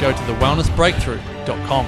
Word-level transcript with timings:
go 0.00 0.12
to 0.12 0.18
thewellnessbreakthrough.com. 0.18 1.86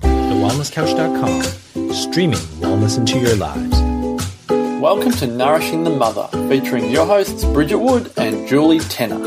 TheWellnessCouch.com, 0.00 1.92
streaming 1.92 2.38
wellness 2.60 2.98
into 2.98 3.18
your 3.18 3.36
lives. 3.36 3.80
Welcome 4.80 5.12
to 5.12 5.26
Nourishing 5.26 5.84
the 5.84 5.90
Mother, 5.90 6.28
featuring 6.48 6.90
your 6.90 7.06
hosts 7.06 7.44
Bridget 7.44 7.78
Wood 7.78 8.12
and 8.16 8.46
Julie 8.46 8.80
Tenner. 8.80 9.18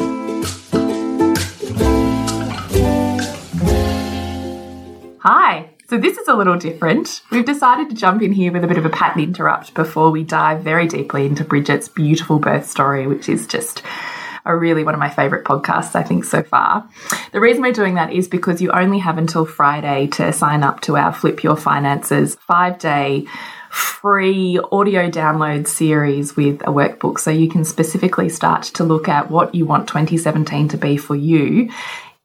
Hi. 5.21 5.69
So 5.89 5.97
this 5.97 6.19
is 6.19 6.27
a 6.27 6.35
little 6.35 6.55
different. 6.55 7.23
We've 7.31 7.43
decided 7.43 7.89
to 7.89 7.95
jump 7.95 8.21
in 8.21 8.31
here 8.31 8.51
with 8.51 8.63
a 8.63 8.67
bit 8.67 8.77
of 8.77 8.85
a 8.85 8.91
pattern 8.91 9.23
interrupt 9.23 9.73
before 9.73 10.11
we 10.11 10.23
dive 10.23 10.61
very 10.61 10.87
deeply 10.87 11.25
into 11.25 11.43
Bridget's 11.43 11.87
beautiful 11.87 12.37
birth 12.37 12.69
story, 12.69 13.07
which 13.07 13.27
is 13.27 13.47
just 13.47 13.81
a 14.45 14.55
really 14.55 14.83
one 14.83 14.93
of 14.93 14.99
my 14.99 15.09
favorite 15.09 15.45
podcasts, 15.45 15.95
I 15.95 16.03
think, 16.03 16.23
so 16.23 16.43
far. 16.43 16.87
The 17.31 17.39
reason 17.39 17.61
we're 17.61 17.71
doing 17.71 17.95
that 17.95 18.13
is 18.13 18.27
because 18.27 18.61
you 18.61 18.71
only 18.71 18.99
have 18.99 19.17
until 19.17 19.45
Friday 19.45 20.07
to 20.07 20.31
sign 20.33 20.63
up 20.63 20.81
to 20.81 20.97
our 20.97 21.13
Flip 21.13 21.43
Your 21.43 21.57
Finances 21.57 22.35
five 22.35 22.79
day 22.79 23.25
free 23.69 24.59
audio 24.71 25.09
download 25.09 25.67
series 25.67 26.35
with 26.35 26.61
a 26.61 26.71
workbook. 26.71 27.19
So 27.19 27.29
you 27.29 27.47
can 27.47 27.63
specifically 27.63 28.29
start 28.29 28.63
to 28.63 28.83
look 28.83 29.07
at 29.07 29.29
what 29.29 29.53
you 29.53 29.65
want 29.65 29.87
2017 29.87 30.69
to 30.69 30.77
be 30.77 30.97
for 30.97 31.15
you 31.15 31.69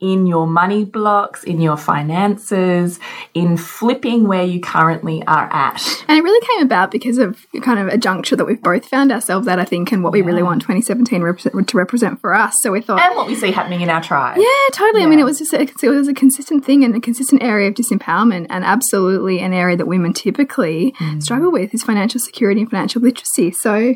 in 0.04 0.26
your 0.26 0.46
money 0.46 0.84
blocks, 0.84 1.42
in 1.44 1.60
your 1.62 1.78
finances, 1.78 3.00
in 3.32 3.56
flipping 3.56 4.28
where 4.28 4.44
you 4.44 4.60
currently 4.60 5.22
are 5.26 5.50
at. 5.50 5.82
And 6.08 6.18
it 6.18 6.22
really 6.22 6.46
came 6.46 6.66
about 6.66 6.90
because 6.90 7.16
of 7.16 7.46
kind 7.62 7.78
of 7.78 7.88
a 7.88 7.96
juncture 7.96 8.36
that 8.36 8.44
we've 8.44 8.62
both 8.62 8.84
found 8.84 9.10
ourselves 9.10 9.48
at, 9.48 9.58
I 9.58 9.64
think, 9.64 9.92
and 9.92 10.04
what 10.04 10.12
we 10.12 10.20
really 10.20 10.42
want 10.42 10.60
2017 10.60 11.22
rep 11.22 11.38
to 11.38 11.76
represent 11.76 12.20
for 12.20 12.34
us. 12.34 12.54
So 12.60 12.72
we 12.72 12.82
thought. 12.82 13.00
And 13.00 13.16
what 13.16 13.26
we 13.26 13.34
see 13.34 13.50
happening 13.50 13.80
in 13.80 13.88
our 13.88 14.02
tribe. 14.02 14.36
Yeah, 14.36 14.46
totally. 14.72 15.00
Yeah. 15.00 15.06
I 15.06 15.10
mean, 15.10 15.20
it 15.20 15.24
was 15.24 15.38
just 15.38 15.54
a, 15.54 15.62
it 15.62 15.82
was 15.82 16.08
a 16.08 16.14
consistent 16.14 16.64
thing 16.64 16.84
and 16.84 16.94
a 16.94 17.00
consistent 17.00 17.42
area 17.42 17.68
of 17.68 17.74
disempowerment, 17.74 18.46
and 18.50 18.62
absolutely 18.62 19.40
an 19.40 19.54
area 19.54 19.76
that 19.76 19.86
women 19.86 20.12
typically 20.12 20.92
mm. 20.98 21.22
struggle 21.22 21.50
with 21.50 21.72
is 21.72 21.82
financial 21.82 22.20
security 22.20 22.60
and 22.60 22.70
financial 22.70 23.00
literacy. 23.00 23.52
So, 23.52 23.94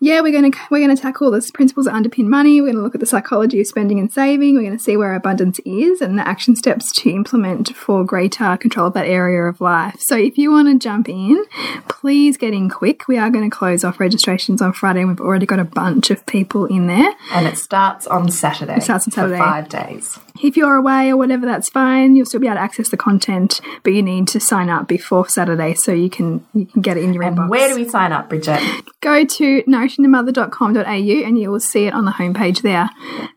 yeah, 0.00 0.20
we're 0.20 0.32
going 0.32 0.52
to 0.52 0.58
we're 0.70 0.84
going 0.84 0.94
to 0.94 1.00
tackle 1.00 1.30
the 1.30 1.48
principles 1.54 1.86
that 1.86 1.94
underpin 1.94 2.26
money. 2.26 2.60
We're 2.60 2.68
going 2.68 2.76
to 2.76 2.82
look 2.82 2.94
at 2.94 3.00
the 3.00 3.06
psychology 3.06 3.60
of 3.60 3.66
spending 3.66 3.98
and 3.98 4.12
saving. 4.12 4.54
We're 4.54 4.62
going 4.62 4.76
to 4.76 4.82
see 4.82 4.96
where 4.96 5.12
our 5.12 5.20
abundance 5.30 5.60
is 5.64 6.00
and 6.00 6.18
the 6.18 6.26
action 6.26 6.56
steps 6.56 6.92
to 6.92 7.10
implement 7.10 7.74
for 7.76 8.04
greater 8.04 8.56
control 8.56 8.88
of 8.88 8.94
that 8.94 9.06
area 9.06 9.42
of 9.44 9.60
life. 9.60 10.00
So 10.00 10.16
if 10.16 10.36
you 10.36 10.50
want 10.50 10.68
to 10.68 10.78
jump 10.78 11.08
in, 11.08 11.44
please 11.88 12.36
get 12.36 12.52
in 12.52 12.68
quick. 12.68 13.06
We 13.06 13.16
are 13.16 13.30
going 13.30 13.48
to 13.48 13.56
close 13.56 13.84
off 13.84 14.00
registrations 14.00 14.60
on 14.60 14.72
Friday 14.72 15.00
and 15.00 15.08
we've 15.08 15.20
already 15.20 15.46
got 15.46 15.60
a 15.60 15.64
bunch 15.64 16.10
of 16.10 16.26
people 16.26 16.66
in 16.66 16.88
there. 16.88 17.14
And 17.32 17.46
it 17.46 17.58
starts 17.58 18.06
on 18.08 18.30
Saturday. 18.30 18.76
It 18.76 18.82
starts 18.82 19.06
on 19.06 19.12
Saturday. 19.12 19.38
five 19.38 19.68
days. 19.68 20.18
If 20.42 20.56
you're 20.56 20.76
away 20.76 21.10
or 21.10 21.16
whatever, 21.16 21.44
that's 21.46 21.68
fine. 21.68 22.16
You'll 22.16 22.26
still 22.26 22.40
be 22.40 22.46
able 22.46 22.56
to 22.56 22.62
access 22.62 22.88
the 22.88 22.96
content, 22.96 23.60
but 23.82 23.92
you 23.92 24.02
need 24.02 24.26
to 24.28 24.40
sign 24.40 24.70
up 24.70 24.88
before 24.88 25.28
Saturday 25.28 25.74
so 25.74 25.92
you 25.92 26.08
can 26.08 26.46
you 26.54 26.66
can 26.66 26.80
get 26.80 26.96
it 26.96 27.04
in 27.04 27.12
your 27.12 27.22
and 27.22 27.36
inbox. 27.36 27.48
Where 27.48 27.68
do 27.68 27.74
we 27.74 27.88
sign 27.88 28.12
up, 28.12 28.28
Bridget? 28.28 28.60
Go 29.00 29.24
to 29.24 29.62
nourishingthemother.com.au 29.62 30.82
and 30.84 31.38
you 31.38 31.50
will 31.50 31.60
see 31.60 31.86
it 31.86 31.94
on 31.94 32.04
the 32.04 32.12
homepage 32.12 32.62
there. 32.62 32.88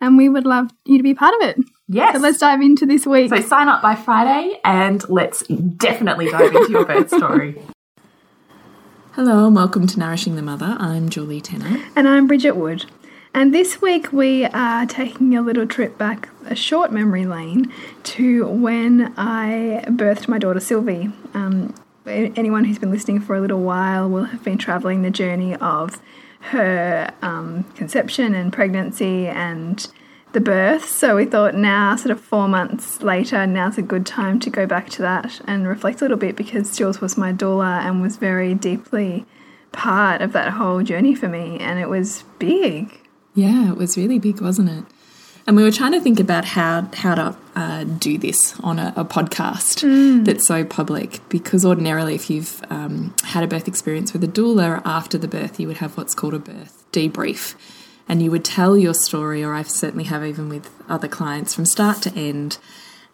And 0.01 0.17
we 0.17 0.29
would 0.29 0.45
love 0.45 0.71
you 0.85 0.97
to 0.97 1.03
be 1.03 1.13
part 1.13 1.33
of 1.41 1.49
it. 1.49 1.57
Yes. 1.87 2.15
So 2.15 2.21
let's 2.21 2.37
dive 2.37 2.61
into 2.61 2.85
this 2.85 3.05
week. 3.05 3.29
So 3.29 3.41
sign 3.41 3.67
up 3.67 3.81
by 3.81 3.95
Friday 3.95 4.59
and 4.63 5.07
let's 5.09 5.43
definitely 5.47 6.29
dive 6.29 6.55
into 6.55 6.71
your 6.71 6.85
birth 6.85 7.09
story. 7.09 7.61
Hello 9.13 9.45
and 9.45 9.55
welcome 9.55 9.85
to 9.85 9.99
Nourishing 9.99 10.35
the 10.35 10.41
Mother. 10.41 10.75
I'm 10.79 11.09
Julie 11.09 11.41
Tenner. 11.41 11.83
And 11.95 12.07
I'm 12.07 12.25
Bridget 12.25 12.55
Wood. 12.55 12.85
And 13.35 13.51
this 13.51 13.81
week 13.81 14.13
we 14.13 14.45
are 14.45 14.85
taking 14.85 15.35
a 15.35 15.41
little 15.41 15.65
trip 15.65 15.97
back 15.97 16.29
a 16.45 16.55
short 16.55 16.91
memory 16.91 17.25
lane 17.25 17.73
to 18.03 18.47
when 18.47 19.11
I 19.17 19.83
birthed 19.87 20.27
my 20.27 20.37
daughter 20.37 20.59
Sylvie. 20.59 21.11
Um, 21.33 21.73
anyone 22.05 22.63
who's 22.63 22.77
been 22.77 22.91
listening 22.91 23.21
for 23.21 23.35
a 23.35 23.41
little 23.41 23.61
while 23.61 24.07
will 24.07 24.25
have 24.25 24.43
been 24.43 24.59
traveling 24.59 25.01
the 25.01 25.09
journey 25.09 25.55
of 25.55 25.99
her 26.41 27.11
um, 27.23 27.63
conception 27.75 28.35
and 28.35 28.53
pregnancy 28.53 29.27
and 29.27 29.87
the 30.33 30.41
birth. 30.41 30.85
So 30.85 31.15
we 31.15 31.25
thought 31.25 31.55
now, 31.55 31.95
sort 31.95 32.11
of 32.11 32.21
four 32.21 32.47
months 32.47 33.01
later, 33.01 33.47
now's 33.47 33.79
a 33.79 33.81
good 33.81 34.05
time 34.05 34.39
to 34.41 34.49
go 34.51 34.67
back 34.67 34.89
to 34.91 35.01
that 35.01 35.41
and 35.47 35.67
reflect 35.67 36.01
a 36.01 36.03
little 36.03 36.17
bit 36.17 36.35
because 36.35 36.77
Jules 36.77 37.01
was 37.01 37.17
my 37.17 37.33
doula 37.33 37.81
and 37.83 37.99
was 37.99 38.17
very 38.17 38.53
deeply 38.53 39.25
part 39.71 40.21
of 40.21 40.33
that 40.33 40.53
whole 40.53 40.83
journey 40.83 41.15
for 41.15 41.27
me. 41.27 41.57
And 41.59 41.79
it 41.79 41.89
was 41.89 42.25
big. 42.37 42.99
Yeah, 43.35 43.69
it 43.69 43.77
was 43.77 43.97
really 43.97 44.19
big, 44.19 44.41
wasn't 44.41 44.69
it? 44.69 44.83
And 45.45 45.57
we 45.57 45.63
were 45.63 45.71
trying 45.71 45.91
to 45.91 45.99
think 45.99 46.19
about 46.19 46.45
how 46.45 46.87
how 46.93 47.15
to 47.15 47.37
uh, 47.55 47.83
do 47.83 48.17
this 48.17 48.57
on 48.61 48.79
a, 48.79 48.93
a 48.95 49.03
podcast 49.03 49.83
mm. 49.83 50.23
that's 50.23 50.47
so 50.47 50.63
public 50.63 51.19
because 51.29 51.65
ordinarily, 51.65 52.15
if 52.15 52.29
you've 52.29 52.61
um, 52.69 53.13
had 53.23 53.43
a 53.43 53.47
birth 53.47 53.67
experience 53.67 54.13
with 54.13 54.23
a 54.23 54.27
doula 54.27 54.81
after 54.85 55.17
the 55.17 55.27
birth, 55.27 55.59
you 55.59 55.67
would 55.67 55.77
have 55.77 55.97
what's 55.97 56.15
called 56.15 56.33
a 56.33 56.39
birth 56.39 56.85
debrief, 56.93 57.55
and 58.07 58.23
you 58.23 58.31
would 58.31 58.45
tell 58.45 58.77
your 58.77 58.93
story, 58.93 59.43
or 59.43 59.53
I 59.53 59.63
certainly 59.63 60.05
have 60.05 60.23
even 60.23 60.47
with 60.47 60.69
other 60.87 61.09
clients 61.09 61.53
from 61.53 61.65
start 61.65 62.01
to 62.03 62.13
end. 62.13 62.57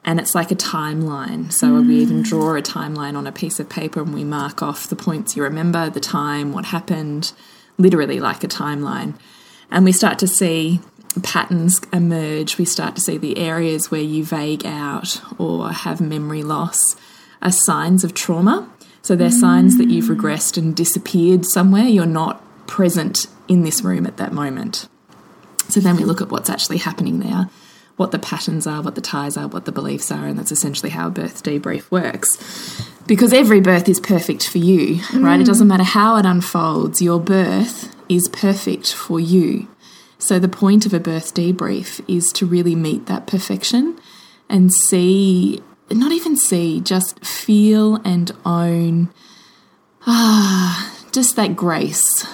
And 0.05 0.17
it's 0.17 0.33
like 0.33 0.49
a 0.49 0.55
timeline. 0.55 1.51
So 1.51 1.67
mm. 1.67 1.87
we 1.87 1.95
even 1.97 2.21
draw 2.21 2.55
a 2.55 2.61
timeline 2.61 3.17
on 3.17 3.27
a 3.27 3.33
piece 3.33 3.59
of 3.59 3.67
paper 3.67 4.01
and 4.01 4.13
we 4.13 4.23
mark 4.23 4.63
off 4.63 4.87
the 4.87 4.95
points 4.95 5.35
you 5.35 5.43
remember, 5.43 5.89
the 5.89 5.99
time, 5.99 6.53
what 6.53 6.65
happened, 6.65 7.33
literally 7.77 8.21
like 8.21 8.41
a 8.41 8.47
timeline. 8.47 9.15
And 9.71 9.85
we 9.85 9.91
start 9.91 10.19
to 10.19 10.27
see 10.27 10.79
patterns 11.23 11.81
emerge. 11.91 12.57
We 12.57 12.65
start 12.65 12.95
to 12.95 13.01
see 13.01 13.17
the 13.17 13.37
areas 13.37 13.91
where 13.91 14.01
you 14.01 14.23
vague 14.23 14.65
out 14.65 15.21
or 15.39 15.71
have 15.71 16.01
memory 16.01 16.43
loss 16.43 16.95
are 17.41 17.51
signs 17.51 18.03
of 18.03 18.13
trauma. 18.13 18.69
So 19.01 19.15
they're 19.15 19.29
mm. 19.29 19.39
signs 19.39 19.77
that 19.77 19.89
you've 19.89 20.05
regressed 20.05 20.57
and 20.57 20.75
disappeared 20.75 21.45
somewhere. 21.45 21.85
You're 21.85 22.05
not 22.05 22.43
present 22.67 23.27
in 23.47 23.63
this 23.63 23.81
room 23.81 24.05
at 24.05 24.17
that 24.17 24.33
moment. 24.33 24.87
So 25.69 25.79
then 25.79 25.97
we 25.97 26.03
look 26.03 26.21
at 26.21 26.29
what's 26.29 26.49
actually 26.49 26.77
happening 26.77 27.19
there, 27.19 27.49
what 27.95 28.11
the 28.11 28.19
patterns 28.19 28.67
are, 28.67 28.81
what 28.81 28.95
the 28.95 29.01
ties 29.01 29.37
are, 29.37 29.47
what 29.47 29.65
the 29.65 29.71
beliefs 29.71 30.11
are, 30.11 30.25
and 30.25 30.37
that's 30.37 30.51
essentially 30.51 30.89
how 30.89 31.07
a 31.07 31.11
birth 31.11 31.43
debrief 31.43 31.89
works. 31.91 32.87
Because 33.07 33.33
every 33.33 33.61
birth 33.61 33.87
is 33.87 33.99
perfect 33.99 34.47
for 34.47 34.57
you, 34.57 34.95
mm. 34.95 35.23
right? 35.23 35.39
It 35.39 35.45
doesn't 35.45 35.67
matter 35.67 35.83
how 35.83 36.17
it 36.17 36.25
unfolds, 36.25 37.01
your 37.01 37.19
birth 37.19 37.95
is 38.09 38.27
perfect 38.29 38.93
for 38.93 39.19
you. 39.19 39.67
So 40.17 40.37
the 40.39 40.49
point 40.49 40.85
of 40.85 40.93
a 40.93 40.99
birth 40.99 41.33
debrief 41.33 42.03
is 42.07 42.31
to 42.33 42.45
really 42.45 42.75
meet 42.75 43.05
that 43.05 43.27
perfection 43.27 43.97
and 44.49 44.73
see, 44.73 45.61
not 45.89 46.11
even 46.11 46.35
see, 46.35 46.81
just 46.81 47.23
feel 47.25 47.95
and 48.03 48.31
own 48.45 49.09
ah, 50.05 50.93
just 51.11 51.35
that 51.35 51.55
grace 51.55 52.25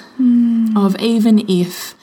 of 0.75 0.99
even 0.99 1.47
if 1.49 1.93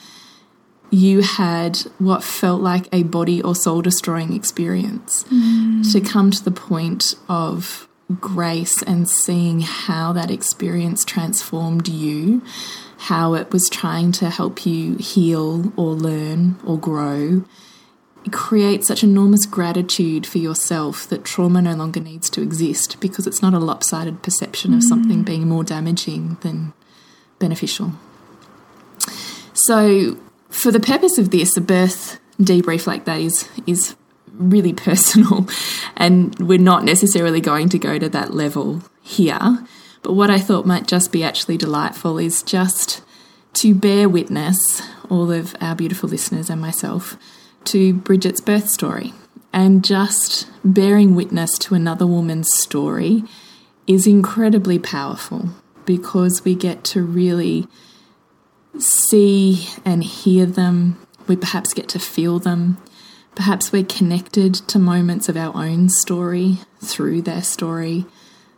you 0.91 1.21
had 1.21 1.77
what 1.97 2.23
felt 2.23 2.61
like 2.61 2.87
a 2.93 3.01
body 3.03 3.41
or 3.41 3.55
soul 3.55 3.81
destroying 3.81 4.33
experience, 4.33 5.23
to 5.91 5.99
come 5.99 6.29
to 6.29 6.43
the 6.43 6.51
point 6.51 7.15
of 7.27 7.87
grace 8.19 8.83
and 8.83 9.09
seeing 9.09 9.61
how 9.61 10.13
that 10.13 10.29
experience 10.29 11.03
transformed 11.03 11.87
you, 11.87 12.43
how 13.03 13.33
it 13.33 13.51
was 13.51 13.67
trying 13.69 14.13
to 14.13 14.29
help 14.29 14.65
you 14.65 14.95
heal 14.95 15.73
or 15.75 15.91
learn 15.93 16.55
or 16.65 16.79
grow. 16.79 17.43
It 18.23 18.31
creates 18.31 18.87
such 18.87 19.03
enormous 19.03 19.45
gratitude 19.45 20.25
for 20.25 20.37
yourself 20.37 21.09
that 21.09 21.25
trauma 21.25 21.61
no 21.61 21.73
longer 21.73 21.99
needs 21.99 22.29
to 22.29 22.41
exist 22.41 23.01
because 23.01 23.27
it's 23.27 23.41
not 23.41 23.53
a 23.53 23.59
lopsided 23.59 24.23
perception 24.23 24.73
of 24.73 24.83
something 24.83 25.23
mm. 25.23 25.25
being 25.25 25.49
more 25.49 25.65
damaging 25.65 26.37
than 26.39 26.71
beneficial. 27.39 27.91
So, 29.53 30.17
for 30.47 30.71
the 30.71 30.79
purpose 30.79 31.17
of 31.17 31.31
this, 31.31 31.57
a 31.57 31.61
birth 31.61 32.21
debrief 32.39 32.87
like 32.87 33.03
that 33.03 33.19
is 33.19 33.49
is 33.67 33.97
really 34.31 34.71
personal, 34.87 35.45
and 35.97 36.33
we're 36.39 36.57
not 36.57 36.85
necessarily 36.85 37.41
going 37.41 37.67
to 37.67 37.77
go 37.77 37.99
to 37.99 38.07
that 38.07 38.33
level 38.33 38.81
here. 39.01 39.67
But 40.03 40.13
what 40.13 40.29
I 40.29 40.39
thought 40.39 40.65
might 40.65 40.87
just 40.87 41.11
be 41.11 41.23
actually 41.23 41.57
delightful 41.57 42.17
is 42.19 42.43
just 42.43 43.01
to 43.53 43.73
bear 43.73 44.09
witness, 44.09 44.81
all 45.09 45.31
of 45.31 45.55
our 45.61 45.75
beautiful 45.75 46.09
listeners 46.09 46.49
and 46.49 46.61
myself, 46.61 47.17
to 47.65 47.93
Bridget's 47.93 48.41
birth 48.41 48.69
story. 48.69 49.13
And 49.53 49.83
just 49.83 50.47
bearing 50.65 51.15
witness 51.15 51.57
to 51.59 51.75
another 51.75 52.07
woman's 52.07 52.49
story 52.53 53.23
is 53.87 54.07
incredibly 54.07 54.79
powerful 54.79 55.49
because 55.85 56.43
we 56.43 56.55
get 56.55 56.83
to 56.85 57.03
really 57.03 57.67
see 58.79 59.67
and 59.85 60.03
hear 60.03 60.45
them. 60.45 60.97
We 61.27 61.35
perhaps 61.35 61.73
get 61.73 61.87
to 61.89 61.99
feel 61.99 62.39
them. 62.39 62.77
Perhaps 63.35 63.71
we're 63.71 63.83
connected 63.83 64.53
to 64.55 64.79
moments 64.79 65.29
of 65.29 65.37
our 65.37 65.55
own 65.55 65.89
story 65.89 66.59
through 66.81 67.21
their 67.21 67.41
story. 67.41 68.05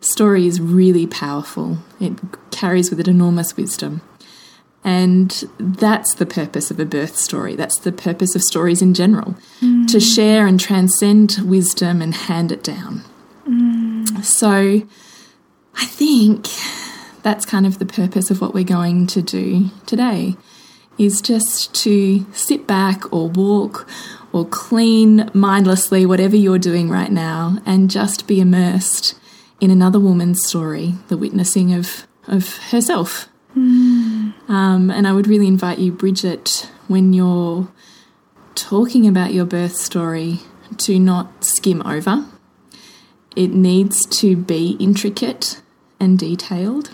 Story 0.06 0.46
is 0.46 0.62
really 0.62 1.07
powerful, 1.07 1.80
it 2.00 2.13
carries 2.52 2.90
with 2.90 3.00
it 3.00 3.07
enormous 3.07 3.57
wisdom. 3.57 4.02
And 4.84 5.31
that's 5.60 6.13
the 6.13 6.28
purpose 6.28 6.69
of 6.69 6.80
a 6.80 6.86
birth 6.86 7.18
story. 7.18 7.56
That's 7.56 7.80
the 7.80 7.92
purpose 7.92 8.36
of 8.36 8.44
stories 8.44 8.84
in 8.84 8.94
general 8.94 9.36
mm. 9.60 9.88
to 9.88 10.00
share 10.00 10.46
and 10.46 10.60
transcend 10.60 11.40
wisdom 11.44 12.04
and 12.04 12.13
hand 12.13 12.52
it 12.52 12.63
down. 12.63 13.02
Mm. 13.48 14.24
So 14.24 14.84
I 15.75 15.86
think 15.86 16.48
that's 17.24 17.48
kind 17.48 17.66
of 17.66 17.80
the 17.80 17.86
purpose 17.88 18.30
of 18.30 18.42
what 18.42 18.54
we're 18.54 18.63
going 18.63 19.08
to 19.08 19.24
do 19.24 19.72
today 19.88 20.36
is 21.00 21.19
just 21.19 21.74
to 21.74 22.24
sit 22.31 22.68
back 22.68 23.12
or 23.12 23.28
walk 23.30 23.88
or 24.31 24.46
clean 24.46 25.31
mindlessly 25.34 26.06
whatever 26.06 26.36
you're 26.36 26.60
doing 26.60 26.90
right 26.90 27.12
now 27.12 27.58
and 27.66 27.90
just 27.90 28.28
be 28.28 28.40
immersed 28.40 29.16
in 29.60 29.72
another 29.72 30.00
woman's 30.00 30.46
story 30.46 30.96
the 31.07 31.18
witnessing 31.18 31.74
of 31.74 32.07
of 32.28 32.57
herself 32.72 33.30
um, 33.56 34.92
and 34.94 35.07
I 35.07 35.13
would 35.13 35.28
really 35.28 35.48
invite 35.48 35.80
you, 35.80 35.92
Bridget, 35.92 36.69
when 36.88 37.13
you're 37.13 37.69
talking 38.54 39.07
about 39.07 39.34
your 39.34 39.46
birth 39.46 39.75
story, 39.75 40.40
to 40.78 41.00
not 41.00 41.46
skim 41.46 41.81
over. 41.86 42.25
It 43.36 43.52
needs 43.52 44.06
to 44.19 44.36
be 44.36 44.78
intricate 44.80 45.62
and 46.00 46.19
detailed. 46.19 46.90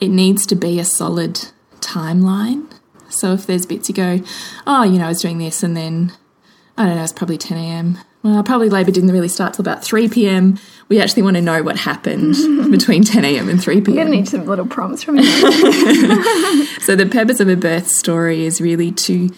It 0.00 0.08
needs 0.08 0.46
to 0.46 0.54
be 0.54 0.80
a 0.80 0.84
solid 0.84 1.50
timeline. 1.80 2.72
So 3.08 3.32
if 3.32 3.46
there's 3.46 3.66
bits 3.66 3.88
you 3.88 3.94
go, 3.94 4.20
oh, 4.66 4.84
you 4.84 4.98
know, 4.98 5.06
I 5.06 5.08
was 5.08 5.20
doing 5.20 5.38
this 5.38 5.62
and 5.62 5.76
then, 5.76 6.12
I 6.76 6.86
don't 6.86 6.96
know, 6.96 7.02
it's 7.02 7.12
probably 7.12 7.38
10 7.38 7.58
a.m. 7.58 7.98
Well, 8.22 8.42
probably 8.42 8.70
labour 8.70 8.90
didn't 8.90 9.10
really 9.10 9.28
start 9.28 9.54
till 9.54 9.62
about 9.62 9.84
3 9.84 10.08
p.m. 10.08 10.58
We 10.90 11.00
actually 11.00 11.22
want 11.22 11.36
to 11.36 11.40
know 11.40 11.62
what 11.62 11.78
happened 11.78 12.34
between 12.70 13.04
10 13.04 13.24
a.m. 13.24 13.48
and 13.48 13.62
3 13.62 13.76
I'm 13.76 13.84
p.m. 13.84 13.96
gonna 13.96 14.10
need 14.10 14.28
some 14.28 14.44
little 14.44 14.66
prompts 14.66 15.02
from 15.02 15.16
you. 15.16 15.22
So, 16.80 16.96
the 16.96 17.06
purpose 17.06 17.38
of 17.38 17.48
a 17.48 17.56
birth 17.56 17.88
story 17.88 18.44
is 18.44 18.60
really 18.60 18.90
to 18.92 19.30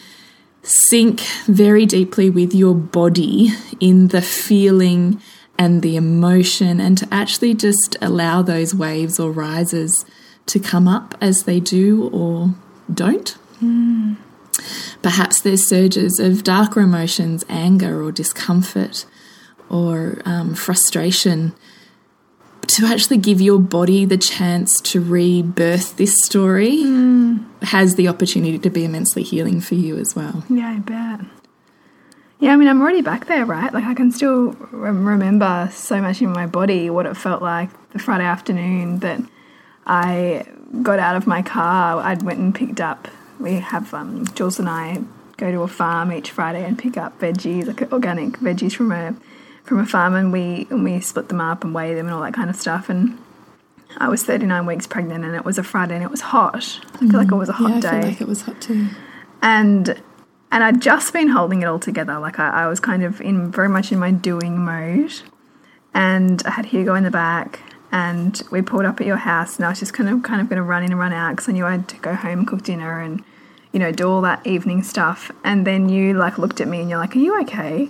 sink 0.62 1.20
very 1.46 1.84
deeply 1.84 2.30
with 2.30 2.54
your 2.54 2.74
body 2.74 3.50
in 3.78 4.08
the 4.08 4.22
feeling 4.22 5.20
and 5.58 5.82
the 5.82 5.96
emotion, 5.96 6.80
and 6.80 6.96
to 6.96 7.08
actually 7.12 7.52
just 7.52 7.96
allow 8.00 8.40
those 8.40 8.74
waves 8.74 9.20
or 9.20 9.30
rises 9.30 10.06
to 10.46 10.58
come 10.58 10.88
up 10.88 11.14
as 11.20 11.42
they 11.42 11.60
do 11.60 12.08
or 12.08 12.54
don't. 12.92 13.30
Hmm. 13.58 14.14
Perhaps 15.02 15.42
there's 15.42 15.68
surges 15.68 16.18
of 16.18 16.42
darker 16.44 16.80
emotions, 16.80 17.44
anger 17.48 18.02
or 18.02 18.10
discomfort 18.10 19.04
or 19.72 20.20
um, 20.24 20.54
frustration 20.54 21.54
to 22.68 22.86
actually 22.86 23.16
give 23.16 23.40
your 23.40 23.58
body 23.58 24.04
the 24.04 24.16
chance 24.16 24.80
to 24.82 25.00
rebirth 25.00 25.96
this 25.96 26.16
story 26.24 26.82
has 27.62 27.96
the 27.96 28.06
opportunity 28.08 28.58
to 28.58 28.70
be 28.70 28.84
immensely 28.84 29.22
healing 29.22 29.60
for 29.60 29.74
you 29.74 29.96
as 29.98 30.14
well. 30.14 30.44
yeah, 30.48 30.70
I 30.70 30.78
bet. 30.78 31.26
Yeah, 32.38 32.52
I 32.52 32.56
mean, 32.56 32.68
I'm 32.68 32.80
already 32.80 33.02
back 33.02 33.26
there, 33.26 33.44
right? 33.44 33.72
Like, 33.72 33.84
I 33.84 33.94
can 33.94 34.10
still 34.10 34.52
rem- 34.72 35.06
remember 35.06 35.68
so 35.72 36.00
much 36.00 36.20
in 36.22 36.30
my 36.30 36.46
body 36.46 36.90
what 36.90 37.06
it 37.06 37.16
felt 37.16 37.40
like 37.40 37.70
the 37.90 38.00
Friday 38.00 38.24
afternoon 38.24 38.98
that 38.98 39.20
I 39.86 40.46
got 40.82 40.98
out 40.98 41.14
of 41.14 41.26
my 41.26 41.42
car. 41.42 42.02
I'd 42.02 42.22
went 42.22 42.40
and 42.40 42.54
picked 42.54 42.80
up. 42.80 43.06
We 43.38 43.54
have 43.54 43.94
um, 43.94 44.26
Jules 44.34 44.58
and 44.58 44.68
I 44.68 45.02
go 45.36 45.52
to 45.52 45.62
a 45.62 45.68
farm 45.68 46.12
each 46.12 46.30
Friday 46.30 46.64
and 46.64 46.78
pick 46.78 46.96
up 46.96 47.18
veggies, 47.20 47.66
like 47.66 47.92
organic 47.92 48.38
veggies 48.38 48.74
from 48.74 48.90
a 48.92 49.14
from 49.64 49.78
a 49.78 49.86
farm, 49.86 50.14
and 50.14 50.32
we 50.32 50.66
and 50.70 50.84
we 50.84 51.00
split 51.00 51.28
them 51.28 51.40
up 51.40 51.64
and 51.64 51.74
weigh 51.74 51.94
them 51.94 52.06
and 52.06 52.14
all 52.14 52.22
that 52.22 52.34
kind 52.34 52.50
of 52.50 52.56
stuff. 52.56 52.88
And 52.88 53.18
I 53.98 54.08
was 54.08 54.22
39 54.24 54.66
weeks 54.66 54.86
pregnant, 54.86 55.24
and 55.24 55.34
it 55.34 55.44
was 55.44 55.58
a 55.58 55.62
Friday, 55.62 55.94
and 55.94 56.04
it 56.04 56.10
was 56.10 56.20
hot. 56.20 56.80
I 56.94 56.98
feel 56.98 57.12
like 57.12 57.30
it 57.30 57.34
was 57.34 57.48
a 57.48 57.54
hot 57.54 57.70
yeah, 57.70 57.76
I 57.76 57.80
day 57.80 58.00
feel 58.00 58.10
like 58.10 58.20
it 58.20 58.28
was 58.28 58.42
hot 58.42 58.60
too. 58.60 58.88
and 59.40 60.02
and 60.50 60.62
I'd 60.62 60.82
just 60.82 61.12
been 61.12 61.28
holding 61.28 61.62
it 61.62 61.66
all 61.66 61.78
together. 61.78 62.18
Like 62.18 62.38
I, 62.38 62.64
I 62.64 62.66
was 62.68 62.80
kind 62.80 63.02
of 63.02 63.20
in 63.20 63.50
very 63.50 63.68
much 63.68 63.92
in 63.92 63.98
my 63.98 64.10
doing 64.10 64.58
mode, 64.58 65.12
and 65.94 66.42
I 66.44 66.50
had 66.50 66.66
Hugo 66.66 66.94
in 66.94 67.04
the 67.04 67.10
back, 67.10 67.60
and 67.90 68.42
we 68.50 68.62
pulled 68.62 68.84
up 68.84 69.00
at 69.00 69.06
your 69.06 69.16
house, 69.16 69.56
and 69.56 69.64
I 69.64 69.70
was 69.70 69.78
just 69.78 69.94
kind 69.94 70.08
of 70.08 70.22
kind 70.22 70.40
of 70.40 70.48
going 70.48 70.58
to 70.58 70.62
run 70.62 70.82
in 70.82 70.90
and 70.90 71.00
run 71.00 71.12
out 71.12 71.30
because 71.30 71.48
I 71.48 71.52
knew 71.52 71.64
I 71.64 71.72
had 71.72 71.88
to 71.88 71.96
go 71.98 72.14
home, 72.14 72.44
cook 72.44 72.62
dinner, 72.62 73.00
and 73.00 73.22
you 73.72 73.78
know 73.78 73.92
do 73.92 74.08
all 74.08 74.20
that 74.22 74.46
evening 74.46 74.82
stuff. 74.82 75.30
And 75.44 75.66
then 75.66 75.88
you 75.88 76.14
like 76.14 76.38
looked 76.38 76.60
at 76.60 76.68
me, 76.68 76.80
and 76.80 76.90
you're 76.90 76.98
like, 76.98 77.14
"Are 77.16 77.20
you 77.20 77.40
okay?" 77.42 77.88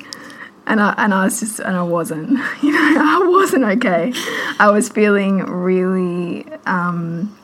And 0.67 0.81
I 0.81 0.95
and 0.97 1.13
I 1.13 1.25
was 1.25 1.41
just 1.41 1.59
and 1.59 1.77
I 1.77 1.83
wasn't, 1.83 2.31
you 2.63 2.73
know, 2.73 2.79
I 2.81 3.27
wasn't 3.29 3.65
okay. 3.65 4.13
I 4.59 4.71
was 4.71 4.89
feeling 4.89 5.39
really 5.47 6.47
um, 6.67 7.37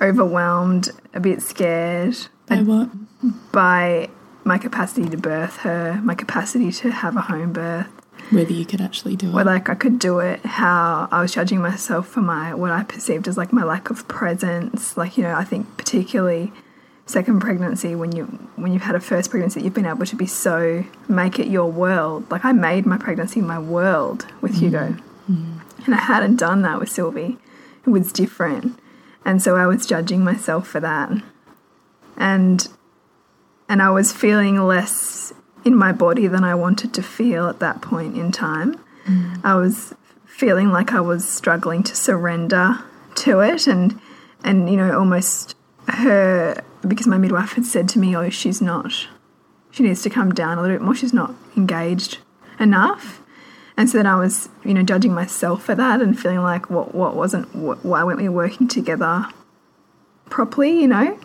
overwhelmed, 0.00 0.90
a 1.14 1.20
bit 1.20 1.42
scared 1.42 2.16
By 2.46 2.62
what? 2.62 2.90
by 3.52 4.08
my 4.44 4.58
capacity 4.58 5.08
to 5.08 5.16
birth 5.16 5.58
her, 5.58 6.00
my 6.02 6.14
capacity 6.14 6.72
to 6.72 6.90
have 6.90 7.16
a 7.16 7.20
home 7.22 7.52
birth, 7.52 7.86
Whether 8.30 8.52
you 8.52 8.66
could 8.66 8.80
actually 8.80 9.14
do 9.16 9.28
it. 9.28 9.32
whether 9.32 9.50
like 9.50 9.68
I 9.68 9.74
could 9.74 9.98
do 9.98 10.18
it, 10.18 10.44
how 10.44 11.08
I 11.10 11.22
was 11.22 11.32
judging 11.32 11.60
myself 11.60 12.08
for 12.08 12.20
my 12.20 12.52
what 12.54 12.70
I 12.72 12.82
perceived 12.82 13.28
as 13.28 13.36
like 13.36 13.52
my 13.52 13.62
lack 13.64 13.90
of 13.90 14.06
presence. 14.08 14.96
Like 14.96 15.16
you 15.16 15.22
know, 15.22 15.34
I 15.34 15.44
think 15.44 15.76
particularly 15.76 16.52
second 17.12 17.40
pregnancy 17.40 17.94
when 17.94 18.12
you 18.12 18.24
when 18.56 18.72
you've 18.72 18.82
had 18.82 18.94
a 18.94 19.00
first 19.00 19.30
pregnancy, 19.30 19.62
you've 19.62 19.74
been 19.74 19.86
able 19.86 20.06
to 20.06 20.16
be 20.16 20.26
so 20.26 20.84
make 21.08 21.38
it 21.38 21.46
your 21.46 21.70
world. 21.70 22.30
Like 22.30 22.44
I 22.44 22.52
made 22.52 22.86
my 22.86 22.96
pregnancy 22.96 23.40
my 23.40 23.58
world 23.58 24.26
with 24.40 24.54
Hugo, 24.54 24.88
mm. 24.88 24.98
Mm. 25.30 25.60
and 25.86 25.94
I 25.94 25.98
hadn't 25.98 26.36
done 26.36 26.62
that 26.62 26.80
with 26.80 26.88
Sylvie. 26.88 27.38
It 27.86 27.90
was 27.90 28.12
different, 28.12 28.78
and 29.24 29.42
so 29.42 29.56
I 29.56 29.66
was 29.66 29.86
judging 29.86 30.24
myself 30.24 30.66
for 30.66 30.80
that, 30.80 31.10
and 32.16 32.66
and 33.68 33.82
I 33.82 33.90
was 33.90 34.12
feeling 34.12 34.56
less 34.62 35.32
in 35.64 35.76
my 35.76 35.92
body 35.92 36.26
than 36.26 36.44
I 36.44 36.54
wanted 36.54 36.92
to 36.94 37.02
feel 37.02 37.48
at 37.48 37.60
that 37.60 37.82
point 37.82 38.16
in 38.16 38.32
time. 38.32 38.80
Mm. 39.04 39.40
I 39.44 39.54
was 39.54 39.94
feeling 40.26 40.70
like 40.70 40.92
I 40.92 41.00
was 41.00 41.28
struggling 41.28 41.82
to 41.84 41.94
surrender 41.94 42.78
to 43.14 43.40
it 43.40 43.66
and 43.66 44.00
and 44.42 44.68
you 44.70 44.76
know 44.76 44.98
almost 44.98 45.54
her 45.88 46.62
because 46.86 47.06
my 47.06 47.18
midwife 47.18 47.52
had 47.52 47.64
said 47.64 47.88
to 47.88 47.98
me 47.98 48.16
oh 48.16 48.28
she's 48.28 48.60
not 48.60 49.06
she 49.72 49.82
needs 49.82 50.02
to 50.02 50.10
come 50.10 50.32
down 50.32 50.58
a 50.58 50.62
little 50.62 50.76
bit 50.76 50.84
more. 50.84 50.94
She's 50.94 51.14
not 51.14 51.34
engaged 51.56 52.18
enough. 52.60 53.22
And 53.76 53.88
so 53.88 53.98
then 53.98 54.06
I 54.06 54.16
was 54.16 54.50
you 54.64 54.74
know 54.74 54.82
judging 54.82 55.14
myself 55.14 55.64
for 55.64 55.74
that 55.74 56.00
and 56.00 56.18
feeling 56.18 56.42
like 56.42 56.70
what 56.70 56.94
what 56.94 57.16
wasn't 57.16 57.48
wh- 57.48 57.84
why 57.84 58.04
weren't 58.04 58.20
we 58.20 58.28
working 58.28 58.68
together 58.68 59.26
properly? 60.26 60.80
You 60.80 60.88
know? 60.88 61.18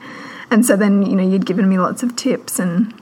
And 0.50 0.66
so 0.66 0.78
then 0.78 1.06
you 1.06 1.16
know 1.16 1.30
you'd 1.30 1.46
given 1.46 1.70
me 1.70 1.78
lots 1.78 2.02
of 2.02 2.16
tips 2.16 2.58
and 2.58 2.94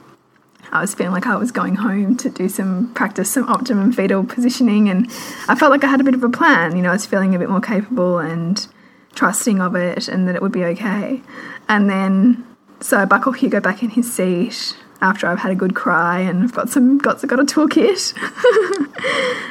I 0.72 0.80
was 0.80 0.94
feeling 0.94 1.12
like 1.12 1.28
I 1.28 1.36
was 1.36 1.52
going 1.52 1.76
home 1.76 2.16
to 2.16 2.28
do 2.28 2.48
some 2.48 2.92
practice, 2.92 3.30
some 3.30 3.48
optimum 3.48 3.92
fetal 3.92 4.24
positioning, 4.24 4.88
and 4.88 5.06
I 5.46 5.54
felt 5.54 5.70
like 5.70 5.84
I 5.84 5.86
had 5.86 6.00
a 6.00 6.04
bit 6.04 6.14
of 6.14 6.24
a 6.24 6.28
plan. 6.28 6.76
You 6.76 6.82
know, 6.82 6.90
I 6.90 6.92
was 6.92 7.06
feeling 7.06 7.36
a 7.36 7.38
bit 7.38 7.48
more 7.48 7.60
capable 7.60 8.18
and 8.18 8.66
trusting 9.14 9.60
of 9.60 9.76
it, 9.76 10.08
and 10.08 10.26
that 10.26 10.34
it 10.34 10.42
would 10.42 10.50
be 10.50 10.64
okay. 10.64 11.22
And 11.68 11.88
then, 11.88 12.45
so 12.80 12.98
I 12.98 13.04
buckle 13.04 13.32
Hugo 13.32 13.60
back 13.60 13.82
in 13.82 13.90
his 13.90 14.12
seat 14.12 14.76
after 15.00 15.26
I've 15.26 15.38
had 15.38 15.52
a 15.52 15.54
good 15.54 15.74
cry 15.74 16.20
and 16.20 16.44
I've 16.44 16.54
got 16.54 16.68
some 16.68 16.98
got 16.98 17.26
got 17.26 17.40
a 17.40 17.44
toolkit. 17.44 18.14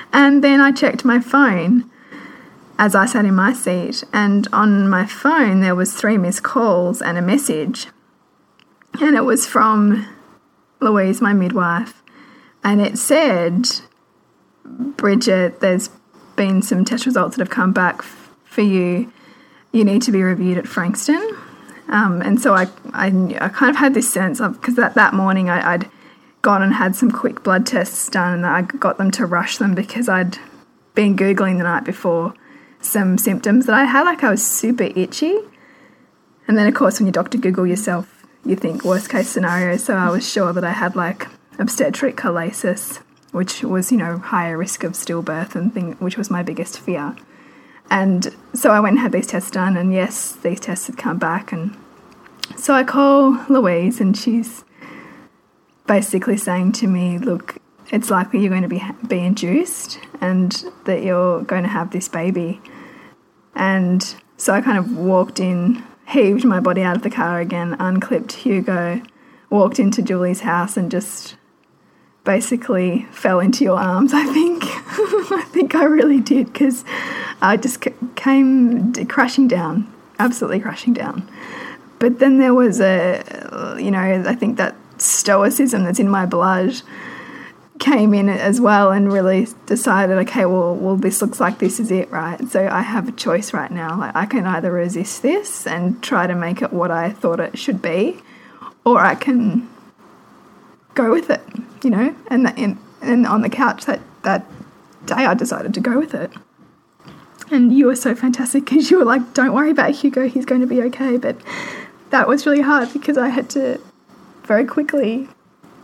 and 0.14 0.44
then 0.44 0.62
I 0.62 0.72
checked 0.72 1.06
my 1.06 1.20
phone 1.20 1.90
as 2.78 2.96
I 2.96 3.06
sat 3.06 3.26
in 3.26 3.36
my 3.36 3.54
seat, 3.54 4.04
and 4.12 4.48
on 4.52 4.90
my 4.90 5.06
phone 5.06 5.62
there 5.62 5.76
was 5.76 5.94
three 5.94 6.18
missed 6.18 6.44
calls 6.44 7.02
and 7.02 7.18
a 7.18 7.22
message, 7.22 7.88
and 9.00 9.16
it 9.16 9.24
was 9.24 9.46
from 9.46 10.06
Louise, 10.82 11.22
my 11.22 11.34
midwife, 11.34 12.04
and 12.64 12.82
it 12.82 12.98
said, 12.98 13.68
Bridget, 14.66 15.62
there's 15.62 15.90
been 16.36 16.62
some 16.62 16.84
test 16.84 17.06
results 17.06 17.38
that 17.38 17.42
have 17.42 17.50
come 17.50 17.72
back 17.72 18.02
for 18.02 18.62
you. 18.62 19.12
You 19.72 19.84
need 19.86 20.02
to 20.04 20.12
be 20.12 20.22
reviewed 20.22 20.58
at 20.58 20.68
Frankston. 20.68 21.38
Um, 21.88 22.22
and 22.22 22.42
so 22.42 22.54
I, 22.54 22.68
I, 22.94 23.08
I, 23.40 23.50
kind 23.50 23.70
of 23.70 23.76
had 23.76 23.94
this 23.94 24.12
sense 24.12 24.40
of, 24.40 24.60
because 24.60 24.76
that, 24.76 24.96
that 24.96 25.14
morning 25.14 25.50
I, 25.50 25.74
I'd 25.74 25.90
gone 26.42 26.64
and 26.64 26.74
had 26.74 26.96
some 26.96 27.12
quick 27.12 27.44
blood 27.44 27.66
tests 27.66 28.10
done 28.10 28.34
and 28.34 28.46
I 28.46 28.64
got 28.64 28.98
them 28.98 29.12
to 29.12 29.26
rush 29.26 29.58
them 29.58 29.76
because 29.76 30.10
I'd 30.10 30.40
been 30.96 31.16
Googling 31.16 31.58
the 31.58 31.64
night 31.64 31.84
before 31.84 32.34
some 32.82 33.18
symptoms 33.18 33.66
that 33.66 33.76
I 33.76 33.86
had, 33.86 34.04
like 34.04 34.24
I 34.24 34.30
was 34.30 34.46
super 34.46 34.84
itchy. 34.96 35.38
And 36.48 36.58
then, 36.58 36.68
of 36.68 36.74
course, 36.74 37.00
when 37.00 37.08
you 37.08 37.12
doctor 37.12 37.38
Google 37.38 37.66
yourself, 37.66 38.26
you 38.46 38.56
think 38.56 38.84
worst 38.84 39.10
case 39.10 39.28
scenario. 39.28 39.78
So 39.78 39.96
I 39.96 40.10
was 40.10 40.30
sure 40.30 40.54
that 40.54 40.64
I 40.64 40.72
had 40.72 40.96
like 40.96 41.28
obstetric 41.58 42.16
cholestasis, 42.16 43.02
which 43.32 43.64
was, 43.64 43.92
you 43.92 43.98
know, 43.98 44.18
higher 44.18 44.58
risk 44.58 44.84
of 44.84 44.94
stillbirth 44.94 45.56
and 45.56 45.74
thing, 45.74 45.94
which 45.94 46.18
was 46.18 46.30
my 46.30 46.44
biggest 46.44 46.80
fear. 46.80 47.16
And 47.90 48.36
so 48.54 48.72
I 48.72 48.80
went 48.80 48.94
and 48.94 49.02
had 49.02 49.12
these 49.12 49.28
tests 49.28 49.52
done, 49.52 49.78
and 49.78 49.94
yes, 49.94 50.32
these 50.32 50.60
tests 50.60 50.88
had 50.88 50.98
come 50.98 51.18
back. 51.18 51.52
And 51.52 51.76
so 52.58 52.74
I 52.74 52.84
call 52.84 53.46
Louise, 53.50 54.02
and 54.02 54.18
she's 54.18 54.64
basically 55.88 56.38
saying 56.38 56.74
to 56.74 56.88
me, 56.88 57.18
Look, 57.18 57.58
it's 57.92 58.10
likely 58.10 58.40
you're 58.40 58.50
going 58.50 58.64
to 58.64 58.68
be, 58.68 58.84
be 59.08 59.20
induced 59.20 60.00
and 60.22 60.66
that 60.86 61.04
you're 61.04 61.44
going 61.44 61.64
to 61.64 61.70
have 61.70 61.92
this 61.92 62.08
baby. 62.08 62.60
And 63.54 64.16
so 64.38 64.54
I 64.54 64.62
kind 64.62 64.78
of 64.78 64.98
walked 64.98 65.40
in, 65.40 65.84
heaved 66.08 66.44
my 66.44 66.60
body 66.60 66.82
out 66.82 66.98
of 66.98 67.04
the 67.04 67.10
car 67.10 67.40
again, 67.40 67.76
unclipped 67.80 68.34
Hugo, 68.34 69.02
walked 69.50 69.80
into 69.80 70.02
Julie's 70.02 70.42
house, 70.42 70.76
and 70.78 70.90
just 70.90 71.36
basically 72.26 73.08
fell 73.12 73.40
into 73.40 73.64
your 73.64 73.80
arms, 73.80 74.14
I 74.14 74.26
think. 74.26 74.64
I 75.32 75.46
think 75.52 75.76
I 75.76 75.86
really 75.86 76.20
did 76.20 76.52
because 76.52 76.84
I 77.42 77.56
just 77.56 77.86
came 78.16 78.94
crashing 79.06 79.48
down, 79.48 79.92
absolutely 80.20 80.60
crashing 80.60 80.94
down. 80.94 81.30
But 82.00 82.20
then 82.20 82.40
there 82.40 82.54
was 82.54 82.82
a, 82.82 83.78
you 83.80 83.92
know, 83.92 84.00
I 84.28 84.36
think 84.36 84.58
that 84.58 84.76
stoicism 84.98 85.84
that's 85.84 86.00
in 86.00 86.10
my 86.10 86.26
blood 86.26 86.82
came 87.80 88.14
in 88.14 88.30
as 88.30 88.62
well 88.62 88.92
and 88.92 89.12
really 89.12 89.48
decided, 89.66 90.18
okay, 90.20 90.46
well, 90.46 90.76
well, 90.76 90.96
this 90.96 91.22
looks 91.22 91.40
like 91.40 91.60
this 91.60 91.80
is 91.80 91.92
it, 91.92 92.10
right? 92.10 92.42
So 92.50 92.68
I 92.68 92.82
have 92.82 93.08
a 93.08 93.12
choice 93.12 93.54
right 93.54 93.72
now. 93.72 94.00
Like 94.00 94.16
I 94.16 94.26
can 94.26 94.46
either 94.46 94.72
resist 94.72 95.22
this 95.22 95.68
and 95.68 96.02
try 96.02 96.26
to 96.28 96.36
make 96.36 96.62
it 96.62 96.72
what 96.72 96.92
I 96.92 97.12
thought 97.12 97.40
it 97.40 97.58
should 97.58 97.82
be, 97.82 98.22
or 98.86 99.00
I 99.00 99.16
can 99.16 99.70
go 100.94 101.12
with 101.12 101.30
it, 101.30 101.42
you 101.86 101.92
know. 101.92 102.16
And 102.28 102.48
and, 102.60 102.78
and 103.02 103.26
on 103.26 103.42
the 103.42 103.50
couch 103.50 103.86
that 103.86 104.02
that 104.24 104.46
day, 105.06 105.14
I 105.14 105.34
decided 105.36 105.74
to 105.76 105.80
go 105.80 105.98
with 106.00 106.14
it. 106.14 106.32
And 107.52 107.72
you 107.72 107.86
were 107.86 107.96
so 107.96 108.16
fantastic 108.16 108.66
because 108.66 108.90
you 108.90 108.98
were 108.98 109.06
like, 109.06 109.34
"Don't 109.34 109.54
worry 109.54 109.70
about 109.70 109.92
Hugo; 109.92 110.28
he's 110.28 110.46
going 110.46 110.62
to 110.62 110.68
be 110.68 110.82
okay." 110.84 111.18
But 111.18 111.38
that 112.10 112.28
was 112.28 112.46
really 112.46 112.62
hard 112.62 112.92
because 112.92 113.18
I 113.18 113.30
had 113.30 113.50
to 113.52 113.80
very 114.44 114.66
quickly, 114.66 115.30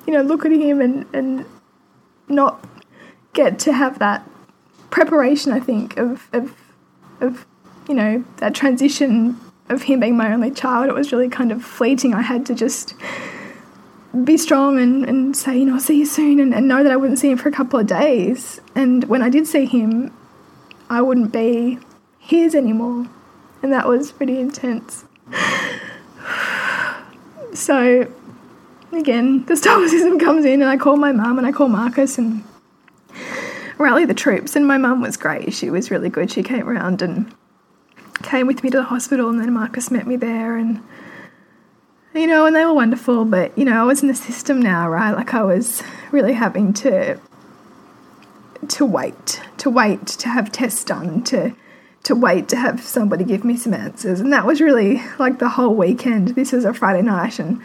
you 0.08 0.14
know, 0.14 0.24
look 0.24 0.44
at 0.44 0.52
him 0.52 0.82
and 0.82 1.06
and 1.14 1.46
not 2.28 2.66
get 3.34 3.60
to 3.60 3.74
have 3.74 4.00
that 4.00 4.28
preparation. 4.90 5.52
I 5.52 5.60
think 5.60 5.98
of 5.98 6.28
of 6.34 6.56
of 7.20 7.46
you 7.88 7.94
know 7.94 8.26
that 8.38 8.56
transition 8.56 9.40
of 9.70 9.84
him 9.84 10.00
being 10.00 10.18
my 10.18 10.34
only 10.34 10.50
child. 10.50 10.88
It 10.90 10.96
was 10.96 11.12
really 11.12 11.30
kind 11.30 11.52
of 11.52 11.64
fleeting. 11.64 12.16
I 12.16 12.24
had 12.24 12.44
to 12.48 12.56
just 12.56 12.96
be 14.24 14.38
strong 14.38 14.80
and, 14.80 15.06
and 15.06 15.36
say, 15.36 15.58
you 15.58 15.66
know, 15.66 15.76
I'll 15.76 15.80
see 15.80 15.98
you 15.98 16.06
soon 16.06 16.40
and, 16.40 16.54
and 16.54 16.68
know 16.68 16.84
that 16.84 16.92
I 16.92 16.98
wouldn't 16.98 17.20
see 17.20 17.32
him 17.32 17.38
for 17.38 17.50
a 17.50 17.52
couple 17.52 17.80
of 17.80 17.88
days. 17.88 18.60
And 18.76 19.06
when 19.06 19.22
I 19.22 19.30
did 19.30 19.48
see 19.48 19.66
him, 19.66 20.14
I 20.90 21.02
wouldn't 21.02 21.32
be 21.32 21.80
his 22.20 22.54
anymore. 22.54 23.08
And 23.64 23.72
that 23.72 23.88
was 23.88 24.12
pretty 24.12 24.40
intense. 24.40 25.06
so, 27.54 28.12
again, 28.92 29.46
the 29.46 29.56
stoicism 29.56 30.20
comes 30.20 30.46
in, 30.46 30.62
and 30.62 30.70
I 30.70 30.78
call 30.78 30.98
my 30.98 31.12
mum 31.12 31.38
and 31.38 31.48
I 31.48 31.52
call 31.52 31.70
Marcus 31.70 32.18
and 32.18 32.44
rally 33.78 34.06
the 34.06 34.14
troops. 34.14 34.56
And 34.56 34.68
my 34.68 34.78
mum 34.78 35.02
was 35.02 35.16
great. 35.16 35.54
She 35.54 35.70
was 35.70 35.90
really 35.92 36.10
good. 36.10 36.32
She 36.32 36.44
came 36.44 36.68
around 36.68 37.02
and 37.02 37.34
came 38.24 38.48
with 38.48 38.64
me 38.64 38.70
to 38.72 38.78
the 38.78 38.84
hospital, 38.84 39.30
and 39.30 39.40
then 39.40 39.54
Marcus 39.54 39.90
met 39.90 40.06
me 40.06 40.18
there. 40.18 40.58
And 40.58 40.82
you 42.14 42.28
know, 42.28 42.46
and 42.46 42.56
they 42.56 42.66
were 42.66 42.74
wonderful, 42.74 43.26
but 43.26 43.58
you 43.58 43.66
know, 43.66 43.82
I 43.82 43.86
was 43.86 44.02
in 44.02 44.08
the 44.08 44.16
system 44.16 44.62
now, 44.62 44.90
right? 44.90 45.12
Like 45.12 45.34
I 45.34 45.44
was 45.44 45.82
really 46.12 46.34
having 46.34 46.74
to 46.74 47.20
to 48.68 48.86
wait, 48.86 49.42
to 49.58 49.70
wait 49.70 50.06
to 50.06 50.30
have 50.30 50.52
tests 50.52 50.84
done, 50.84 51.24
to 51.24 51.56
to 52.04 52.16
wait 52.16 52.48
to 52.50 52.56
have 52.56 52.82
somebody 52.82 53.24
give 53.24 53.44
me 53.44 53.56
some 53.56 53.74
answers. 53.74 54.20
And 54.20 54.34
that 54.34 54.46
was 54.46 54.60
really 54.60 55.02
like 55.20 55.40
the 55.40 55.50
whole 55.50 55.76
weekend. 55.76 56.30
This 56.30 56.52
was 56.52 56.66
a 56.66 56.74
Friday 56.74 57.02
night 57.02 57.40
and 57.40 57.62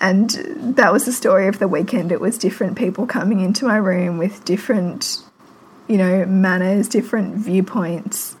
and 0.00 0.30
that 0.76 0.92
was 0.92 1.06
the 1.06 1.12
story 1.12 1.48
of 1.48 1.58
the 1.58 1.68
weekend. 1.68 2.12
It 2.12 2.20
was 2.20 2.36
different 2.36 2.76
people 2.76 3.06
coming 3.06 3.40
into 3.40 3.64
my 3.64 3.76
room 3.76 4.18
with 4.18 4.44
different, 4.44 5.22
you 5.88 5.96
know, 5.96 6.26
manners, 6.26 6.88
different 6.88 7.36
viewpoints. 7.36 8.36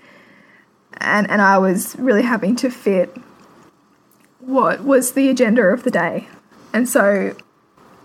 And 0.98 1.30
and 1.30 1.40
I 1.40 1.58
was 1.58 1.96
really 1.98 2.22
having 2.22 2.56
to 2.56 2.70
fit 2.70 3.16
what 4.46 4.84
was 4.84 5.12
the 5.12 5.28
agenda 5.28 5.62
of 5.62 5.82
the 5.82 5.90
day. 5.90 6.28
And 6.72 6.88
so 6.88 7.36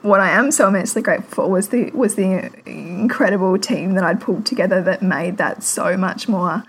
what 0.02 0.20
I 0.20 0.32
am 0.32 0.52
so 0.52 0.68
immensely 0.68 1.02
grateful 1.02 1.46
for 1.46 1.50
was 1.50 1.70
the 1.70 1.92
was 1.92 2.16
the 2.16 2.52
incredible 2.66 3.58
team 3.60 3.94
that 3.94 4.04
I'd 4.04 4.20
pulled 4.20 4.46
together 4.46 4.82
that 4.82 5.04
made 5.04 5.38
that 5.38 5.64
so 5.64 5.96
much 5.96 6.28
more 6.28 6.64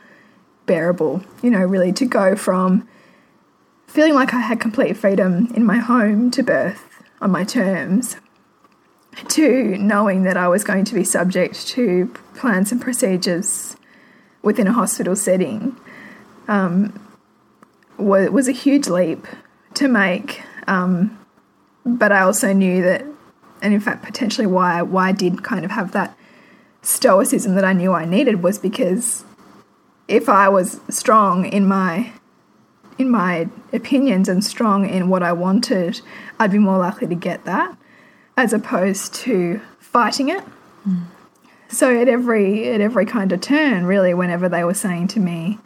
bearable. 0.66 1.22
You 1.42 1.50
know, 1.50 1.64
really 1.64 1.92
to 1.92 2.04
go 2.04 2.36
from 2.36 2.86
feeling 3.86 4.14
like 4.14 4.34
I 4.34 4.40
had 4.40 4.60
complete 4.60 4.96
freedom 4.96 5.50
in 5.54 5.64
my 5.64 5.78
home 5.78 6.30
to 6.32 6.42
birth 6.42 7.02
on 7.20 7.30
my 7.30 7.44
terms 7.44 8.16
to 9.28 9.76
knowing 9.78 10.22
that 10.22 10.36
I 10.36 10.48
was 10.48 10.64
going 10.64 10.84
to 10.86 10.94
be 10.94 11.04
subject 11.04 11.66
to 11.68 12.12
plans 12.34 12.72
and 12.72 12.80
procedures 12.80 13.76
within 14.42 14.66
a 14.66 14.72
hospital 14.72 15.14
setting 15.14 15.78
um, 16.48 16.98
was, 17.98 18.30
was 18.30 18.48
a 18.48 18.52
huge 18.52 18.88
leap 18.88 19.26
to 19.74 19.88
make. 19.88 20.42
Um, 20.66 21.18
but 21.84 22.12
I 22.12 22.20
also 22.22 22.52
knew 22.52 22.82
that, 22.82 23.04
and 23.60 23.74
in 23.74 23.80
fact, 23.80 24.04
potentially 24.04 24.46
why 24.46 24.82
why 24.82 25.08
I 25.08 25.12
did 25.12 25.42
kind 25.42 25.64
of 25.64 25.70
have 25.70 25.92
that 25.92 26.16
stoicism 26.82 27.54
that 27.54 27.64
I 27.64 27.72
knew 27.72 27.92
I 27.92 28.04
needed 28.04 28.42
was 28.42 28.58
because 28.58 29.24
if 30.08 30.28
I 30.28 30.48
was 30.48 30.80
strong 30.88 31.46
in 31.46 31.66
my 31.66 32.12
in 32.98 33.08
my 33.08 33.48
opinions 33.72 34.28
and 34.28 34.44
strong 34.44 34.88
in 34.88 35.08
what 35.08 35.22
I 35.22 35.32
wanted, 35.32 36.00
I'd 36.38 36.52
be 36.52 36.58
more 36.58 36.78
likely 36.78 37.08
to 37.08 37.14
get 37.14 37.44
that 37.44 37.76
as 38.36 38.52
opposed 38.52 39.14
to 39.14 39.60
fighting 39.78 40.28
it. 40.28 40.42
Mm. 40.86 41.04
So 41.68 41.98
at 41.98 42.08
every 42.08 42.68
at 42.68 42.80
every 42.80 43.06
kind 43.06 43.32
of 43.32 43.40
turn, 43.40 43.86
really, 43.86 44.12
whenever 44.12 44.48
they 44.48 44.64
were 44.64 44.74
saying 44.74 45.08
to 45.08 45.20
me, 45.20 45.58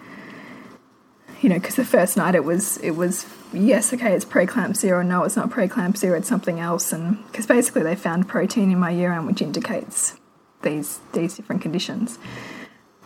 you 1.40 1.48
know, 1.48 1.56
because 1.56 1.74
the 1.74 1.84
first 1.84 2.16
night 2.16 2.34
it 2.34 2.44
was 2.44 2.78
it 2.78 2.92
was 2.92 3.24
yes, 3.52 3.92
okay, 3.92 4.14
it's 4.14 4.24
preeclampsia, 4.24 4.90
or 4.90 5.04
no, 5.04 5.24
it's 5.24 5.36
not 5.36 5.50
preeclampsia, 5.50 6.16
it's 6.16 6.28
something 6.28 6.60
else, 6.60 6.92
and 6.92 7.24
because 7.26 7.46
basically 7.46 7.82
they 7.82 7.94
found 7.94 8.28
protein 8.28 8.70
in 8.70 8.78
my 8.78 8.90
urine 8.90 9.26
which 9.26 9.42
indicates 9.42 10.16
these 10.62 11.00
these 11.12 11.36
different 11.36 11.62
conditions. 11.62 12.18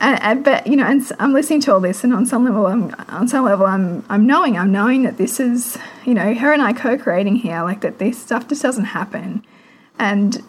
And, 0.03 0.19
and, 0.23 0.45
but 0.45 0.67
you 0.67 0.77
know, 0.77 0.87
and 0.87 1.03
I'm 1.19 1.35
listening 1.35 1.61
to 1.63 1.75
all 1.75 1.81
this, 1.81 2.05
and 2.05 2.15
on 2.15 2.25
some 2.25 2.45
level, 2.45 2.67
I'm 2.67 2.95
on 3.09 3.29
some 3.29 3.45
level, 3.45 3.67
I'm 3.67 4.05
I'm 4.09 4.27
knowing, 4.27 4.57
I'm 4.57 4.73
knowing 4.73 5.03
that 5.03 5.19
this 5.19 5.39
is, 5.41 5.77
you 6.07 6.15
know, 6.15 6.33
her 6.35 6.53
and 6.53 6.63
I 6.63 6.73
co-creating 6.73 7.37
here, 7.37 7.63
like 7.63 7.83
that 7.83 7.99
this 7.99 8.21
stuff 8.21 8.49
just 8.49 8.63
doesn't 8.63 8.87
happen, 8.87 9.45
and 9.99 10.43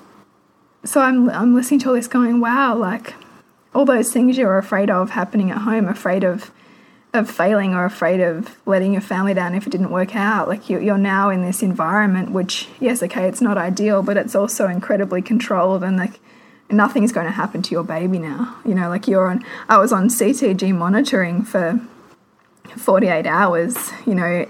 so 0.85 1.01
I'm 1.01 1.29
I'm 1.29 1.53
listening 1.53 1.81
to 1.81 1.89
all 1.89 1.95
this, 1.95 2.07
going, 2.07 2.39
wow, 2.39 2.75
like 2.75 3.13
all 3.75 3.85
those 3.85 4.11
things 4.11 4.37
you're 4.37 4.57
afraid 4.57 4.89
of 4.89 5.11
happening 5.11 5.51
at 5.51 5.59
home, 5.59 5.87
afraid 5.87 6.23
of 6.23 6.51
of 7.13 7.29
failing 7.29 7.73
or 7.73 7.83
afraid 7.83 8.21
of 8.21 8.55
letting 8.65 8.93
your 8.93 9.01
family 9.01 9.33
down 9.33 9.53
if 9.53 9.67
it 9.67 9.69
didn't 9.69 9.91
work 9.91 10.15
out. 10.15 10.47
Like 10.47 10.69
you, 10.69 10.79
you're 10.79 10.97
now 10.97 11.29
in 11.29 11.41
this 11.41 11.61
environment, 11.61 12.31
which 12.31 12.69
yes, 12.79 13.03
okay, 13.03 13.27
it's 13.27 13.41
not 13.41 13.57
ideal, 13.57 14.01
but 14.01 14.17
it's 14.17 14.35
also 14.35 14.67
incredibly 14.67 15.21
controlled 15.21 15.83
and 15.83 15.97
like 15.97 16.19
nothing's 16.69 17.11
going 17.11 17.25
to 17.25 17.31
happen 17.31 17.61
to 17.63 17.71
your 17.71 17.83
baby 17.83 18.17
now. 18.17 18.55
You 18.65 18.75
know, 18.75 18.89
like 18.89 19.07
you're 19.07 19.27
on. 19.29 19.43
I 19.67 19.77
was 19.77 19.91
on 19.91 20.07
CTG 20.07 20.73
monitoring 20.73 21.43
for 21.43 21.81
48 22.77 23.25
hours. 23.25 23.91
You 24.05 24.15
know, 24.15 24.47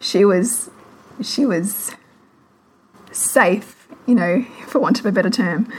she 0.00 0.24
was 0.24 0.70
she 1.22 1.44
was 1.44 1.92
safe. 3.12 3.86
You 4.06 4.14
know, 4.14 4.44
for 4.66 4.78
want 4.78 5.00
of 5.00 5.06
a 5.06 5.12
better 5.12 5.30
term. 5.30 5.70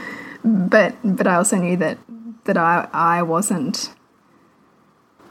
But 0.44 0.94
but 1.04 1.26
I 1.26 1.34
also 1.34 1.56
knew 1.56 1.76
that 1.78 1.98
that 2.44 2.56
I 2.56 2.88
I 2.92 3.22
wasn't 3.22 3.90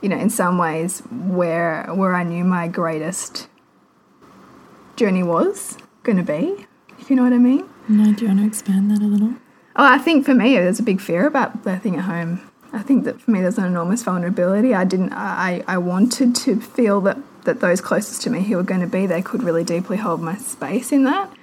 you 0.06 0.10
know, 0.10 0.20
in 0.20 0.30
some 0.30 0.60
ways 0.60 1.00
where 1.10 1.88
where 1.88 2.14
I 2.14 2.22
knew 2.22 2.44
my 2.44 2.68
greatest 2.68 3.48
journey 4.96 5.24
was 5.24 5.80
going 6.04 6.18
to 6.18 6.24
be, 6.24 6.68
if 7.00 7.10
you 7.10 7.16
know 7.16 7.24
what 7.24 7.34
I 7.34 7.40
mean. 7.40 7.68
No, 7.90 8.14
do 8.14 8.22
you 8.22 8.28
want 8.28 8.42
to 8.42 8.46
expand 8.46 8.92
that 8.92 9.02
a 9.02 9.08
little? 9.08 9.34
Oh, 9.76 9.84
I 9.84 9.98
think 9.98 10.24
for 10.24 10.36
me, 10.36 10.54
there's 10.54 10.80
a 10.80 10.84
big 10.84 11.02
fear 11.02 11.26
about 11.26 11.64
birthing 11.64 11.98
at 11.98 12.04
home. 12.04 12.40
I 12.72 12.84
think 12.84 13.04
that 13.06 13.20
for 13.20 13.32
me, 13.32 13.42
there's 13.42 13.58
an 13.58 13.66
enormous 13.66 14.04
vulnerability. 14.04 14.76
I 14.76 14.84
didn't. 14.84 15.12
I 15.12 15.64
I 15.68 15.80
wanted 15.80 16.36
to 16.36 16.62
feel 16.62 17.02
that 17.02 17.18
that 17.46 17.62
those 17.62 17.82
closest 17.82 18.22
to 18.22 18.30
me 18.30 18.44
who 18.44 18.58
were 18.58 18.64
going 18.64 18.82
to 18.82 18.88
be 18.88 19.08
there 19.08 19.24
could 19.24 19.42
really 19.42 19.64
deeply 19.64 19.98
hold 19.98 20.22
my 20.22 20.38
space 20.38 20.92
in 20.92 21.04
that. 21.06 21.34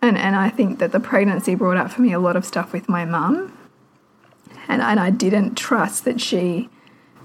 And 0.00 0.16
and 0.16 0.36
I 0.36 0.48
think 0.48 0.78
that 0.78 0.92
the 0.92 1.00
pregnancy 1.00 1.56
brought 1.56 1.76
up 1.76 1.90
for 1.90 2.02
me 2.02 2.12
a 2.12 2.20
lot 2.20 2.36
of 2.36 2.44
stuff 2.44 2.72
with 2.72 2.88
my 2.88 3.04
mum. 3.04 3.58
And 4.68 4.80
and 4.80 5.00
I 5.00 5.10
didn't 5.10 5.56
trust 5.56 6.04
that 6.04 6.20
she 6.20 6.68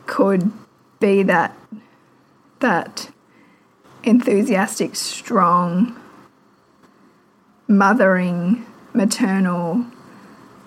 could 0.07 0.51
be 1.01 1.23
that 1.23 1.57
that 2.61 3.11
enthusiastic, 4.03 4.95
strong, 4.95 5.99
mothering, 7.67 8.65
maternal 8.93 9.85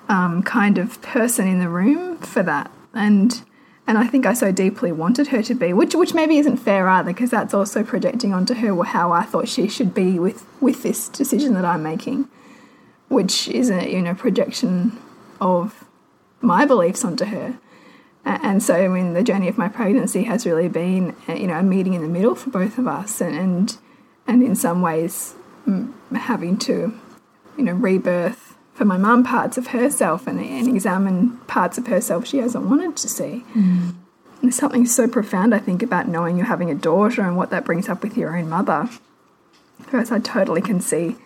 um, 0.09 0.43
kind 0.43 0.79
of 0.79 1.01
person 1.03 1.47
in 1.47 1.59
the 1.59 1.69
room 1.69 2.19
for 2.19 2.43
that. 2.43 2.71
And 2.93 3.43
and 3.87 3.99
I 3.99 4.07
think 4.07 4.25
I 4.25 4.33
so 4.33 4.51
deeply 4.51 4.93
wanted 4.93 5.29
her 5.29 5.43
to 5.43 5.55
be, 5.55 5.73
which 5.73 5.95
which 5.95 6.15
maybe 6.15 6.39
isn't 6.39 6.57
fair 6.59 6.89
either, 6.89 7.13
because 7.13 7.31
that's 7.31 7.55
also 7.55 7.83
projecting 7.83 8.33
onto 8.33 8.55
her 8.55 8.83
how 8.85 9.13
I 9.13 9.23
thought 9.25 9.49
she 9.49 9.69
should 9.69 9.95
be 9.95 10.19
with 10.19 10.47
with 10.61 10.83
this 10.83 11.09
decision 11.09 11.55
that 11.55 11.65
I'm 11.65 11.83
making, 11.83 12.29
which 13.09 13.49
is 13.49 13.71
a 13.71 13.91
you 13.91 14.03
know 14.03 14.15
projection 14.15 14.99
of 15.41 15.85
my 16.41 16.65
beliefs 16.65 17.05
onto 17.05 17.27
her. 17.27 17.59
And 18.27 18.63
so, 18.63 18.75
I 18.75 18.89
mean, 18.89 19.13
the 19.13 19.23
journey 19.23 19.49
of 19.49 19.59
my 19.59 19.69
pregnancy 19.69 20.25
has 20.25 20.47
really 20.47 20.69
been, 20.69 21.15
you 21.29 21.47
know, 21.47 21.59
a 21.59 21.63
meeting 21.63 21.93
in 21.95 22.03
the 22.03 22.09
middle 22.09 22.35
for 22.35 22.51
both 22.51 22.79
of 22.79 22.87
us, 22.87 23.21
and 23.21 23.37
and, 23.37 23.77
and 24.27 24.43
in 24.43 24.57
some 24.57 24.81
ways, 24.81 25.35
having 26.15 26.57
to, 26.59 26.99
you 27.59 27.65
know, 27.65 27.73
rebirth 27.73 28.57
for 28.73 28.85
my 28.85 28.97
mum 28.97 29.25
parts 29.25 29.57
of 29.57 29.69
herself 29.69 30.27
and, 30.27 30.41
and 30.41 30.69
examine 30.69 31.37
parts 31.47 31.79
of 31.79 31.87
herself 31.87 32.27
she 32.27 32.39
hasn't 32.39 32.65
wanted 32.65 32.97
to 32.97 33.09
see. 33.09 33.45
Mm. 33.55 33.95
There's 34.43 34.57
something 34.57 34.85
so 34.85 35.07
profound, 35.07 35.55
I 35.55 35.59
think, 35.59 35.83
about 35.83 36.09
knowing 36.09 36.37
you're 36.37 36.47
having 36.47 36.71
a 36.71 36.75
daughter 36.75 37.23
and 37.23 37.37
what 37.37 37.51
that 37.51 37.65
brings 37.65 37.89
up 37.89 38.03
with 38.03 38.17
your 38.17 38.37
own 38.37 38.49
mother. 38.49 38.89
Whereas 39.91 40.11
I 40.11 40.19
totally 40.19 40.61
can 40.61 40.81
see, 40.81 41.17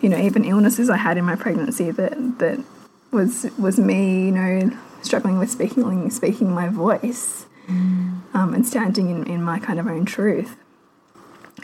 you 0.00 0.08
know, 0.08 0.16
even 0.16 0.44
illnesses 0.44 0.90
I 0.90 0.96
had 0.96 1.16
in 1.16 1.24
my 1.24 1.36
pregnancy 1.36 1.90
that 1.90 2.38
that 2.38 2.64
was 3.12 3.46
was 3.58 3.78
me, 3.78 4.26
you 4.26 4.32
know, 4.32 4.70
struggling 5.06 5.38
with 5.38 5.50
speaking 5.50 6.10
speaking 6.10 6.52
my 6.52 6.68
voice 6.68 7.46
mm. 7.66 8.20
um, 8.34 8.54
and 8.54 8.66
standing 8.66 9.08
in, 9.10 9.24
in 9.24 9.42
my 9.42 9.58
kind 9.58 9.78
of 9.78 9.86
own 9.86 10.04
truth. 10.04 10.56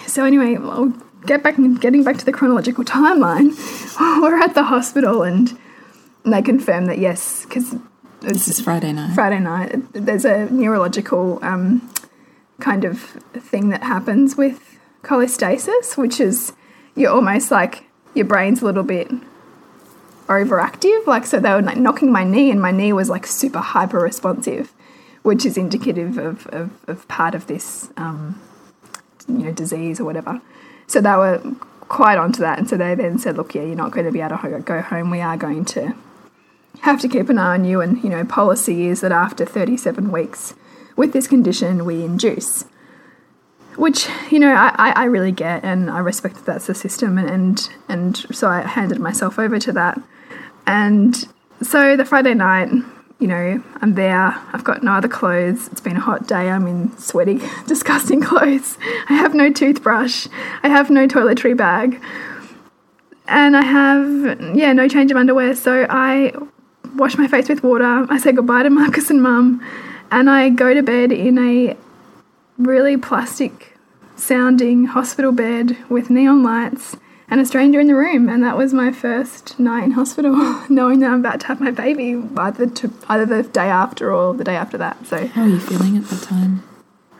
So 0.07 0.25
anyway, 0.25 0.57
I'll 0.57 0.95
get 1.27 1.43
back 1.43 1.57
getting 1.81 2.05
back 2.05 2.17
to 2.19 2.25
the 2.25 2.33
chronological 2.33 2.85
timeline. 2.85 3.53
We're 4.23 4.41
at 4.41 4.55
the 4.55 4.65
hospital 4.65 5.23
and, 5.23 5.59
and 6.25 6.33
they 6.33 6.43
confirm 6.43 6.87
that 6.87 6.99
yes, 6.99 7.45
because 7.45 7.75
this 8.21 8.49
is 8.49 8.61
Friday 8.61 8.93
night. 8.93 9.15
Friday 9.15 9.41
night. 9.41 9.93
There's 9.93 10.25
a 10.25 10.47
neurological 10.47 11.39
um, 11.43 11.91
kind 12.61 12.85
of 12.85 13.01
thing 13.01 13.71
that 13.71 13.83
happens 13.83 14.37
with 14.37 14.79
cholestasis, 15.03 15.97
which 15.97 16.21
is 16.21 16.53
you're 16.95 17.11
almost 17.11 17.51
like 17.51 17.85
your 18.15 18.25
brain's 18.25 18.63
a 18.63 18.65
little 18.65 18.85
bit 18.85 19.11
overactive. 20.33 21.07
Like, 21.07 21.27
so 21.27 21.41
they 21.41 21.51
were 21.51 21.63
like 21.63 21.77
knocking 21.77 22.13
my 22.13 22.25
knee, 22.25 22.51
and 22.51 22.61
my 22.61 22.71
knee 22.71 22.93
was 22.93 23.09
like 23.09 23.27
super 23.27 23.61
hyper 23.61 23.99
responsive, 23.99 24.73
which 25.23 25.45
is 25.45 25.57
indicative 25.57 26.19
of, 26.19 26.47
of, 26.49 26.71
of 26.89 27.09
part 27.09 27.35
of 27.35 27.47
this, 27.47 27.91
um, 27.97 28.41
you 29.29 29.39
know, 29.39 29.53
disease 29.53 30.01
or 30.01 30.05
whatever. 30.05 30.41
So 30.87 31.01
they 31.01 31.13
were 31.13 31.41
quite 31.89 32.19
onto 32.19 32.41
that. 32.41 32.59
And 32.59 32.69
so 32.69 32.77
they 32.77 32.95
then 32.95 33.19
said, 33.19 33.37
look, 33.37 33.55
yeah, 33.55 33.63
you're 33.63 33.77
not 33.77 33.93
going 33.93 34.07
to 34.07 34.13
be 34.13 34.21
able 34.21 34.39
to 34.39 34.61
go 34.61 34.81
home. 34.81 35.11
We 35.11 35.21
are 35.21 35.37
going 35.37 35.65
to 35.67 35.95
have 36.81 37.01
to 37.01 37.09
keep 37.09 37.29
an 37.29 37.39
eye 37.39 37.55
on 37.55 37.65
you. 37.65 37.81
And, 37.81 38.03
you 38.03 38.11
know, 38.11 38.25
policy 38.25 38.87
is 38.87 39.01
that 39.03 39.13
after 39.13 39.45
37 39.45 40.11
weeks 40.11 40.55
with 40.97 41.13
this 41.13 41.27
condition, 41.27 41.85
we 41.85 42.05
induce 42.05 42.65
which 43.77 44.09
you 44.31 44.39
know 44.39 44.53
I, 44.55 44.93
I 44.95 45.05
really 45.05 45.33
get 45.33 45.65
and 45.65 45.91
I 45.91 45.99
respect 45.99 46.37
that 46.37 46.45
that's 46.45 46.67
the 46.67 46.75
system 46.75 47.19
and, 47.19 47.29
and 47.29 47.69
and 47.89 48.17
so 48.37 48.49
I 48.49 48.63
handed 48.63 48.99
myself 48.99 49.39
over 49.39 49.59
to 49.59 49.73
that 49.73 50.01
and 50.67 51.29
so 51.63 51.97
the 51.97 52.05
Friday 52.05 52.35
night 52.35 52.71
you 53.23 53.29
know 53.29 53.63
I'm 53.81 53.95
there. 53.95 54.37
I've 54.53 54.65
got 54.65 54.83
no 54.83 54.93
other 54.93 55.09
clothes. 55.09 55.69
It's 55.69 55.81
been 55.81 55.97
a 55.97 56.01
hot 56.01 56.27
day. 56.27 56.51
I'm 56.51 56.67
in 56.67 56.97
sweaty 56.99 57.41
disgusting 57.69 58.21
clothes. 58.21 58.77
I 59.09 59.15
have 59.15 59.33
no 59.33 59.53
toothbrush. 59.53 60.27
I 60.65 60.69
have 60.69 60.91
no 60.91 61.07
toiletry 61.07 61.57
bag. 61.57 62.03
And 63.29 63.57
I 63.57 63.63
have 63.63 64.57
yeah 64.57 64.73
no 64.73 64.89
change 64.89 65.13
of 65.13 65.17
underwear. 65.17 65.55
So 65.55 65.87
I 65.89 66.33
wash 66.97 67.17
my 67.17 67.29
face 67.29 67.49
with 67.49 67.63
water. 67.63 68.07
I 68.11 68.19
say 68.19 68.33
goodbye 68.33 68.65
to 68.65 68.71
Marcus 68.81 69.09
and 69.09 69.23
mum. 69.23 69.65
And 70.11 70.29
I 70.29 70.51
go 70.51 70.75
to 70.75 70.83
bed 70.83 71.13
in 71.13 71.39
a 71.39 71.77
really 72.59 72.97
plastic 72.97 73.77
sounding 74.17 74.85
hospital 74.87 75.31
bed 75.31 75.77
with 75.89 76.11
neon 76.11 76.43
lights 76.43 76.97
and 77.33 77.41
a 77.41 77.47
stranger 77.47 77.81
in 77.81 77.87
the 77.87 77.95
room. 77.95 78.29
And 78.29 78.45
that 78.45 78.59
was 78.59 78.75
my 78.75 78.93
first 78.93 79.59
night 79.59 79.85
in 79.85 79.93
hospital, 79.93 80.37
knowing 80.69 81.01
that 81.01 81.11
I'm 81.11 81.21
about 81.21 81.41
to 81.41 81.47
have 81.47 81.63
my 81.63 81.71
baby 81.71 82.23
either 82.37 82.67
to, 82.67 82.93
either 83.09 83.25
the 83.25 83.43
day 83.49 83.69
after 83.71 84.13
or 84.13 84.35
the 84.35 84.45
day 84.45 84.55
after 84.55 84.77
that. 84.77 85.07
So 85.07 85.27
how 85.29 85.45
are 85.45 85.49
you 85.49 85.59
feeling 85.59 85.97
at 85.97 86.05
the 86.05 86.17
time? 86.27 86.63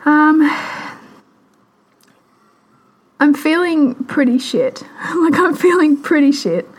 Um, 0.05 0.41
I'm 3.19 3.33
feeling 3.33 3.95
pretty 4.05 4.37
shit. 4.37 4.83
like 5.15 5.35
I'm 5.35 5.55
feeling 5.55 5.97
pretty 5.97 6.31
shit. 6.31 6.69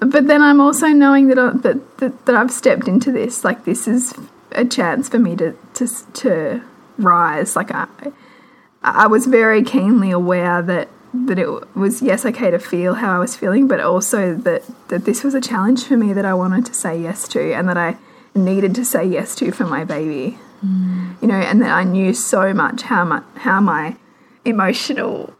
But 0.00 0.26
then 0.26 0.42
I'm 0.42 0.60
also 0.60 0.88
knowing 0.88 1.28
that, 1.28 1.38
I, 1.38 1.52
that 1.58 1.98
that 1.98 2.26
that 2.26 2.34
I've 2.34 2.50
stepped 2.50 2.88
into 2.88 3.12
this. 3.12 3.44
Like 3.44 3.64
this 3.66 3.86
is 3.86 4.14
a 4.50 4.64
chance 4.64 5.08
for 5.08 5.20
me 5.20 5.36
to 5.36 5.56
to 5.74 5.86
to 6.14 6.62
rise. 6.98 7.54
Like 7.54 7.70
I, 7.70 7.86
I 8.82 9.06
was 9.06 9.26
very 9.26 9.62
keenly 9.62 10.10
aware 10.10 10.60
that 10.60 10.88
that 11.14 11.38
it 11.38 11.76
was 11.76 12.00
yes 12.00 12.24
okay 12.24 12.50
to 12.50 12.58
feel 12.58 12.94
how 12.94 13.14
I 13.14 13.18
was 13.18 13.36
feeling, 13.36 13.68
but 13.68 13.80
also 13.80 14.34
that 14.34 14.62
that 14.88 15.04
this 15.04 15.22
was 15.22 15.34
a 15.34 15.40
challenge 15.40 15.84
for 15.84 15.96
me 15.96 16.12
that 16.12 16.24
I 16.24 16.34
wanted 16.34 16.66
to 16.66 16.74
say 16.74 16.98
yes 16.98 17.28
to, 17.28 17.54
and 17.54 17.68
that 17.68 17.76
I 17.76 17.96
needed 18.34 18.74
to 18.76 18.84
say 18.84 19.04
yes 19.04 19.34
to 19.36 19.52
for 19.52 19.64
my 19.64 19.84
baby. 19.84 20.38
Mm. 20.64 21.20
You 21.20 21.28
know, 21.28 21.34
and 21.34 21.60
that 21.60 21.70
I 21.70 21.84
knew 21.84 22.14
so 22.14 22.54
much 22.54 22.82
how 22.82 23.04
my 23.04 23.22
how 23.36 23.60
my 23.60 23.96
emotional 24.44 25.34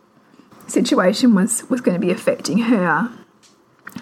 situation 0.66 1.34
was 1.34 1.68
was 1.70 1.80
going 1.80 1.98
to 1.98 2.06
be 2.06 2.12
affecting 2.12 2.58
her, 2.58 3.10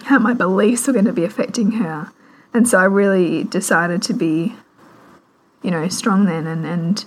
how 0.03 0.19
my 0.19 0.33
beliefs 0.33 0.87
were 0.87 0.93
going 0.93 1.05
to 1.05 1.13
be 1.13 1.23
affecting 1.23 1.73
her, 1.73 2.11
and 2.53 2.67
so 2.67 2.79
I 2.79 2.85
really 2.85 3.43
decided 3.45 4.01
to 4.03 4.13
be, 4.13 4.55
you 5.61 5.71
know, 5.71 5.87
strong 5.87 6.25
then 6.25 6.47
and 6.47 6.65
and 6.65 7.05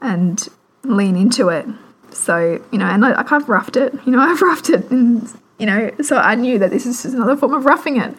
and 0.00 0.48
lean 0.82 1.14
into 1.14 1.48
it. 1.48 1.66
So, 2.14 2.62
you 2.70 2.78
know, 2.78 2.86
and 2.86 3.04
I, 3.04 3.20
I've 3.20 3.48
roughed 3.48 3.76
it, 3.76 3.94
you 4.04 4.12
know, 4.12 4.20
I've 4.20 4.40
roughed 4.42 4.70
it 4.70 4.90
and, 4.90 5.30
you 5.58 5.66
know, 5.66 5.90
so 6.02 6.16
I 6.16 6.34
knew 6.34 6.58
that 6.58 6.70
this 6.70 6.86
is 6.86 7.04
another 7.04 7.36
form 7.36 7.54
of 7.54 7.64
roughing 7.64 8.00
it. 8.00 8.14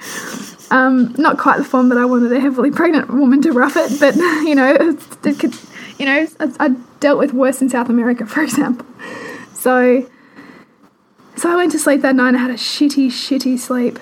Um, 0.72 1.14
not 1.18 1.38
quite 1.38 1.58
the 1.58 1.64
form 1.64 1.90
that 1.90 1.98
I 1.98 2.06
wanted 2.06 2.32
a 2.32 2.40
heavily 2.40 2.72
pregnant 2.72 3.10
woman 3.10 3.42
to 3.44 3.52
rough 3.52 3.76
it, 3.76 4.00
but, 4.00 4.16
you 4.16 4.56
know, 4.56 4.98
it 5.24 5.40
could, 5.40 5.56
you 6.00 6.06
know, 6.06 6.28
I, 6.40 6.52
I 6.60 6.70
dealt 7.00 7.20
with 7.20 7.34
worse 7.34 7.62
in 7.62 7.70
South 7.70 7.90
America, 7.90 8.26
for 8.28 8.42
example. 8.42 8.86
So, 9.54 10.10
so 11.36 11.52
I 11.52 11.56
went 11.56 11.72
to 11.74 11.80
sleep 11.80 12.02
that 12.02 12.16
night 12.16 12.30
and 12.30 12.38
I 12.38 12.42
had 12.42 12.52
a 12.52 12.56
shitty, 12.56 13.08
shitty 13.08 13.60
sleep. 13.60 14.00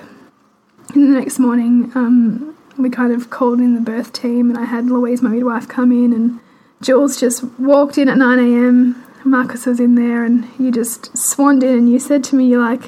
And 0.93 1.15
the 1.15 1.19
next 1.19 1.39
morning, 1.39 1.91
um, 1.95 2.57
we 2.77 2.89
kind 2.89 3.13
of 3.13 3.29
called 3.29 3.59
in 3.59 3.75
the 3.75 3.81
birth 3.81 4.11
team 4.13 4.49
and 4.49 4.59
I 4.59 4.65
had 4.65 4.87
Louise, 4.87 5.21
my 5.21 5.29
midwife, 5.29 5.67
come 5.67 5.91
in 5.91 6.13
and 6.13 6.39
Jules 6.81 7.19
just 7.19 7.43
walked 7.59 7.97
in 7.97 8.09
at 8.09 8.17
9 8.17 8.39
a.m. 8.39 9.03
Marcus 9.23 9.65
was 9.65 9.79
in 9.79 9.95
there, 9.95 10.23
and 10.23 10.47
you 10.59 10.71
just 10.71 11.15
swanned 11.17 11.63
in 11.63 11.77
and 11.77 11.91
you 11.91 11.99
said 11.99 12.23
to 12.25 12.35
me, 12.35 12.49
You're 12.49 12.61
like, 12.61 12.83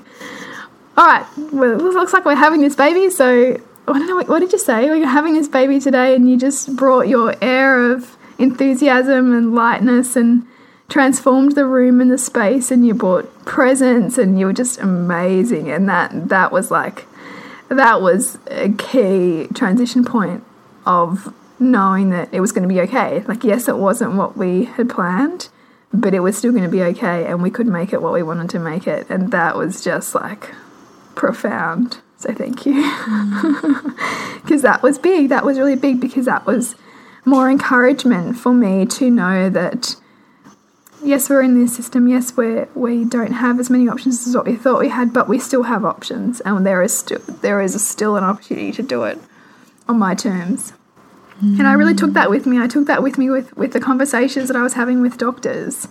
All 0.98 1.06
right, 1.06 1.26
well, 1.52 1.74
it 1.74 1.82
looks 1.82 2.14
like 2.14 2.26
we're 2.26 2.36
having 2.36 2.62
this 2.62 2.76
baby. 2.76 3.10
So, 3.10 3.60
I 3.88 3.94
don't 4.00 4.08
know, 4.08 4.24
what 4.24 4.40
did 4.40 4.52
you 4.52 4.60
say? 4.60 4.90
We're 4.90 5.06
having 5.08 5.34
this 5.34 5.48
baby 5.48 5.80
today, 5.80 6.16
and 6.16 6.30
you 6.30 6.38
just 6.38 6.76
brought 6.76 7.08
your 7.08 7.36
air 7.42 7.92
of 7.92 8.18
enthusiasm 8.38 9.34
and 9.34 9.56
lightness 9.56 10.16
and 10.16 10.46
transformed 10.90 11.54
the 11.54 11.66
room 11.66 12.02
and 12.02 12.12
the 12.12 12.18
space 12.18 12.70
and 12.70 12.86
you 12.86 12.94
brought 12.94 13.46
presents 13.46 14.18
and 14.18 14.40
you 14.40 14.46
were 14.46 14.54
just 14.54 14.80
amazing 14.80 15.72
and 15.72 15.88
that 15.90 16.30
that 16.30 16.52
was 16.52 16.70
like 16.70 17.06
that 17.70 18.02
was 18.02 18.38
a 18.52 18.70
key 18.74 19.48
transition 19.54 20.04
point 20.04 20.44
of 20.86 21.34
knowing 21.58 22.10
that 22.10 22.30
it 22.32 22.42
was 22.42 22.52
going 22.52 22.68
to 22.68 22.74
be 22.74 22.82
okay 22.82 23.22
like 23.22 23.44
yes 23.44 23.68
it 23.68 23.78
wasn't 23.78 24.14
what 24.14 24.38
we 24.38 24.66
had 24.66 24.90
planned 24.90 25.50
but 25.94 26.14
it 26.14 26.20
was 26.20 26.38
still 26.38 26.52
going 26.52 26.64
to 26.64 26.70
be 26.70 26.82
okay 26.82 27.26
and 27.26 27.42
we 27.44 27.52
could 27.52 27.68
make 27.68 27.94
it 27.94 28.02
what 28.02 28.14
we 28.14 28.24
wanted 28.24 28.50
to 28.50 28.60
make 28.60 28.88
it 28.88 29.08
and 29.10 29.32
that 29.32 29.56
was 29.56 29.84
just 29.84 30.16
like 30.16 30.52
profound 31.16 32.00
so 32.18 32.34
thank 32.34 32.66
you 32.66 32.74
because 34.42 34.62
that 34.62 34.80
was 34.82 34.98
big 34.98 35.30
that 35.30 35.46
was 35.46 35.58
really 35.58 35.76
big 35.76 36.02
because 36.02 36.26
that 36.26 36.46
was 36.46 36.76
more 37.26 37.50
encouragement 37.50 38.38
for 38.38 38.54
me 38.54 38.86
to 38.86 39.10
know 39.10 39.50
that 39.50 39.96
yes, 41.04 41.30
we're 41.30 41.42
in 41.42 41.60
this 41.60 41.76
system. 41.76 42.08
Yes, 42.08 42.36
we 42.36 42.66
we 42.76 43.06
don't 43.06 43.34
have 43.34 43.60
as 43.60 43.70
many 43.70 43.88
options 43.88 44.28
as 44.28 44.36
what 44.36 44.46
we 44.46 44.56
thought 44.56 44.80
we 44.80 44.90
had, 44.90 45.14
but 45.14 45.28
we 45.28 45.40
still 45.40 45.64
have 45.64 45.86
options, 45.86 46.42
and 46.42 46.66
there 46.66 46.82
is 46.82 46.98
still 46.98 47.20
there 47.42 47.62
is 47.62 47.82
still 47.86 48.16
an 48.16 48.24
opportunity 48.24 48.72
to 48.74 48.84
do 48.84 49.04
it 49.04 49.20
on 49.88 50.00
my 50.00 50.16
terms. 50.16 50.74
Mm. 51.42 51.60
And 51.60 51.68
I 51.68 51.74
really 51.74 51.96
took 51.96 52.14
that 52.14 52.30
with 52.30 52.46
me. 52.46 52.60
I 52.60 52.68
took 52.68 52.88
that 52.88 53.04
with 53.04 53.18
me 53.18 53.30
with 53.30 53.56
with 53.58 53.74
the 53.74 53.80
conversations 53.80 54.48
that 54.48 54.58
I 54.58 54.64
was 54.64 54.74
having 54.74 55.02
with 55.02 55.18
doctors, 55.18 55.88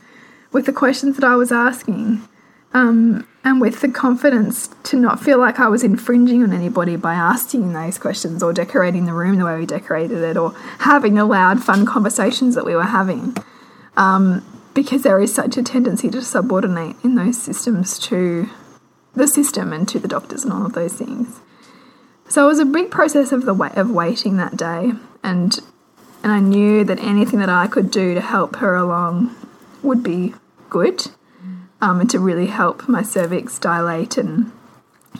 with 0.52 0.66
the 0.66 0.72
questions 0.72 1.16
that 1.16 1.24
I 1.24 1.36
was 1.36 1.50
asking, 1.52 2.26
um, 2.74 3.26
and 3.44 3.60
with 3.60 3.80
the 3.80 3.88
confidence 3.88 4.70
to 4.84 4.96
not 4.96 5.20
feel 5.20 5.38
like 5.38 5.58
I 5.58 5.68
was 5.68 5.82
infringing 5.82 6.42
on 6.42 6.52
anybody 6.52 6.96
by 6.96 7.14
asking 7.14 7.72
those 7.72 7.98
questions 7.98 8.42
or 8.42 8.52
decorating 8.52 9.06
the 9.06 9.12
room 9.12 9.36
the 9.36 9.44
way 9.44 9.58
we 9.58 9.66
decorated 9.66 10.22
it 10.22 10.36
or 10.36 10.54
having 10.78 11.14
the 11.14 11.24
loud, 11.24 11.62
fun 11.62 11.84
conversations 11.84 12.54
that 12.54 12.64
we 12.64 12.74
were 12.74 12.84
having. 12.84 13.36
Um, 13.96 14.44
because 14.74 15.02
there 15.02 15.20
is 15.20 15.34
such 15.34 15.56
a 15.56 15.62
tendency 15.62 16.08
to 16.10 16.22
subordinate 16.22 16.96
in 17.04 17.14
those 17.14 17.36
systems 17.40 17.98
to 17.98 18.48
the 19.14 19.28
system 19.28 19.72
and 19.72 19.86
to 19.88 19.98
the 19.98 20.08
doctors 20.08 20.44
and 20.44 20.52
all 20.52 20.64
of 20.64 20.72
those 20.72 20.94
things. 20.94 21.40
So 22.28 22.44
it 22.44 22.48
was 22.48 22.58
a 22.58 22.64
big 22.64 22.90
process 22.90 23.32
of 23.32 23.44
the 23.44 23.52
way 23.52 23.70
of 23.74 23.90
waiting 23.90 24.38
that 24.38 24.56
day, 24.56 24.92
and 25.22 25.58
and 26.22 26.32
I 26.32 26.40
knew 26.40 26.84
that 26.84 27.00
anything 27.00 27.40
that 27.40 27.48
I 27.48 27.66
could 27.66 27.90
do 27.90 28.14
to 28.14 28.20
help 28.20 28.56
her 28.56 28.76
along 28.76 29.34
would 29.82 30.02
be 30.02 30.34
good, 30.70 31.08
um, 31.80 32.00
and 32.00 32.10
to 32.10 32.18
really 32.18 32.46
help 32.46 32.88
my 32.88 33.02
cervix 33.02 33.58
dilate 33.58 34.16
and 34.16 34.52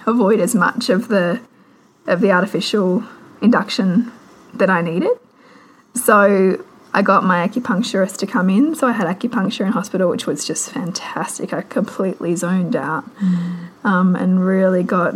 avoid 0.07 0.41
as 0.41 0.55
much 0.55 0.89
of 0.89 1.09
the 1.09 1.41
of 2.07 2.21
the 2.21 2.31
artificial 2.31 3.05
induction 3.41 4.13
that 4.55 4.71
I 4.71 4.83
needed. 4.83 5.13
So 5.95 6.65
I 6.95 7.03
got 7.03 7.25
my 7.25 7.47
acupuncturist 7.47 8.19
to 8.19 8.27
come 8.27 8.51
in. 8.51 8.75
So 8.75 8.87
I 8.87 8.93
had 8.93 9.07
acupuncture 9.07 9.65
in 9.65 9.73
hospital, 9.73 10.11
which 10.11 10.27
was 10.27 10.45
just 10.45 10.71
fantastic. 10.71 11.53
I 11.53 11.63
completely 11.63 12.37
zoned 12.37 12.77
out 12.77 13.05
mm. 13.17 13.69
um, 13.85 14.15
and 14.15 14.45
really 14.45 14.83
got 14.83 15.15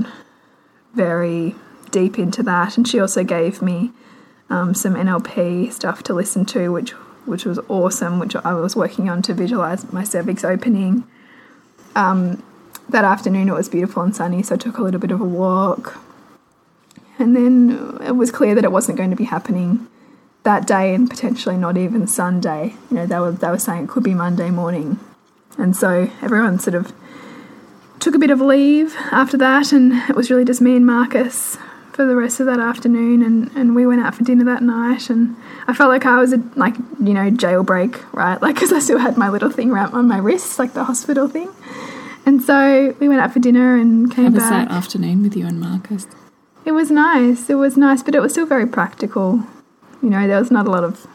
very 0.94 1.54
deep 1.90 2.18
into 2.18 2.42
that. 2.44 2.76
And 2.76 2.88
she 2.88 2.98
also 2.98 3.24
gave 3.24 3.60
me 3.60 3.92
um, 4.50 4.74
some 4.74 4.94
NLP 4.94 5.72
stuff 5.72 6.02
to 6.04 6.14
listen 6.14 6.44
to, 6.46 6.70
which 6.70 6.92
which 7.26 7.44
was 7.44 7.58
awesome, 7.68 8.20
which 8.20 8.36
I 8.36 8.54
was 8.54 8.76
working 8.76 9.08
on 9.10 9.20
to 9.22 9.34
visualize 9.34 9.92
my 9.92 10.04
cervix 10.04 10.44
opening. 10.44 11.04
Um, 11.96 12.42
that 12.88 13.04
afternoon 13.04 13.48
it 13.48 13.52
was 13.52 13.68
beautiful 13.68 14.02
and 14.02 14.14
sunny, 14.14 14.42
so 14.44 14.54
I 14.54 14.58
took 14.58 14.78
a 14.78 14.82
little 14.82 15.00
bit 15.00 15.10
of 15.10 15.20
a 15.20 15.24
walk. 15.24 15.98
And 17.18 17.34
then 17.34 17.98
it 18.02 18.12
was 18.12 18.30
clear 18.30 18.54
that 18.54 18.62
it 18.62 18.70
wasn't 18.70 18.98
going 18.98 19.10
to 19.10 19.16
be 19.16 19.24
happening 19.24 19.88
that 20.44 20.66
day 20.66 20.94
and 20.94 21.10
potentially 21.10 21.56
not 21.56 21.76
even 21.76 22.06
Sunday. 22.06 22.74
You 22.90 22.98
know, 22.98 23.06
they 23.06 23.18
were 23.18 23.32
they 23.32 23.48
were 23.48 23.58
saying 23.58 23.84
it 23.84 23.88
could 23.88 24.04
be 24.04 24.14
Monday 24.14 24.50
morning, 24.50 25.00
and 25.58 25.76
so 25.76 26.10
everyone 26.22 26.60
sort 26.60 26.74
of 26.74 26.92
took 27.98 28.14
a 28.14 28.18
bit 28.18 28.30
of 28.30 28.40
leave 28.40 28.94
after 29.10 29.36
that, 29.38 29.72
and 29.72 29.94
it 30.08 30.14
was 30.14 30.30
really 30.30 30.44
just 30.44 30.60
me 30.60 30.76
and 30.76 30.86
Marcus 30.86 31.58
for 31.96 32.04
the 32.04 32.14
rest 32.14 32.40
of 32.40 32.46
that 32.46 32.60
afternoon, 32.60 33.22
and 33.22 33.50
and 33.56 33.74
we 33.74 33.86
went 33.86 34.02
out 34.02 34.14
for 34.14 34.22
dinner 34.22 34.44
that 34.44 34.62
night, 34.62 35.08
and 35.08 35.34
I 35.66 35.72
felt 35.72 35.88
like 35.88 36.04
I 36.04 36.18
was 36.18 36.32
a 36.34 36.36
like 36.54 36.76
you 37.02 37.14
know 37.14 37.30
jailbreak, 37.30 38.04
right? 38.12 38.40
Like 38.46 38.54
because 38.54 38.72
I 38.72 38.78
still 38.80 38.98
had 38.98 39.16
my 39.16 39.30
little 39.30 39.50
thing 39.50 39.72
wrapped 39.72 39.94
on 39.94 40.06
my 40.06 40.18
wrist, 40.18 40.58
like 40.58 40.74
the 40.74 40.84
hospital 40.84 41.26
thing. 41.26 41.50
And 42.26 42.42
so 42.42 42.94
we 43.00 43.08
went 43.08 43.20
out 43.20 43.32
for 43.32 43.38
dinner 43.38 43.76
and 43.76 44.12
came 44.12 44.26
How 44.26 44.30
was 44.32 44.42
back. 44.42 44.68
that 44.68 44.74
afternoon 44.74 45.22
with 45.22 45.36
you 45.36 45.46
and 45.46 45.58
Marcus? 45.58 46.06
It 46.64 46.72
was 46.72 46.90
nice. 46.90 47.48
It 47.48 47.54
was 47.54 47.76
nice, 47.76 48.02
but 48.02 48.14
it 48.14 48.20
was 48.20 48.32
still 48.32 48.46
very 48.46 48.66
practical. 48.66 49.44
You 50.02 50.10
know, 50.10 50.26
there 50.26 50.38
was 50.38 50.50
not 50.50 50.66
a 50.66 50.70
lot 50.70 50.84
of. 50.84 51.06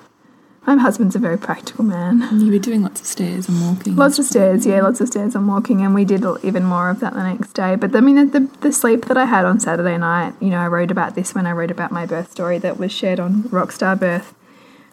My 0.68 0.78
husband's 0.78 1.16
a 1.16 1.20
very 1.20 1.40
practical 1.40 1.84
man. 1.84 2.40
You 2.40 2.52
were 2.52 2.60
doing 2.60 2.84
lots 2.84 3.02
of 3.02 3.08
stairs 3.08 3.50
and 3.50 3.60
walking. 3.62 3.96
Lots 3.96 4.20
of 4.20 4.26
stairs, 4.26 4.66
yeah, 4.66 4.82
lots 4.82 5.02
of 5.02 5.08
stairs 5.08 5.34
and 5.34 5.48
walking, 5.48 5.82
and 5.82 5.96
we 5.96 6.06
did 6.06 6.24
even 6.44 6.64
more 6.64 6.92
of 6.92 7.00
that 7.00 7.14
the 7.14 7.24
next 7.24 7.54
day. 7.54 7.76
But 7.76 7.96
I 7.96 8.00
mean, 8.00 8.30
the, 8.30 8.48
the 8.62 8.72
sleep 8.72 9.06
that 9.06 9.18
I 9.18 9.26
had 9.26 9.44
on 9.44 9.60
Saturday 9.60 9.98
night, 9.98 10.36
you 10.40 10.50
know, 10.50 10.60
I 10.60 10.68
wrote 10.68 10.92
about 10.92 11.16
this 11.16 11.34
when 11.34 11.48
I 11.48 11.52
wrote 11.52 11.72
about 11.72 11.92
my 11.92 12.06
birth 12.06 12.32
story 12.32 12.60
that 12.60 12.78
was 12.78 12.92
shared 12.92 13.20
on 13.20 13.44
Rockstar 13.44 14.00
Birth 14.00 14.36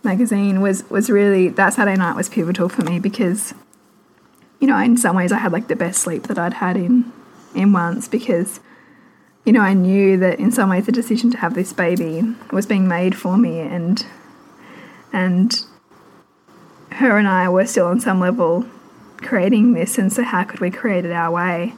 magazine. 0.02 0.62
Was 0.62 0.88
was 0.88 1.10
really 1.10 1.48
that 1.48 1.74
Saturday 1.74 1.98
night 1.98 2.16
was 2.16 2.30
pivotal 2.30 2.70
for 2.70 2.82
me 2.82 2.98
because, 2.98 3.52
you 4.60 4.66
know, 4.66 4.78
in 4.78 4.96
some 4.96 5.16
ways 5.16 5.32
I 5.32 5.38
had 5.38 5.52
like 5.52 5.68
the 5.68 5.76
best 5.76 6.00
sleep 6.00 6.24
that 6.24 6.38
I'd 6.38 6.54
had 6.54 6.78
in 6.78 7.12
in 7.54 7.70
months 7.70 8.08
because 8.08 8.60
you 9.44 9.52
know, 9.52 9.60
I 9.60 9.72
knew 9.72 10.18
that 10.18 10.38
in 10.38 10.50
some 10.50 10.68
ways 10.68 10.84
the 10.84 10.92
decision 10.92 11.30
to 11.30 11.38
have 11.38 11.54
this 11.54 11.72
baby 11.72 12.22
was 12.52 12.66
being 12.66 12.86
made 12.86 13.16
for 13.16 13.38
me, 13.38 13.60
and 13.60 14.04
and 15.12 15.64
her 16.92 17.18
and 17.18 17.28
I 17.28 17.48
were 17.48 17.66
still 17.66 17.86
on 17.86 18.00
some 18.00 18.20
level 18.20 18.66
creating 19.18 19.72
this, 19.74 19.98
and 19.98 20.12
so 20.12 20.22
how 20.22 20.44
could 20.44 20.60
we 20.60 20.70
create 20.70 21.04
it 21.04 21.12
our 21.12 21.30
way, 21.30 21.74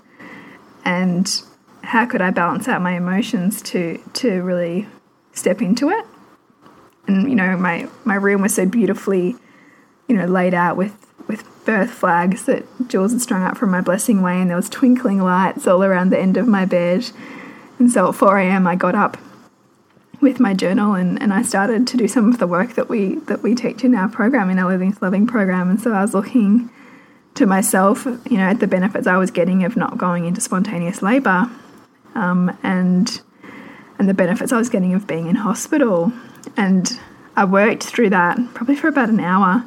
and 0.85 1.43
how 1.83 2.07
could 2.07 2.21
I 2.21 2.31
balance 2.31 2.69
out 2.69 2.83
my 2.83 2.93
emotions 2.93 3.63
to 3.63 3.99
to 4.15 4.43
really 4.43 4.87
step 5.33 5.63
into 5.63 5.91
it, 5.91 6.05
and 7.07 7.29
you 7.29 7.35
know, 7.35 7.57
my 7.57 7.89
my 8.05 8.15
room 8.15 8.43
was 8.43 8.55
so 8.55 8.67
beautifully, 8.67 9.37
you 10.09 10.17
know, 10.17 10.27
laid 10.27 10.55
out 10.55 10.77
with 10.77 10.95
with 11.29 11.45
birth 11.65 11.91
flags 11.91 12.47
that 12.47 12.65
Jules 12.89 13.13
had 13.13 13.21
strung 13.21 13.43
up 13.43 13.57
from 13.57 13.71
my 13.71 13.81
blessing 13.81 14.23
way, 14.23 14.41
and 14.41 14.51
there 14.51 14.57
was 14.57 14.69
twinkling 14.69 15.21
lights 15.21 15.67
all 15.67 15.83
around 15.83 16.11
the 16.11 16.19
end 16.19 16.37
of 16.37 16.47
my 16.47 16.65
bed 16.65 17.11
and 17.81 17.91
so 17.91 18.11
at 18.11 18.15
4 18.15 18.39
a.m. 18.39 18.67
I 18.67 18.77
got 18.77 18.95
up 18.95 19.17
with 20.21 20.39
my 20.39 20.55
journal 20.55 20.95
and, 20.95 21.21
and 21.23 21.33
I 21.33 21.43
started 21.43 21.87
to 21.89 21.97
do 21.97 22.07
some 22.07 22.31
of 22.31 22.39
the 22.39 22.47
work 22.47 22.75
that 22.75 22.89
we 22.89 23.17
that 23.21 23.43
we 23.43 23.55
teach 23.55 23.85
in 23.85 23.95
our 23.95 24.09
program 24.09 24.51
in 24.51 24.59
our 24.59 24.69
Living 24.69 24.97
Loving 25.01 25.27
program. 25.27 25.71
And 25.71 25.81
so 25.81 25.93
I 25.93 26.03
was 26.03 26.15
looking 26.15 26.71
to 27.35 27.47
myself, 27.47 28.05
you 28.05 28.37
know, 28.37 28.45
at 28.45 28.61
the 28.61 28.67
benefits 28.67 29.07
I 29.07 29.17
was 29.17 29.31
getting 29.31 29.65
of 29.65 29.77
not 29.77 29.97
going 29.97 30.27
into 30.27 30.41
spontaneous 30.41 31.03
labour, 31.03 31.51
um, 32.15 32.57
and 32.63 33.21
and 33.99 34.09
the 34.09 34.15
benefits 34.15 34.53
I 34.53 34.59
was 34.59 34.69
getting 34.69 34.95
of 34.95 35.07
being 35.07 35.27
in 35.27 35.37
hospital. 35.37 36.13
And 36.57 36.99
I 37.37 37.45
worked 37.45 37.85
through 37.85 38.11
that 38.11 38.39
probably 38.55 38.77
for 38.77 38.89
about 38.89 39.09
an 39.09 39.21
hour 39.21 39.65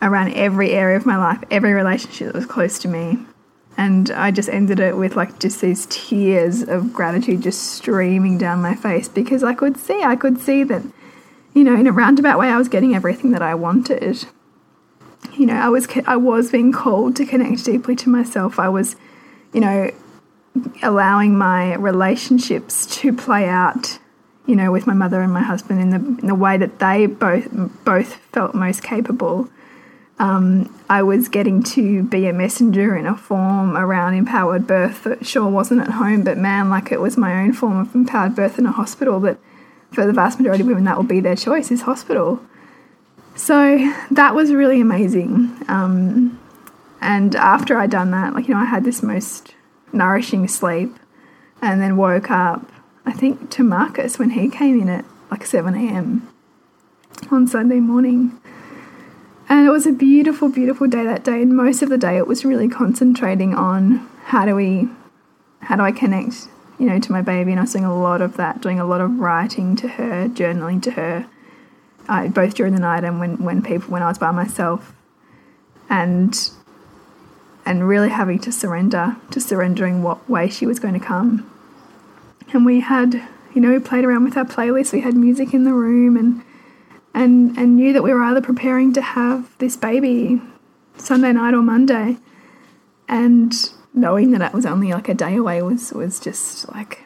around 0.00 0.32
every 0.34 0.70
area 0.70 0.96
of 0.96 1.06
my 1.06 1.16
life, 1.16 1.42
every 1.50 1.72
relationship 1.72 2.28
that 2.28 2.34
was 2.34 2.46
close 2.46 2.78
to 2.80 2.88
me, 2.88 3.18
and 3.78 4.10
I 4.10 4.32
just 4.32 4.48
ended 4.48 4.80
it 4.80 4.96
with 4.96 5.14
like 5.14 5.38
just 5.38 5.60
these 5.60 5.86
tears 5.88 6.62
of 6.62 6.92
gratitude 6.92 7.42
just 7.42 7.74
streaming 7.74 8.36
down 8.36 8.60
my 8.60 8.74
face 8.74 9.08
because 9.08 9.44
I 9.44 9.54
could 9.54 9.76
see, 9.76 10.02
I 10.02 10.16
could 10.16 10.40
see 10.40 10.64
that, 10.64 10.82
you 11.54 11.62
know, 11.62 11.76
in 11.76 11.86
a 11.86 11.92
roundabout 11.92 12.40
way, 12.40 12.48
I 12.48 12.58
was 12.58 12.68
getting 12.68 12.96
everything 12.96 13.30
that 13.30 13.40
I 13.40 13.54
wanted. 13.54 14.26
You 15.34 15.46
know, 15.46 15.54
I 15.54 15.68
was 15.68 15.86
I 16.06 16.16
was 16.16 16.50
being 16.50 16.72
called 16.72 17.14
to 17.16 17.24
connect 17.24 17.64
deeply 17.64 17.94
to 17.96 18.08
myself. 18.08 18.58
I 18.58 18.68
was, 18.68 18.96
you 19.52 19.60
know, 19.60 19.92
allowing 20.82 21.38
my 21.38 21.74
relationships 21.76 22.84
to 22.96 23.12
play 23.12 23.48
out, 23.48 24.00
you 24.46 24.56
know, 24.56 24.72
with 24.72 24.88
my 24.88 24.94
mother 24.94 25.20
and 25.20 25.32
my 25.32 25.42
husband 25.42 25.80
in 25.80 25.90
the 25.90 26.20
in 26.20 26.26
the 26.26 26.34
way 26.34 26.56
that 26.56 26.80
they 26.80 27.06
both 27.06 27.46
both 27.84 28.14
felt 28.32 28.56
most 28.56 28.82
capable 28.82 29.48
um, 30.18 30.74
I 30.90 31.02
was 31.02 31.28
getting 31.28 31.62
to 31.64 32.02
be 32.02 32.26
a 32.26 32.32
messenger 32.32 32.96
in 32.96 33.06
a 33.06 33.16
form 33.16 33.76
around 33.76 34.14
empowered 34.14 34.66
birth 34.66 35.04
that 35.04 35.24
sure 35.24 35.48
wasn't 35.48 35.82
at 35.82 35.90
home, 35.90 36.24
but 36.24 36.36
man, 36.36 36.70
like 36.70 36.90
it 36.90 37.00
was 37.00 37.16
my 37.16 37.40
own 37.42 37.52
form 37.52 37.78
of 37.78 37.94
empowered 37.94 38.34
birth 38.34 38.58
in 38.58 38.66
a 38.66 38.72
hospital 38.72 39.20
that 39.20 39.38
for 39.92 40.06
the 40.06 40.12
vast 40.12 40.38
majority 40.38 40.62
of 40.62 40.68
women 40.68 40.84
that 40.84 40.96
will 40.96 41.04
be 41.04 41.20
their 41.20 41.36
choice 41.36 41.70
is 41.70 41.82
hospital. 41.82 42.40
So 43.36 43.92
that 44.10 44.34
was 44.34 44.52
really 44.52 44.80
amazing. 44.80 45.56
Um, 45.68 46.38
and 47.00 47.36
after 47.36 47.78
I'd 47.78 47.90
done 47.90 48.10
that, 48.10 48.34
like, 48.34 48.48
you 48.48 48.54
know, 48.54 48.60
I 48.60 48.64
had 48.64 48.84
this 48.84 49.02
most 49.02 49.54
nourishing 49.92 50.48
sleep 50.48 50.96
and 51.62 51.80
then 51.80 51.96
woke 51.96 52.30
up, 52.30 52.70
I 53.06 53.12
think, 53.12 53.50
to 53.50 53.62
Marcus 53.62 54.18
when 54.18 54.30
he 54.30 54.48
came 54.48 54.80
in 54.80 54.88
at 54.88 55.04
like 55.30 55.46
7 55.46 55.74
a.m. 55.74 56.28
on 57.30 57.46
Sunday 57.46 57.78
morning. 57.78 58.38
And 59.48 59.66
it 59.66 59.70
was 59.70 59.86
a 59.86 59.92
beautiful, 59.92 60.50
beautiful 60.50 60.86
day 60.86 61.04
that 61.04 61.24
day. 61.24 61.42
And 61.42 61.56
most 61.56 61.82
of 61.82 61.88
the 61.88 61.98
day, 61.98 62.18
it 62.18 62.26
was 62.26 62.44
really 62.44 62.68
concentrating 62.68 63.54
on 63.54 64.06
how 64.24 64.44
do 64.44 64.54
we, 64.54 64.88
how 65.60 65.76
do 65.76 65.82
I 65.82 65.92
connect, 65.92 66.48
you 66.78 66.86
know, 66.86 66.98
to 66.98 67.12
my 67.12 67.22
baby. 67.22 67.52
And 67.52 67.60
I 67.60 67.62
was 67.62 67.72
doing 67.72 67.84
a 67.86 67.98
lot 67.98 68.20
of 68.20 68.36
that, 68.36 68.60
doing 68.60 68.78
a 68.78 68.84
lot 68.84 69.00
of 69.00 69.18
writing 69.18 69.74
to 69.76 69.88
her, 69.88 70.28
journaling 70.28 70.82
to 70.82 70.90
her, 70.92 71.26
I, 72.08 72.28
both 72.28 72.54
during 72.54 72.74
the 72.74 72.80
night 72.80 73.04
and 73.04 73.20
when, 73.20 73.38
when 73.42 73.62
people 73.62 73.90
when 73.90 74.02
I 74.02 74.08
was 74.08 74.18
by 74.18 74.30
myself, 74.30 74.94
and 75.90 76.50
and 77.64 77.86
really 77.86 78.08
having 78.08 78.38
to 78.38 78.50
surrender 78.50 79.16
to 79.30 79.40
surrendering 79.40 80.02
what 80.02 80.28
way 80.28 80.48
she 80.48 80.64
was 80.64 80.78
going 80.78 80.94
to 80.94 81.00
come. 81.00 81.50
And 82.52 82.64
we 82.64 82.80
had, 82.80 83.14
you 83.54 83.60
know, 83.60 83.70
we 83.70 83.78
played 83.78 84.06
around 84.06 84.24
with 84.24 84.38
our 84.38 84.44
playlist. 84.46 84.92
We 84.92 85.02
had 85.02 85.14
music 85.14 85.52
in 85.52 85.64
the 85.64 85.74
room 85.74 86.16
and 86.16 86.42
and 87.14 87.56
and 87.58 87.76
knew 87.76 87.92
that 87.92 88.02
we 88.02 88.12
were 88.12 88.22
either 88.22 88.40
preparing 88.40 88.92
to 88.94 89.02
have 89.02 89.56
this 89.58 89.76
baby 89.76 90.40
Sunday 90.96 91.32
night 91.32 91.54
or 91.54 91.62
Monday, 91.62 92.18
and 93.08 93.52
knowing 93.94 94.30
that 94.32 94.42
it 94.42 94.52
was 94.52 94.66
only 94.66 94.92
like 94.92 95.08
a 95.08 95.14
day 95.14 95.36
away 95.36 95.62
was 95.62 95.92
was 95.92 96.20
just 96.20 96.72
like 96.74 97.04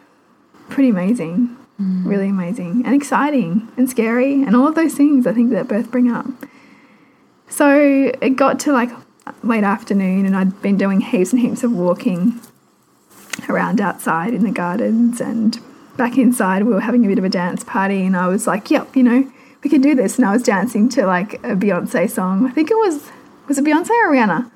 pretty 0.69 0.91
amazing, 0.91 1.57
mm. 1.81 2.05
really 2.05 2.29
amazing 2.29 2.83
and 2.85 2.95
exciting 2.95 3.69
and 3.77 3.89
scary 3.89 4.43
and 4.43 4.57
all 4.57 4.67
of 4.67 4.75
those 4.75 4.95
things 4.95 5.27
I 5.27 5.33
think 5.33 5.51
that 5.51 5.69
birth 5.69 5.91
bring 5.91 6.11
up. 6.11 6.27
So 7.49 8.11
it 8.21 8.37
got 8.37 8.59
to 8.61 8.73
like 8.73 8.91
late 9.43 9.65
afternoon, 9.65 10.27
and 10.27 10.37
I'd 10.37 10.61
been 10.63 10.77
doing 10.77 11.01
heaps 11.01 11.33
and 11.33 11.41
heaps 11.41 11.63
of 11.63 11.73
walking 11.73 12.41
around 13.49 13.81
outside 13.81 14.35
in 14.35 14.45
the 14.45 14.51
gardens 14.51 15.21
and 15.21 15.59
back 15.97 16.19
inside. 16.19 16.65
We 16.65 16.73
were 16.73 16.81
having 16.81 17.05
a 17.05 17.09
bit 17.09 17.19
of 17.19 17.25
a 17.25 17.29
dance 17.29 17.65
party, 17.65 18.05
and 18.05 18.17
I 18.17 18.29
was 18.29 18.47
like, 18.47 18.71
"Yep, 18.71 18.97
you 18.97 19.03
know, 19.03 19.33
we 19.63 19.71
can 19.71 19.81
do 19.81 19.95
this." 19.95 20.19
And 20.19 20.27
I 20.27 20.33
was 20.33 20.43
dancing 20.43 20.89
to 20.91 21.07
like 21.07 21.35
a 21.45 21.57
Beyonce 21.57 22.11
song. 22.11 22.47
I 22.47 22.51
think 22.51 22.71
it 22.71 22.77
was 22.77 23.11
was 23.49 23.59
it 23.59 23.65
Beyonce 23.65 23.91
or 23.91 24.13
Rihanna? 24.13 24.51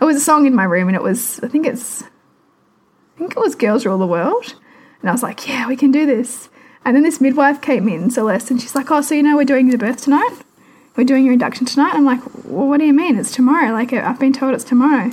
It 0.00 0.04
was 0.04 0.16
a 0.16 0.20
song 0.20 0.46
in 0.46 0.54
my 0.54 0.64
room, 0.64 0.88
and 0.88 0.96
it 0.96 1.02
was 1.02 1.40
I 1.42 1.48
think 1.48 1.66
it's 1.66 2.02
I 2.02 3.18
think 3.18 3.32
it 3.32 3.40
was 3.40 3.54
"Girls 3.54 3.84
Rule 3.84 3.98
the 3.98 4.06
World," 4.06 4.54
and 5.00 5.10
I 5.10 5.12
was 5.12 5.22
like, 5.22 5.48
"Yeah, 5.48 5.66
we 5.66 5.76
can 5.76 5.90
do 5.90 6.06
this." 6.06 6.48
And 6.84 6.94
then 6.94 7.02
this 7.02 7.20
midwife 7.20 7.60
came 7.60 7.88
in, 7.88 8.10
Celeste, 8.10 8.50
and 8.50 8.60
she's 8.60 8.74
like, 8.74 8.90
"Oh, 8.90 9.00
so 9.00 9.14
you 9.14 9.22
know 9.22 9.36
we're 9.36 9.44
doing 9.44 9.68
the 9.68 9.76
birth 9.76 10.02
tonight? 10.02 10.38
We're 10.96 11.04
doing 11.04 11.24
your 11.24 11.32
induction 11.32 11.66
tonight?" 11.66 11.94
I'm 11.94 12.04
like, 12.04 12.20
"Well, 12.44 12.68
what 12.68 12.78
do 12.78 12.86
you 12.86 12.94
mean? 12.94 13.18
It's 13.18 13.32
tomorrow? 13.32 13.72
Like 13.72 13.92
I've 13.92 14.20
been 14.20 14.32
told 14.32 14.54
it's 14.54 14.64
tomorrow." 14.64 15.12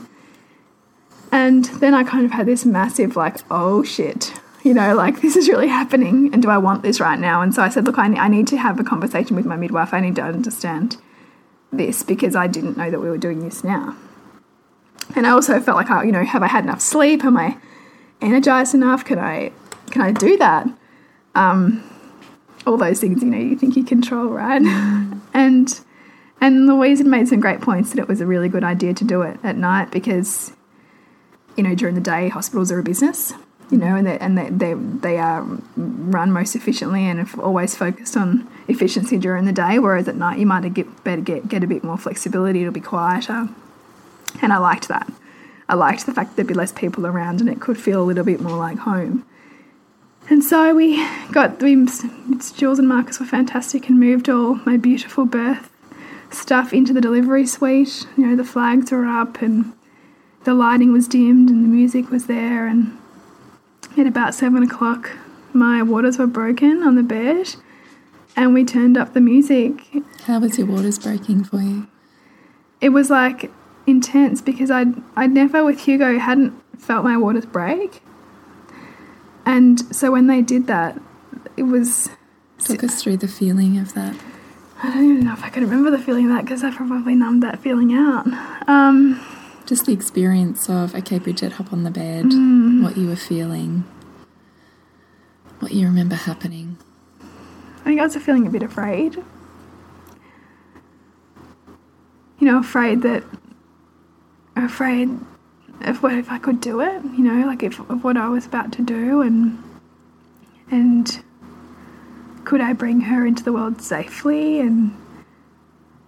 And 1.31 1.65
then 1.65 1.93
I 1.93 2.03
kind 2.03 2.25
of 2.25 2.31
had 2.31 2.45
this 2.45 2.65
massive, 2.65 3.17
like, 3.17 3.37
oh 3.51 3.83
shit, 3.83 4.39
you 4.65 4.73
know, 4.73 4.95
like 4.95 5.21
this 5.21 5.35
is 5.35 5.47
really 5.47 5.67
happening. 5.67 6.31
And 6.33 6.41
do 6.41 6.49
I 6.49 6.57
want 6.57 6.81
this 6.81 6.99
right 6.99 7.19
now? 7.19 7.43
And 7.43 7.53
so 7.53 7.61
I 7.61 7.69
said, 7.69 7.85
look, 7.85 7.99
I, 7.99 8.07
I 8.15 8.27
need 8.27 8.47
to 8.47 8.57
have 8.57 8.79
a 8.79 8.83
conversation 8.83 9.35
with 9.35 9.45
my 9.45 9.55
midwife. 9.55 9.93
I 9.93 9.99
need 9.99 10.15
to 10.15 10.23
understand 10.23 10.97
this 11.71 12.01
because 12.01 12.35
I 12.35 12.47
didn't 12.47 12.75
know 12.75 12.89
that 12.89 12.99
we 12.99 13.07
were 13.07 13.19
doing 13.19 13.41
this 13.41 13.63
now. 13.63 13.95
And 15.15 15.27
I 15.27 15.29
also 15.29 15.59
felt 15.59 15.77
like, 15.77 15.91
I, 15.91 16.03
you 16.03 16.11
know, 16.11 16.25
have 16.25 16.41
I 16.41 16.47
had 16.47 16.63
enough 16.63 16.81
sleep? 16.81 17.23
Am 17.23 17.37
I 17.37 17.59
energized 18.21 18.73
enough? 18.73 19.05
Can 19.05 19.19
I, 19.19 19.51
can 19.91 20.01
I 20.01 20.11
do 20.11 20.35
that? 20.37 20.67
Um, 21.35 21.87
all 22.65 22.77
those 22.77 22.99
things, 22.99 23.21
you 23.21 23.29
know, 23.29 23.37
you 23.37 23.55
think 23.55 23.75
you 23.77 23.83
control, 23.83 24.29
right? 24.29 24.63
and 25.33 25.79
and 26.41 26.67
Louise 26.67 26.97
had 26.97 27.07
made 27.07 27.27
some 27.27 27.39
great 27.39 27.61
points 27.61 27.91
that 27.91 27.99
it 27.99 28.07
was 28.07 28.19
a 28.19 28.25
really 28.25 28.49
good 28.49 28.63
idea 28.63 28.93
to 28.95 29.03
do 29.03 29.21
it 29.21 29.39
at 29.43 29.55
night 29.57 29.91
because 29.91 30.51
you 31.55 31.63
know, 31.63 31.75
during 31.75 31.95
the 31.95 32.01
day, 32.01 32.29
hospitals 32.29 32.71
are 32.71 32.79
a 32.79 32.83
business, 32.83 33.33
you 33.71 33.77
know, 33.77 33.95
and 33.95 34.05
they 34.05 34.17
and 34.19 34.37
they 34.37 34.49
they, 34.49 34.73
they 34.73 35.17
are 35.17 35.45
run 35.75 36.31
most 36.31 36.55
efficiently 36.55 37.05
and 37.05 37.19
have 37.19 37.39
always 37.39 37.75
focused 37.75 38.15
on 38.15 38.47
efficiency 38.67 39.17
during 39.17 39.45
the 39.45 39.51
day. 39.51 39.79
Whereas 39.79 40.07
at 40.07 40.15
night, 40.15 40.39
you 40.39 40.45
might 40.45 40.71
get 40.73 41.03
better 41.03 41.21
get 41.21 41.47
get 41.47 41.63
a 41.63 41.67
bit 41.67 41.83
more 41.83 41.97
flexibility. 41.97 42.61
It'll 42.61 42.73
be 42.73 42.81
quieter, 42.81 43.49
and 44.41 44.53
I 44.53 44.57
liked 44.57 44.87
that. 44.87 45.11
I 45.67 45.73
liked 45.73 46.05
the 46.05 46.13
fact 46.13 46.35
there'd 46.35 46.47
be 46.47 46.53
less 46.53 46.71
people 46.71 47.07
around 47.07 47.41
and 47.41 47.49
it 47.49 47.59
could 47.59 47.79
feel 47.79 48.01
a 48.01 48.05
little 48.05 48.23
bit 48.23 48.39
more 48.39 48.57
like 48.57 48.77
home. 48.79 49.25
And 50.29 50.43
so 50.43 50.75
we 50.75 51.05
got 51.31 51.61
we 51.61 51.87
Jules 52.55 52.79
and 52.79 52.87
Marcus 52.87 53.19
were 53.19 53.25
fantastic 53.25 53.89
and 53.89 53.99
moved 53.99 54.29
all 54.29 54.55
my 54.65 54.77
beautiful 54.77 55.25
birth 55.25 55.69
stuff 56.31 56.73
into 56.73 56.93
the 56.93 57.01
delivery 57.01 57.45
suite. 57.45 58.05
You 58.17 58.27
know, 58.27 58.35
the 58.35 58.43
flags 58.43 58.91
were 58.91 59.05
up 59.05 59.41
and 59.41 59.73
the 60.43 60.53
lighting 60.53 60.93
was 60.93 61.07
dimmed 61.07 61.49
and 61.49 61.63
the 61.63 61.69
music 61.69 62.11
was 62.11 62.27
there 62.27 62.67
and 62.67 62.97
at 63.97 64.07
about 64.07 64.33
seven 64.33 64.63
o'clock 64.63 65.11
my 65.53 65.81
waters 65.81 66.17
were 66.17 66.27
broken 66.27 66.83
on 66.83 66.95
the 66.95 67.03
bed 67.03 67.55
and 68.35 68.53
we 68.53 68.65
turned 68.65 68.97
up 68.97 69.13
the 69.13 69.21
music 69.21 69.81
How 70.25 70.39
was 70.39 70.57
your 70.57 70.67
waters 70.67 70.99
breaking 70.99 71.43
for 71.45 71.61
you? 71.61 71.87
it 72.81 72.89
was 72.89 73.09
like 73.09 73.51
intense 73.87 74.41
because 74.41 74.69
I'd 74.71 74.93
I'd 75.15 75.31
never 75.31 75.63
with 75.63 75.79
Hugo 75.81 76.17
hadn't 76.19 76.53
felt 76.79 77.03
my 77.03 77.17
waters 77.17 77.45
break 77.45 78.01
and 79.45 79.79
so 79.95 80.11
when 80.11 80.27
they 80.27 80.41
did 80.41 80.67
that 80.67 80.99
it 81.55 81.63
was 81.63 82.09
Talk 82.57 82.83
us 82.83 83.01
through 83.03 83.17
the 83.17 83.27
feeling 83.27 83.77
of 83.77 83.93
that. 83.93 84.15
I 84.81 84.93
don't 84.93 85.03
even 85.11 85.25
know 85.25 85.33
if 85.33 85.43
I 85.43 85.49
can 85.49 85.63
remember 85.63 85.91
the 85.91 85.99
feeling 85.99 86.25
of 86.25 86.31
that 86.31 86.45
because 86.45 86.63
I 86.63 86.71
probably 86.73 87.13
numbed 87.15 87.43
that 87.43 87.59
feeling 87.59 87.93
out 87.93 88.25
um, 88.67 89.19
Just 89.65 89.87
the 89.87 89.93
experience 89.93 90.69
of, 90.69 90.93
okay, 90.93 91.17
Bridget, 91.17 91.53
hop 91.53 91.73
on 91.73 91.83
the 91.83 91.89
bed, 91.89 92.25
mm. 92.25 92.83
what 92.83 92.95
you 92.97 93.07
were 93.07 93.15
feeling, 93.15 93.83
what 95.59 95.71
you 95.71 95.87
remember 95.87 96.15
happening. 96.15 96.77
I 97.79 97.83
think 97.85 97.99
I 97.99 98.03
was 98.03 98.15
feeling 98.17 98.45
a 98.45 98.49
bit 98.51 98.61
afraid. 98.61 99.15
You 102.37 102.47
know, 102.47 102.59
afraid 102.59 103.01
that, 103.01 103.23
afraid 104.55 105.09
of 105.81 106.03
what 106.03 106.13
if 106.13 106.31
I 106.31 106.37
could 106.37 106.61
do 106.61 106.81
it. 106.81 107.03
You 107.03 107.23
know, 107.23 107.47
like 107.47 107.63
if 107.63 107.79
of 107.89 108.03
what 108.03 108.17
I 108.17 108.29
was 108.29 108.45
about 108.45 108.71
to 108.73 108.81
do, 108.83 109.21
and 109.21 109.61
and 110.69 111.23
could 112.43 112.61
I 112.61 112.73
bring 112.73 113.01
her 113.01 113.25
into 113.25 113.43
the 113.43 113.53
world 113.53 113.81
safely, 113.81 114.59
and 114.59 114.95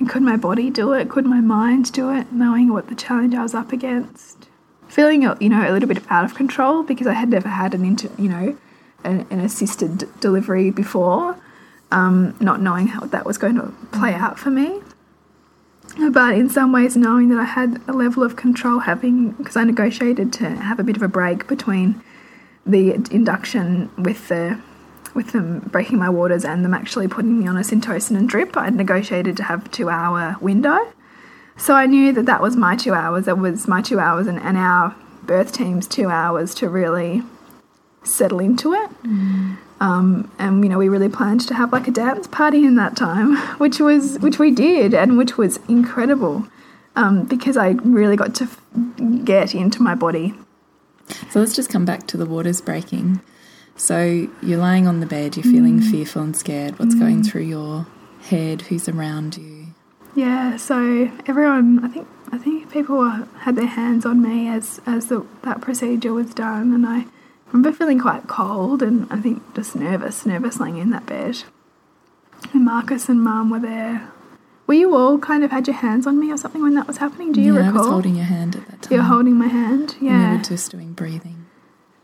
could 0.07 0.21
my 0.21 0.37
body 0.37 0.69
do 0.69 0.93
it? 0.93 1.09
Could 1.09 1.25
my 1.25 1.41
mind 1.41 1.91
do 1.91 2.11
it? 2.13 2.31
Knowing 2.31 2.71
what 2.71 2.87
the 2.87 2.95
challenge 2.95 3.33
I 3.33 3.43
was 3.43 3.55
up 3.55 3.71
against, 3.71 4.47
feeling 4.87 5.23
you 5.23 5.49
know 5.49 5.69
a 5.69 5.71
little 5.71 5.89
bit 5.89 6.03
out 6.09 6.25
of 6.25 6.35
control 6.35 6.83
because 6.83 7.07
I 7.07 7.13
had 7.13 7.29
never 7.29 7.49
had 7.49 7.73
an 7.73 7.83
inter, 7.83 8.09
you 8.17 8.29
know, 8.29 8.57
an, 9.03 9.25
an 9.29 9.39
assisted 9.39 10.07
delivery 10.19 10.69
before 10.71 11.37
um, 11.91 12.35
not 12.39 12.61
knowing 12.61 12.87
how 12.87 13.01
that 13.01 13.25
was 13.25 13.37
going 13.37 13.55
to 13.55 13.73
play 13.91 14.13
out 14.13 14.37
for 14.37 14.49
me. 14.49 14.81
But 16.11 16.35
in 16.35 16.49
some 16.49 16.71
ways, 16.71 16.97
knowing 16.97 17.29
that 17.29 17.39
I 17.39 17.45
had 17.45 17.81
a 17.87 17.93
level 17.93 18.23
of 18.23 18.35
control, 18.35 18.79
having 18.79 19.31
because 19.31 19.55
I 19.55 19.63
negotiated 19.63 20.33
to 20.33 20.49
have 20.49 20.79
a 20.79 20.83
bit 20.83 20.95
of 20.95 21.01
a 21.01 21.07
break 21.07 21.47
between 21.47 22.01
the 22.65 22.93
induction 23.11 23.89
with 23.97 24.27
the 24.27 24.59
with 25.17 25.33
them 25.33 25.59
breaking 25.59 25.97
my 25.97 26.09
waters 26.09 26.45
and 26.45 26.63
them 26.63 26.73
actually 26.73 27.09
putting 27.09 27.39
me 27.39 27.47
on 27.47 27.57
a 27.57 27.61
Syntocinon 27.61 28.27
drip. 28.27 28.55
I'd 28.55 28.75
negotiated 28.75 29.35
to 29.37 29.43
have 29.43 29.65
a 29.65 29.69
two 29.69 29.89
hour 29.89 30.37
window, 30.39 30.93
so 31.57 31.73
I 31.73 31.87
knew 31.87 32.13
that 32.13 32.27
that 32.27 32.41
was 32.41 32.55
my 32.55 32.77
two 32.77 32.93
hours. 32.93 33.25
That 33.25 33.37
was 33.37 33.67
my 33.67 33.81
two 33.81 33.99
hours 33.99 34.27
and, 34.27 34.39
and 34.39 34.57
our 34.57 34.95
birth 35.23 35.51
team's 35.51 35.87
two 35.87 36.07
hours 36.07 36.55
to 36.55 36.69
really 36.69 37.23
settle 38.03 38.39
into 38.39 38.73
it. 38.73 38.89
Um, 39.79 40.31
and 40.39 40.63
you 40.63 40.69
know, 40.69 40.77
we 40.77 40.87
really 40.87 41.09
planned 41.09 41.41
to 41.47 41.53
have 41.53 41.73
like 41.73 41.87
a 41.87 41.91
dance 41.91 42.27
party 42.27 42.65
in 42.65 42.75
that 42.75 42.95
time, 42.95 43.35
which 43.57 43.79
was 43.79 44.19
which 44.19 44.39
we 44.39 44.51
did, 44.51 44.93
and 44.93 45.17
which 45.17 45.37
was 45.37 45.57
incredible 45.67 46.47
um, 46.95 47.25
because 47.25 47.57
I 47.57 47.69
really 47.69 48.15
got 48.15 48.35
to 48.35 48.45
f- 48.45 48.61
get 49.25 49.53
into 49.53 49.81
my 49.81 49.95
body. 49.95 50.33
So 51.31 51.39
let's 51.39 51.55
just 51.55 51.69
come 51.69 51.85
back 51.85 52.07
to 52.07 52.17
the 52.17 52.25
waters 52.25 52.61
breaking. 52.61 53.21
So 53.77 54.27
you're 54.41 54.57
lying 54.57 54.87
on 54.87 54.99
the 54.99 55.05
bed, 55.05 55.37
you're 55.37 55.43
feeling 55.43 55.79
mm. 55.79 55.91
fearful 55.91 56.23
and 56.23 56.35
scared. 56.35 56.79
What's 56.79 56.95
mm. 56.95 56.99
going 56.99 57.23
through 57.23 57.43
your 57.43 57.85
head? 58.21 58.63
Who's 58.63 58.89
around 58.89 59.37
you? 59.37 59.67
Yeah, 60.15 60.57
so 60.57 61.11
everyone, 61.27 61.85
I 61.85 61.87
think, 61.87 62.07
I 62.31 62.39
think 62.39 62.71
people 62.71 62.97
were, 62.97 63.27
had 63.39 63.55
their 63.55 63.67
hands 63.67 64.03
on 64.03 64.21
me 64.21 64.49
as 64.49 64.81
as 64.87 65.05
the, 65.07 65.25
that 65.43 65.61
procedure 65.61 66.11
was 66.11 66.33
done, 66.33 66.73
and 66.73 66.85
I 66.87 67.05
remember 67.51 67.71
feeling 67.71 67.99
quite 67.99 68.27
cold 68.27 68.81
and 68.81 69.07
I 69.11 69.21
think 69.21 69.41
just 69.55 69.75
nervous, 69.75 70.25
nervous 70.25 70.59
lying 70.59 70.77
in 70.77 70.89
that 70.89 71.05
bed. 71.05 71.43
And 72.53 72.65
Marcus 72.65 73.09
and 73.09 73.21
Mum 73.21 73.49
were 73.49 73.59
there. 73.59 74.11
Were 74.65 74.73
you 74.73 74.95
all 74.95 75.17
kind 75.17 75.43
of 75.43 75.51
had 75.51 75.67
your 75.67 75.77
hands 75.77 76.05
on 76.05 76.19
me 76.19 76.31
or 76.31 76.37
something 76.37 76.61
when 76.61 76.75
that 76.75 76.87
was 76.87 76.97
happening? 76.97 77.31
Do 77.31 77.41
you 77.41 77.53
yeah, 77.53 77.67
recall? 77.67 77.77
I 77.77 77.81
was 77.83 77.87
holding 77.87 78.15
your 78.15 78.25
hand 78.25 78.55
at 78.57 78.67
that 78.67 78.81
time. 78.81 78.93
You're 78.93 79.03
holding 79.03 79.35
my 79.35 79.47
hand, 79.47 79.95
And 80.01 80.31
we 80.31 80.37
were 80.37 80.43
just 80.43 80.71
doing 80.71 80.93
breathing. 80.93 81.36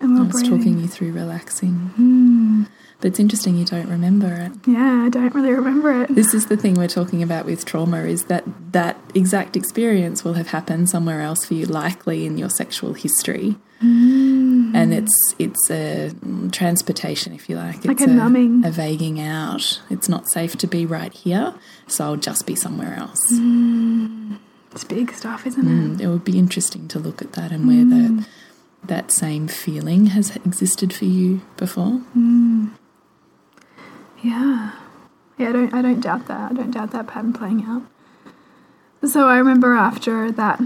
And 0.04 0.18
I 0.18 0.22
we're 0.22 0.28
was 0.28 0.34
breathing. 0.42 0.60
talking 0.60 0.80
you 0.80 0.88
through 0.88 1.14
relaxing. 1.14 2.68
But 3.00 3.08
it's 3.10 3.20
interesting 3.20 3.58
you 3.58 3.66
don't 3.66 3.90
remember 3.90 4.28
it. 4.34 4.52
Yeah, 4.66 5.04
I 5.06 5.10
don't 5.10 5.34
really 5.36 5.52
remember 5.52 6.04
it. 6.04 6.16
This 6.16 6.34
is 6.34 6.46
the 6.46 6.56
thing 6.56 6.76
we're 6.76 6.88
talking 6.88 7.22
about 7.22 7.46
with 7.46 7.66
trauma 7.66 8.04
is 8.04 8.26
that 8.26 8.46
that 8.72 8.98
exact 9.14 9.58
experience 9.58 10.24
will 10.24 10.34
have 10.36 10.48
happened 10.48 10.90
somewhere 10.90 11.20
else 11.20 11.44
for 11.46 11.54
you, 11.54 11.66
likely 11.66 12.26
in 12.26 12.38
your 12.38 12.50
sexual 12.50 12.94
history. 12.94 13.58
Mm. 13.82 14.74
And 14.74 14.94
it's 14.94 15.36
it's 15.38 15.70
a 15.70 16.12
mm, 16.12 16.50
transportation, 16.54 17.34
if 17.34 17.50
you 17.50 17.58
like. 17.58 17.84
Like 17.84 18.00
it's 18.00 18.10
a 18.10 18.14
numbing. 18.14 18.64
a 18.64 18.72
vaguing 18.72 19.20
out. 19.20 19.82
It's 19.90 20.08
not 20.08 20.30
safe 20.30 20.56
to 20.60 20.68
be 20.68 20.86
right 20.86 21.12
here, 21.12 21.54
so 21.88 22.06
I'll 22.06 22.16
just 22.16 22.48
be 22.48 22.56
somewhere 22.56 22.96
else. 22.96 23.22
It's 24.72 24.86
big 24.86 25.12
stuff, 25.14 25.46
isn't 25.46 25.68
it? 25.68 25.98
Mm, 25.98 26.02
it 26.02 26.08
would 26.08 26.24
be 26.24 26.40
interesting 26.40 26.88
to 26.88 27.00
look 27.00 27.22
at 27.22 27.34
that 27.34 27.52
and 27.52 27.68
where 27.68 27.84
that 27.86 28.26
that 28.86 29.12
same 29.12 29.48
feeling 29.48 30.08
has 30.08 30.36
existed 30.38 30.94
for 30.94 31.06
you 31.06 31.42
before. 31.58 32.02
Mm. 32.16 32.72
Yeah. 34.22 34.72
Yeah, 35.38 35.50
I 35.50 35.52
don't 35.52 35.74
I 35.74 35.82
don't 35.82 36.00
doubt 36.02 36.28
that. 36.28 36.52
I 36.52 36.54
don't 36.54 36.72
doubt 36.72 36.92
that 36.92 37.08
pattern 37.08 37.34
playing 37.34 37.64
out. 37.66 37.84
So 39.08 39.28
I 39.28 39.38
remember 39.38 39.74
after 39.74 40.32
that 40.32 40.62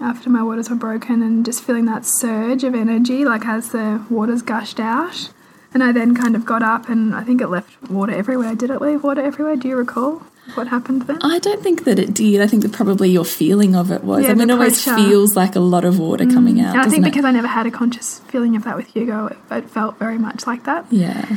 after 0.00 0.30
my 0.30 0.42
waters 0.42 0.70
were 0.70 0.76
broken 0.76 1.22
and 1.22 1.44
just 1.44 1.62
feeling 1.62 1.84
that 1.86 2.06
surge 2.06 2.64
of 2.64 2.74
energy 2.74 3.24
like 3.24 3.46
as 3.46 3.70
the 3.70 4.04
waters 4.08 4.42
gushed 4.42 4.80
out. 4.80 5.30
And 5.72 5.84
I 5.84 5.92
then 5.92 6.16
kind 6.16 6.34
of 6.34 6.44
got 6.44 6.62
up 6.62 6.88
and 6.88 7.14
I 7.14 7.22
think 7.22 7.40
it 7.40 7.48
left 7.48 7.90
water 7.90 8.12
everywhere. 8.12 8.54
Did 8.54 8.70
it 8.70 8.80
leave 8.80 9.04
water 9.04 9.22
everywhere? 9.22 9.56
Do 9.56 9.68
you 9.68 9.76
recall 9.76 10.22
what 10.56 10.68
happened 10.68 11.02
then? 11.02 11.18
I 11.22 11.38
don't 11.38 11.62
think 11.62 11.84
that 11.84 11.98
it 11.98 12.14
did. 12.14 12.40
I 12.40 12.46
think 12.46 12.62
that 12.62 12.72
probably 12.72 13.10
your 13.10 13.24
feeling 13.24 13.74
of 13.74 13.90
it 13.90 14.04
was. 14.04 14.24
Yeah, 14.24 14.30
I 14.30 14.34
mean, 14.34 14.50
it 14.50 14.52
always. 14.54 14.84
Mm. 14.84 14.96
feels 14.96 15.36
like 15.36 15.56
a 15.56 15.60
lot 15.60 15.84
of 15.84 15.98
water 15.98 16.26
coming 16.26 16.60
out. 16.60 16.74
And 16.76 16.86
I 16.86 16.88
think 16.88 17.06
it? 17.06 17.10
because 17.10 17.24
I 17.24 17.30
never 17.30 17.46
had 17.48 17.66
a 17.66 17.70
conscious 17.70 18.20
feeling 18.28 18.56
of 18.56 18.64
that 18.64 18.76
with 18.76 18.86
Hugo, 18.88 19.26
it, 19.26 19.38
it 19.50 19.70
felt 19.70 19.98
very 19.98 20.18
much 20.18 20.46
like 20.46 20.64
that. 20.64 20.86
yeah. 20.90 21.36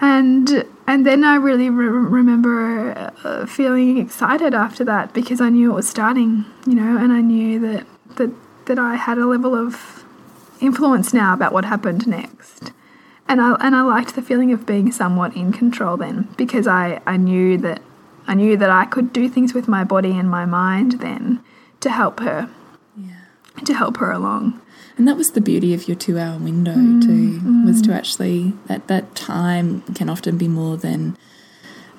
and 0.00 0.64
and 0.86 1.06
then 1.06 1.24
I 1.24 1.36
really 1.36 1.70
re- 1.70 1.86
remember 1.86 3.12
uh, 3.22 3.46
feeling 3.46 3.98
excited 3.98 4.54
after 4.54 4.84
that 4.84 5.12
because 5.12 5.40
I 5.40 5.50
knew 5.50 5.70
it 5.70 5.74
was 5.74 5.88
starting, 5.88 6.44
you 6.66 6.74
know, 6.74 6.96
and 6.96 7.12
I 7.12 7.20
knew 7.20 7.58
that 7.60 7.86
that 8.16 8.30
that 8.66 8.78
I 8.78 8.96
had 8.96 9.18
a 9.18 9.26
level 9.26 9.54
of 9.54 10.04
influence 10.60 11.12
now 11.12 11.34
about 11.34 11.52
what 11.52 11.64
happened 11.64 12.06
next. 12.06 12.72
And 13.28 13.40
I 13.40 13.54
and 13.60 13.76
I 13.76 13.82
liked 13.82 14.14
the 14.14 14.22
feeling 14.22 14.52
of 14.52 14.66
being 14.66 14.90
somewhat 14.90 15.36
in 15.36 15.52
control 15.52 15.96
then 15.96 16.28
because 16.36 16.66
I 16.66 17.00
I 17.06 17.16
knew 17.16 17.58
that 17.58 17.80
I 18.30 18.34
knew 18.34 18.56
that 18.56 18.70
I 18.70 18.84
could 18.84 19.12
do 19.12 19.28
things 19.28 19.54
with 19.54 19.66
my 19.76 19.82
body 19.84 20.12
and 20.20 20.28
my 20.30 20.44
mind 20.46 20.92
then 21.00 21.40
to 21.80 21.90
help 21.90 22.20
her. 22.20 22.48
To 23.64 23.74
help 23.74 23.96
her 23.98 24.10
along. 24.10 24.60
And 24.96 25.06
that 25.08 25.16
was 25.16 25.32
the 25.32 25.40
beauty 25.40 25.74
of 25.74 25.88
your 25.88 25.96
two 25.96 26.16
hour 26.18 26.38
window 26.38 26.74
Mm, 26.74 27.02
too, 27.04 27.66
was 27.66 27.82
to 27.82 27.92
actually 27.92 28.52
that 28.68 28.86
that 28.86 29.14
time 29.14 29.82
can 29.98 30.08
often 30.08 30.38
be 30.38 30.48
more 30.48 30.76
than 30.76 31.16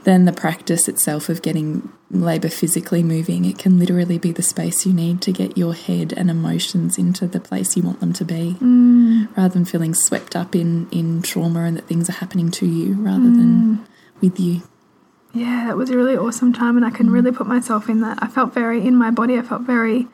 than 0.04 0.26
the 0.26 0.32
practice 0.34 0.88
itself 0.88 1.30
of 1.30 1.42
getting 1.44 1.92
labour 2.10 2.50
physically 2.50 3.04
moving. 3.04 3.46
It 3.46 3.60
can 3.60 3.78
literally 3.78 4.18
be 4.18 4.32
the 4.32 4.42
space 4.42 4.86
you 4.88 4.94
need 4.94 5.22
to 5.22 5.32
get 5.32 5.58
your 5.58 5.76
head 5.76 6.14
and 6.18 6.32
emotions 6.32 6.98
into 6.98 7.28
the 7.28 7.40
place 7.40 7.76
you 7.78 7.84
want 7.84 8.00
them 8.00 8.14
to 8.14 8.26
be. 8.26 8.56
Mm. 8.60 9.36
Rather 9.38 9.54
than 9.54 9.66
feeling 9.66 9.94
swept 9.94 10.36
up 10.36 10.56
in, 10.56 10.88
in 10.92 11.22
trauma 11.22 11.62
and 11.66 11.78
that 11.78 11.88
things 11.88 12.10
are 12.10 12.14
happening 12.24 12.50
to 12.60 12.66
you 12.66 12.94
rather 12.96 13.30
Mm. 13.30 13.38
than 13.38 13.86
with 14.22 14.40
you. 14.40 14.62
Yeah, 15.34 15.72
it 15.72 15.78
was 15.78 15.90
a 15.90 15.98
really 15.98 16.18
awesome 16.18 16.52
time, 16.52 16.76
and 16.76 16.86
I 16.86 16.90
can 16.90 17.08
mm. 17.08 17.14
really 17.14 17.32
put 17.32 17.48
myself 17.48 17.88
in 17.90 18.02
that. 18.02 18.20
I 18.22 18.28
felt 18.28 18.54
very 18.54 18.86
in 18.86 18.96
my 18.96 19.12
body, 19.12 19.38
I 19.38 19.42
felt 19.42 19.62
very 19.62 20.08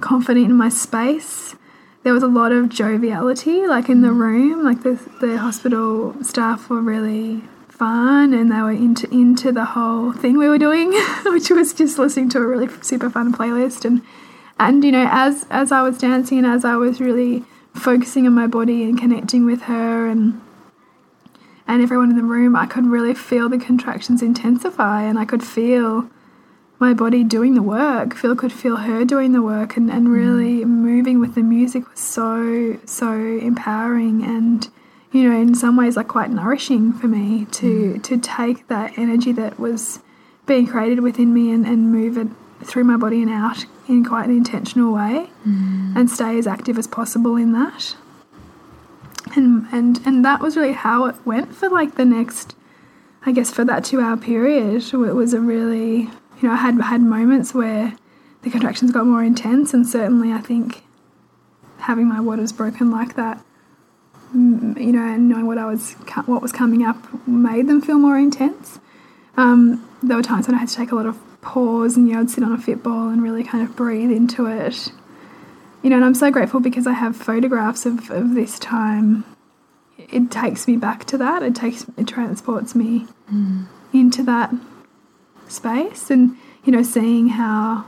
confident 0.00 0.46
in 0.46 0.54
my 0.54 0.68
space. 0.68 1.56
There 2.04 2.12
was 2.12 2.22
a 2.22 2.28
lot 2.28 2.52
of 2.52 2.68
joviality, 2.68 3.66
like 3.66 3.88
in 3.88 4.02
the 4.02 4.08
mm. 4.08 4.18
room, 4.18 4.64
like 4.64 4.82
the, 4.82 5.00
the 5.20 5.38
hospital 5.38 6.14
staff 6.22 6.68
were 6.68 6.80
really 6.80 7.42
fun 7.68 8.32
and 8.32 8.52
they 8.52 8.60
were 8.60 8.70
into 8.70 9.12
into 9.12 9.50
the 9.50 9.64
whole 9.64 10.12
thing 10.12 10.38
we 10.38 10.48
were 10.48 10.58
doing, 10.58 10.92
which 11.24 11.50
was 11.50 11.72
just 11.72 11.98
listening 11.98 12.28
to 12.30 12.38
a 12.38 12.46
really 12.46 12.68
super 12.82 13.10
fun 13.10 13.32
playlist 13.32 13.84
and 13.84 14.02
and 14.60 14.84
you 14.84 14.92
know 14.92 15.08
as 15.10 15.46
as 15.50 15.72
I 15.72 15.82
was 15.82 15.98
dancing 15.98 16.38
and 16.38 16.46
as 16.46 16.64
I 16.64 16.76
was 16.76 17.00
really 17.00 17.44
focusing 17.74 18.26
on 18.26 18.34
my 18.34 18.46
body 18.46 18.84
and 18.84 18.98
connecting 18.98 19.44
with 19.44 19.62
her 19.62 20.06
and 20.06 20.40
and 21.72 21.82
everyone 21.82 22.10
in 22.10 22.16
the 22.16 22.22
room, 22.22 22.54
I 22.54 22.66
could 22.66 22.84
really 22.84 23.14
feel 23.14 23.48
the 23.48 23.56
contractions 23.56 24.20
intensify 24.20 25.04
and 25.04 25.18
I 25.18 25.24
could 25.24 25.42
feel 25.42 26.06
my 26.78 26.92
body 26.92 27.24
doing 27.24 27.54
the 27.54 27.62
work. 27.62 28.14
Phil 28.14 28.36
could 28.36 28.52
feel 28.52 28.76
her 28.76 29.06
doing 29.06 29.32
the 29.32 29.40
work 29.40 29.78
and, 29.78 29.90
and 29.90 30.04
mm-hmm. 30.04 30.12
really 30.12 30.64
moving 30.66 31.18
with 31.18 31.34
the 31.34 31.42
music 31.42 31.88
was 31.88 31.98
so, 31.98 32.78
so 32.84 33.14
empowering 33.14 34.22
and, 34.22 34.68
you 35.12 35.26
know, 35.26 35.34
in 35.34 35.54
some 35.54 35.78
ways 35.78 35.96
like 35.96 36.08
quite 36.08 36.28
nourishing 36.28 36.92
for 36.92 37.08
me 37.08 37.46
to 37.52 37.92
mm-hmm. 37.92 38.00
to 38.02 38.18
take 38.18 38.68
that 38.68 38.98
energy 38.98 39.32
that 39.32 39.58
was 39.58 40.00
being 40.44 40.66
created 40.66 41.00
within 41.00 41.32
me 41.32 41.50
and, 41.52 41.66
and 41.66 41.90
move 41.90 42.18
it 42.18 42.28
through 42.66 42.84
my 42.84 42.98
body 42.98 43.22
and 43.22 43.30
out 43.30 43.64
in 43.88 44.04
quite 44.04 44.28
an 44.28 44.36
intentional 44.36 44.92
way 44.92 45.30
mm-hmm. 45.48 45.94
and 45.96 46.10
stay 46.10 46.36
as 46.36 46.46
active 46.46 46.76
as 46.76 46.86
possible 46.86 47.36
in 47.36 47.52
that 47.52 47.96
and 49.36 49.66
and 49.72 50.00
and 50.06 50.24
that 50.24 50.40
was 50.40 50.56
really 50.56 50.72
how 50.72 51.06
it 51.06 51.16
went 51.24 51.54
for 51.54 51.68
like 51.68 51.94
the 51.96 52.04
next 52.04 52.54
i 53.24 53.32
guess 53.32 53.50
for 53.50 53.64
that 53.64 53.84
two 53.84 54.00
hour 54.00 54.16
period 54.16 54.82
it 54.82 55.14
was 55.14 55.32
a 55.32 55.40
really 55.40 56.00
you 56.00 56.42
know 56.42 56.52
i 56.52 56.56
had 56.56 56.80
had 56.80 57.00
moments 57.00 57.54
where 57.54 57.94
the 58.42 58.50
contractions 58.50 58.90
got 58.90 59.06
more 59.06 59.22
intense 59.22 59.72
and 59.72 59.86
certainly 59.86 60.32
i 60.32 60.38
think 60.38 60.82
having 61.78 62.08
my 62.08 62.20
waters 62.20 62.52
broken 62.52 62.90
like 62.90 63.14
that 63.14 63.42
mm, 64.34 64.78
you 64.80 64.92
know 64.92 65.02
and 65.02 65.28
knowing 65.28 65.46
what 65.46 65.58
i 65.58 65.66
was 65.66 65.92
what 66.26 66.42
was 66.42 66.52
coming 66.52 66.84
up 66.84 66.96
made 67.26 67.66
them 67.66 67.80
feel 67.80 67.98
more 67.98 68.18
intense. 68.18 68.78
Um, 69.36 69.88
there 70.02 70.16
were 70.16 70.22
times 70.22 70.46
when 70.46 70.54
i 70.54 70.58
had 70.58 70.68
to 70.68 70.76
take 70.76 70.92
a 70.92 70.94
lot 70.94 71.06
of 71.06 71.18
pause 71.40 71.96
and 71.96 72.06
you 72.06 72.14
know 72.14 72.20
i'd 72.20 72.30
sit 72.30 72.44
on 72.44 72.52
a 72.52 72.58
fit 72.58 72.82
ball 72.82 73.08
and 73.08 73.22
really 73.22 73.42
kind 73.42 73.66
of 73.66 73.74
breathe 73.74 74.10
into 74.10 74.46
it 74.46 74.92
you 75.82 75.90
know, 75.90 75.96
and 75.96 76.04
I'm 76.04 76.14
so 76.14 76.30
grateful 76.30 76.60
because 76.60 76.86
I 76.86 76.92
have 76.92 77.16
photographs 77.16 77.84
of, 77.86 78.10
of 78.10 78.34
this 78.34 78.58
time. 78.58 79.24
It 79.98 80.30
takes 80.30 80.68
me 80.68 80.76
back 80.76 81.04
to 81.06 81.18
that. 81.18 81.42
It 81.42 81.54
takes 81.54 81.86
it 81.96 82.06
transports 82.06 82.74
me 82.74 83.06
mm. 83.30 83.66
into 83.92 84.22
that 84.24 84.52
space, 85.48 86.10
and 86.10 86.36
you 86.64 86.72
know, 86.72 86.82
seeing 86.82 87.28
how 87.28 87.84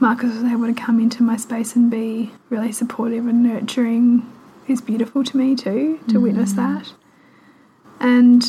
Marcus 0.00 0.34
was 0.34 0.44
able 0.44 0.66
to 0.66 0.74
come 0.74 1.00
into 1.00 1.22
my 1.22 1.36
space 1.36 1.76
and 1.76 1.90
be 1.90 2.32
really 2.50 2.72
supportive 2.72 3.26
and 3.26 3.42
nurturing 3.42 4.30
is 4.66 4.80
beautiful 4.80 5.22
to 5.24 5.36
me 5.36 5.54
too. 5.54 6.00
To 6.08 6.14
mm. 6.14 6.22
witness 6.22 6.52
that, 6.54 6.92
and 8.00 8.42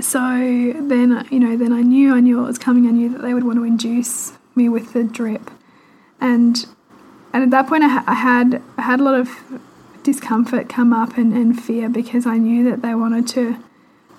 so 0.00 0.18
then 0.18 1.26
you 1.30 1.40
know, 1.40 1.56
then 1.56 1.72
I 1.72 1.82
knew 1.82 2.14
I 2.14 2.20
knew 2.20 2.42
it 2.42 2.46
was 2.46 2.58
coming. 2.58 2.86
I 2.86 2.90
knew 2.90 3.08
that 3.10 3.22
they 3.22 3.34
would 3.34 3.44
want 3.44 3.58
to 3.58 3.64
induce 3.64 4.32
me 4.54 4.68
with 4.68 4.92
the 4.92 5.02
drip, 5.02 5.50
and 6.20 6.66
and 7.36 7.44
at 7.44 7.50
that 7.50 7.68
point 7.68 7.84
I, 7.84 7.88
ha- 7.88 8.04
I 8.06 8.14
had 8.14 8.62
I 8.76 8.82
had 8.82 9.00
a 9.00 9.04
lot 9.04 9.14
of 9.14 9.30
discomfort 10.02 10.68
come 10.68 10.92
up 10.92 11.16
and, 11.16 11.32
and 11.32 11.60
fear 11.60 11.88
because 11.88 12.26
I 12.26 12.38
knew 12.38 12.64
that 12.70 12.82
they 12.82 12.94
wanted 12.94 13.28
to 13.28 13.56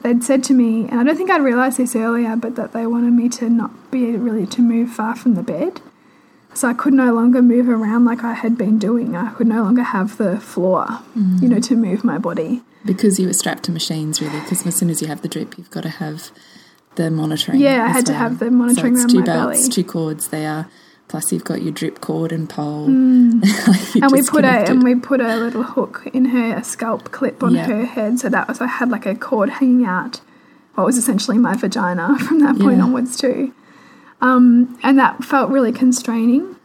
they'd 0.03 0.23
said 0.23 0.43
to 0.45 0.53
me 0.53 0.87
and 0.87 0.99
I 0.99 1.03
don't 1.03 1.17
think 1.17 1.29
I'd 1.31 1.41
realised 1.41 1.77
this 1.77 1.95
earlier 1.95 2.35
but 2.35 2.55
that 2.55 2.73
they 2.73 2.85
wanted 2.85 3.13
me 3.13 3.29
to 3.29 3.49
not 3.49 3.91
be 3.91 4.15
really 4.15 4.45
to 4.47 4.61
move 4.61 4.91
far 4.91 5.15
from 5.15 5.35
the 5.35 5.43
bed 5.43 5.81
so 6.53 6.67
I 6.67 6.73
could 6.73 6.93
no 6.93 7.13
longer 7.13 7.41
move 7.41 7.69
around 7.69 8.05
like 8.05 8.23
I 8.23 8.33
had 8.33 8.57
been 8.57 8.77
doing 8.79 9.15
I 9.15 9.31
could 9.31 9.47
no 9.47 9.63
longer 9.63 9.83
have 9.83 10.17
the 10.17 10.39
floor 10.39 10.85
mm. 11.17 11.41
you 11.41 11.47
know 11.47 11.59
to 11.61 11.75
move 11.75 12.03
my 12.03 12.17
body 12.17 12.63
Because 12.85 13.19
you 13.19 13.27
were 13.27 13.33
strapped 13.33 13.63
to 13.63 13.71
machines, 13.71 14.21
really, 14.21 14.39
because 14.39 14.65
as 14.65 14.75
soon 14.75 14.89
as 14.89 15.01
you 15.01 15.07
have 15.07 15.21
the 15.21 15.27
drip, 15.27 15.57
you've 15.57 15.71
got 15.71 15.83
to 15.83 15.89
have 15.89 16.31
the 16.95 17.11
monitoring. 17.11 17.59
Yeah, 17.59 17.83
I 17.85 17.89
had 17.89 18.05
to 18.07 18.13
have 18.13 18.39
the 18.39 18.49
monitoring 18.49 18.95
so 18.95 19.01
around 19.01 19.09
two 19.09 19.19
my 19.19 19.25
belts, 19.25 19.59
belly. 19.59 19.69
two 19.69 19.83
cords 19.83 20.29
there. 20.29 20.67
Plus, 21.07 21.31
you've 21.31 21.45
got 21.45 21.61
your 21.61 21.71
drip 21.71 22.01
cord 22.01 22.31
and 22.33 22.49
pole. 22.49 22.83
You're 22.89 24.03
and 24.03 24.11
we 24.11 24.21
put 24.23 24.43
a 24.43 24.69
and 24.69 24.83
we 24.83 24.95
put 24.95 25.21
a 25.21 25.37
little 25.37 25.63
hook 25.63 26.03
in 26.13 26.25
her 26.25 26.55
a 26.57 26.63
scalp 26.63 27.11
clip 27.11 27.41
on 27.43 27.53
Yeah. 27.55 27.65
her 27.67 27.85
head. 27.85 28.19
So 28.19 28.27
that 28.29 28.47
was 28.49 28.59
I 28.59 28.67
had 28.67 28.89
like 28.89 29.05
a 29.05 29.15
cord 29.15 29.49
hanging 29.49 29.85
out. 29.85 30.19
What 30.75 30.85
was 30.85 30.97
essentially 30.97 31.37
my 31.37 31.55
vagina 31.55 32.17
from 32.27 32.39
that 32.41 32.59
point 32.59 32.77
Yeah. 32.79 32.83
onwards 32.83 33.15
too. 33.15 33.53
Um, 34.19 34.77
and 34.83 34.99
that 34.99 35.23
felt 35.23 35.49
really 35.49 35.71
constraining 35.71 36.55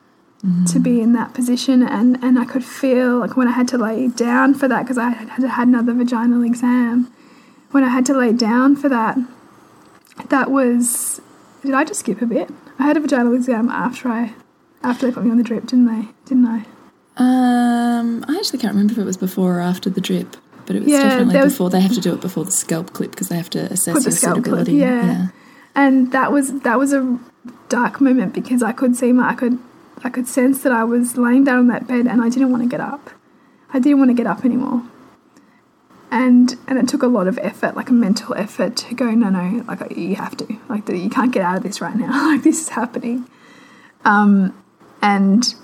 to 0.72 0.80
be 0.80 1.00
in 1.00 1.12
that 1.12 1.34
position. 1.34 1.84
And 1.84 2.18
and 2.20 2.36
I 2.36 2.44
could 2.44 2.64
feel 2.64 3.18
like 3.20 3.36
when 3.36 3.46
I 3.46 3.52
had 3.52 3.68
to 3.68 3.78
lay 3.78 4.08
down 4.08 4.54
for 4.54 4.66
that 4.66 4.82
because 4.82 4.98
I 4.98 5.10
had 5.10 5.28
had 5.28 5.68
another 5.68 5.94
vaginal 5.94 6.42
exam 6.42 7.12
when 7.70 7.84
I 7.84 7.88
had 7.88 8.04
to 8.06 8.14
lay 8.14 8.32
down 8.32 8.74
for 8.74 8.88
that 8.88 9.16
that 10.30 10.50
was 10.50 11.20
did 11.62 11.74
I 11.74 11.84
just 11.84 12.00
skip 12.00 12.20
a 12.20 12.26
bit 12.26 12.50
I 12.82 12.86
had 12.86 12.96
a 12.96 13.00
vaginal 13.00 13.32
exam 13.34 13.68
after 13.68 14.08
I 14.08 14.34
after 14.82 15.06
they 15.06 15.12
put 15.12 15.24
me 15.24 15.30
on 15.30 15.36
the 15.36 15.44
drip 15.44 15.66
didn't 15.66 15.86
they 15.86 16.08
didn't 16.26 16.46
I 16.46 16.64
Um, 17.16 18.24
I 18.28 18.36
actually 18.36 18.58
can't 18.58 18.74
remember 18.74 18.92
if 18.94 18.98
it 18.98 19.04
was 19.04 19.16
before 19.16 19.58
or 19.58 19.60
after 19.60 19.88
the 19.88 20.00
drip, 20.00 20.36
but 20.66 20.74
it 20.74 20.80
was 20.82 20.88
Yeah, 20.90 21.02
definitely 21.04 21.36
was- 21.40 21.52
before. 21.52 21.70
They 21.70 21.80
have 21.80 21.92
to 21.94 22.00
do 22.00 22.12
it 22.14 22.20
before 22.20 22.44
the 22.44 22.50
scalp 22.50 22.92
clip 22.92 23.12
because 23.12 23.28
they 23.28 23.36
have 23.36 23.50
to 23.50 23.60
assess 23.72 24.04
your 24.04 24.10
scalp 24.12 24.34
clip, 24.42 24.44
suitability. 24.46 24.72
yeah. 24.78 25.28
and 25.76 26.10
that 26.10 26.32
was 26.32 26.60
that 26.62 26.76
was 26.78 26.92
a 26.92 27.18
dark 27.68 28.00
moment 28.00 28.34
because 28.34 28.62
I 28.64 28.72
could 28.72 28.96
see 28.96 29.12
my 29.12 29.28
I 29.30 29.34
could 29.34 29.58
I 30.02 30.08
could 30.10 30.26
sense 30.26 30.62
that 30.64 30.72
I 30.72 30.82
was 30.82 31.16
laying 31.16 31.44
down 31.44 31.58
on 31.58 31.66
that 31.68 31.86
bed 31.86 32.06
and 32.08 32.20
I 32.20 32.28
didn't 32.30 32.50
want 32.50 32.64
to 32.64 32.68
get 32.68 32.80
up. 32.80 33.10
I 33.72 33.78
didn't 33.78 33.98
want 34.00 34.10
to 34.10 34.14
get 34.14 34.26
up 34.26 34.44
anymore. 34.44 34.82
And 36.12 36.54
and 36.68 36.78
it 36.78 36.88
took 36.88 37.02
a 37.02 37.06
lot 37.06 37.26
of 37.26 37.38
effort, 37.38 37.74
like 37.74 37.88
a 37.88 37.94
mental 37.94 38.34
effort, 38.34 38.76
to 38.76 38.94
go 38.94 39.10
no 39.12 39.30
no, 39.30 39.64
like 39.66 39.96
you 39.96 40.14
have 40.16 40.36
to, 40.36 40.58
like 40.68 40.86
you 40.86 41.08
can't 41.08 41.32
get 41.32 41.42
out 41.42 41.56
of 41.56 41.62
this 41.62 41.80
right 41.80 41.96
now, 41.96 42.26
like 42.30 42.42
this 42.42 42.60
is 42.60 42.68
happening. 42.68 43.26
Um, 44.04 44.54
and 45.00 45.54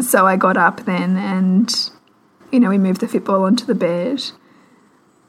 so 0.00 0.24
I 0.24 0.36
got 0.36 0.56
up 0.56 0.84
then, 0.84 1.16
and 1.16 1.90
you 2.52 2.60
know 2.60 2.68
we 2.68 2.78
moved 2.78 3.00
the 3.00 3.08
fit 3.08 3.24
ball 3.24 3.42
onto 3.42 3.66
the 3.66 3.74
bed, 3.74 4.22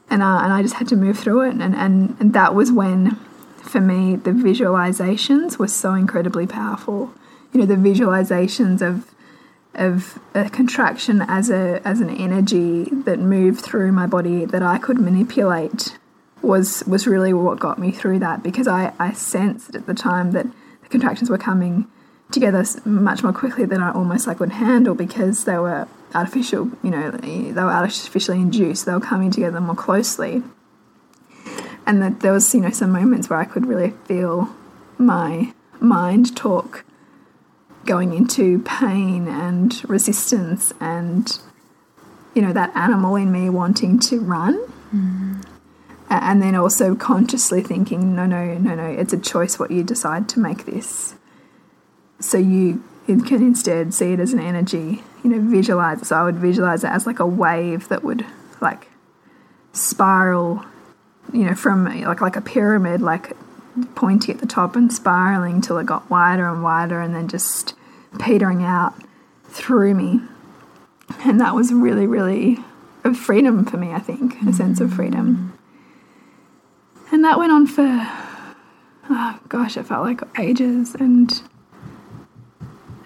and 0.08 0.22
I, 0.22 0.44
and 0.44 0.52
I 0.52 0.62
just 0.62 0.76
had 0.76 0.86
to 0.88 0.96
move 0.96 1.18
through 1.18 1.40
it, 1.42 1.54
and, 1.56 1.74
and 1.74 2.16
and 2.20 2.32
that 2.32 2.54
was 2.54 2.70
when, 2.70 3.16
for 3.60 3.80
me, 3.80 4.14
the 4.14 4.30
visualizations 4.30 5.58
were 5.58 5.66
so 5.66 5.94
incredibly 5.94 6.46
powerful. 6.46 7.12
You 7.52 7.60
know, 7.60 7.66
the 7.66 7.74
visualizations 7.74 8.82
of 8.82 9.12
of 9.78 10.18
a 10.34 10.50
contraction 10.50 11.22
as 11.22 11.50
a 11.50 11.80
as 11.86 12.00
an 12.00 12.10
energy 12.10 12.84
that 12.84 13.18
moved 13.18 13.60
through 13.60 13.92
my 13.92 14.06
body 14.06 14.44
that 14.44 14.62
I 14.62 14.78
could 14.78 15.00
manipulate 15.00 15.96
was 16.42 16.84
was 16.86 17.06
really 17.06 17.32
what 17.32 17.58
got 17.58 17.78
me 17.78 17.90
through 17.90 18.18
that 18.20 18.42
because 18.42 18.68
I, 18.68 18.92
I 18.98 19.12
sensed 19.12 19.74
at 19.74 19.86
the 19.86 19.94
time 19.94 20.32
that 20.32 20.46
the 20.82 20.88
contractions 20.88 21.30
were 21.30 21.38
coming 21.38 21.86
together 22.30 22.64
much 22.84 23.22
more 23.22 23.32
quickly 23.32 23.64
than 23.64 23.80
I 23.80 23.92
almost 23.92 24.26
like 24.26 24.40
would 24.40 24.52
handle 24.52 24.94
because 24.94 25.44
they 25.44 25.58
were 25.58 25.88
artificial, 26.14 26.70
you 26.82 26.90
know, 26.90 27.10
they 27.10 27.52
were 27.52 27.70
artificially 27.70 28.38
induced. 28.38 28.86
They 28.86 28.92
were 28.92 29.00
coming 29.00 29.30
together 29.30 29.60
more 29.60 29.74
closely, 29.74 30.42
and 31.86 32.02
that 32.02 32.20
there 32.20 32.32
was 32.32 32.54
you 32.54 32.60
know 32.60 32.70
some 32.70 32.92
moments 32.92 33.30
where 33.30 33.38
I 33.38 33.44
could 33.44 33.66
really 33.66 33.90
feel 34.04 34.54
my 34.98 35.52
mind 35.80 36.36
talk 36.36 36.84
going 37.88 38.12
into 38.12 38.58
pain 38.60 39.26
and 39.26 39.82
resistance 39.88 40.72
and 40.78 41.40
you 42.34 42.42
know 42.42 42.52
that 42.52 42.70
animal 42.76 43.16
in 43.16 43.32
me 43.32 43.48
wanting 43.48 43.98
to 43.98 44.20
run. 44.20 44.54
Mm. 44.94 45.44
A- 46.10 46.24
and 46.24 46.42
then 46.42 46.54
also 46.54 46.94
consciously 46.94 47.62
thinking 47.62 48.14
no 48.14 48.26
no 48.26 48.54
no 48.58 48.74
no 48.74 48.86
it's 48.86 49.12
a 49.12 49.18
choice 49.18 49.58
what 49.58 49.70
you 49.70 49.82
decide 49.82 50.28
to 50.30 50.38
make 50.38 50.66
this. 50.66 51.14
So 52.20 52.36
you 52.36 52.82
can 53.06 53.42
instead 53.42 53.94
see 53.94 54.12
it 54.12 54.20
as 54.20 54.34
an 54.34 54.40
energy 54.40 55.02
you 55.24 55.30
know 55.30 55.40
visualize 55.50 56.02
it. 56.02 56.04
So 56.04 56.16
i 56.16 56.22
would 56.22 56.36
visualize 56.36 56.84
it 56.84 56.88
as 56.88 57.06
like 57.06 57.20
a 57.20 57.26
wave 57.26 57.88
that 57.88 58.04
would 58.04 58.24
like 58.60 58.88
spiral 59.72 60.64
you 61.32 61.44
know 61.44 61.54
from 61.54 61.84
like 61.84 62.20
like 62.20 62.36
a 62.36 62.40
pyramid 62.40 63.00
like 63.00 63.32
pointy 63.94 64.32
at 64.32 64.38
the 64.38 64.46
top 64.46 64.76
and 64.76 64.92
spiraling 64.92 65.60
till 65.60 65.78
it 65.78 65.86
got 65.86 66.08
wider 66.10 66.48
and 66.48 66.62
wider 66.62 67.00
and 67.00 67.14
then 67.14 67.28
just 67.28 67.74
petering 68.18 68.62
out 68.62 68.94
through 69.44 69.94
me. 69.94 70.20
And 71.24 71.40
that 71.40 71.54
was 71.54 71.72
really 71.72 72.06
really 72.06 72.58
a 73.04 73.14
freedom 73.14 73.64
for 73.64 73.76
me 73.76 73.92
i 73.92 73.98
think 73.98 74.40
a 74.42 74.52
sense 74.52 74.80
of 74.80 74.92
freedom. 74.92 75.56
And 77.10 77.24
that 77.24 77.38
went 77.38 77.52
on 77.52 77.66
for 77.66 77.86
oh 79.10 79.38
gosh 79.48 79.76
it 79.76 79.84
felt 79.84 80.04
like 80.04 80.20
ages. 80.38 80.94
And 80.94 81.42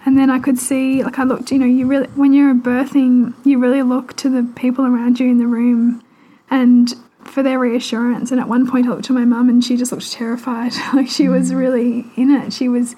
and 0.05 0.17
then 0.17 0.29
i 0.29 0.37
could 0.39 0.59
see 0.59 1.03
like 1.03 1.17
i 1.19 1.23
looked 1.23 1.51
you 1.51 1.57
know 1.57 1.65
you 1.65 1.87
really 1.87 2.07
when 2.09 2.33
you're 2.33 2.53
birthing 2.53 3.33
you 3.45 3.57
really 3.57 3.83
look 3.83 4.15
to 4.17 4.29
the 4.29 4.43
people 4.55 4.85
around 4.85 5.19
you 5.19 5.29
in 5.29 5.37
the 5.37 5.47
room 5.47 6.03
and 6.49 6.93
for 7.23 7.41
their 7.41 7.57
reassurance. 7.57 8.31
And 8.31 8.39
at 8.39 8.47
one 8.47 8.69
point 8.69 8.85
i 8.85 8.89
looked 8.89 9.05
to 9.05 9.13
my 9.13 9.25
mum 9.25 9.49
and 9.49 9.63
she 9.63 9.77
just 9.77 9.91
looked 9.91 10.11
terrified. 10.11 10.73
Like 10.93 11.09
she 11.09 11.29
was 11.29 11.51
mm. 11.51 11.57
really 11.57 12.05
in 12.15 12.29
it. 12.29 12.53
She 12.53 12.67
was 12.67 12.95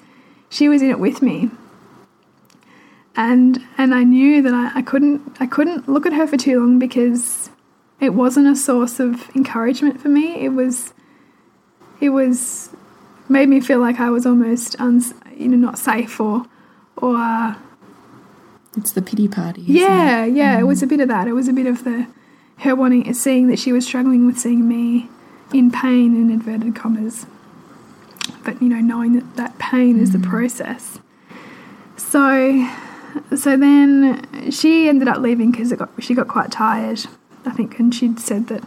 she 0.48 0.68
was 0.68 0.82
in 0.82 0.90
it 0.90 0.98
with 0.98 1.22
me 1.22 1.50
and 3.16 3.64
and 3.78 3.94
I 3.94 4.04
knew 4.04 4.42
that 4.42 4.52
I, 4.54 4.78
I 4.78 4.82
couldn't 4.82 5.36
I 5.40 5.46
couldn't 5.46 5.88
look 5.88 6.06
at 6.06 6.12
her 6.12 6.26
for 6.26 6.36
too 6.36 6.60
long 6.60 6.78
because 6.78 7.50
it 8.00 8.10
wasn't 8.10 8.46
a 8.46 8.56
source 8.56 9.00
of 9.00 9.28
encouragement 9.34 10.00
for 10.00 10.08
me. 10.08 10.44
It 10.44 10.50
was 10.50 10.92
it 12.00 12.10
was 12.10 12.70
made 13.28 13.48
me 13.48 13.60
feel 13.60 13.78
like 13.80 13.98
I 13.98 14.10
was 14.10 14.26
almost 14.26 14.78
uns, 14.80 15.14
you 15.36 15.48
know 15.48 15.56
not 15.56 15.78
safe 15.78 16.20
or 16.20 16.44
or 16.96 17.16
uh, 17.16 17.54
It's 18.76 18.92
the 18.92 19.02
pity 19.02 19.28
party. 19.28 19.62
isn't 19.62 19.74
yeah 19.74 20.24
it? 20.24 20.34
yeah 20.34 20.58
it 20.58 20.64
was 20.64 20.82
a 20.82 20.86
bit 20.86 21.00
of 21.00 21.08
that. 21.08 21.26
It 21.26 21.32
was 21.32 21.48
a 21.48 21.52
bit 21.52 21.66
of 21.66 21.84
the 21.84 22.06
her 22.58 22.74
wanting 22.74 23.12
seeing 23.14 23.48
that 23.48 23.58
she 23.58 23.72
was 23.72 23.84
struggling 23.86 24.26
with 24.26 24.38
seeing 24.38 24.66
me 24.68 25.08
in 25.52 25.70
pain 25.70 26.14
in 26.16 26.30
inverted 26.30 26.74
commas, 26.74 27.26
but 28.44 28.60
you 28.60 28.68
know 28.68 28.80
knowing 28.80 29.12
that 29.14 29.36
that 29.36 29.58
pain 29.58 29.98
is 29.98 30.12
the 30.12 30.18
process. 30.18 30.98
So 31.96 32.68
so 33.36 33.56
then 33.56 34.50
she 34.50 34.88
ended 34.88 35.08
up 35.08 35.18
leaving 35.18 35.50
because 35.50 35.72
got 35.72 35.90
she 35.98 36.14
got 36.14 36.28
quite 36.28 36.50
tired, 36.50 37.06
I 37.44 37.50
think, 37.50 37.78
and 37.78 37.94
she'd 37.94 38.20
said 38.20 38.48
that 38.48 38.62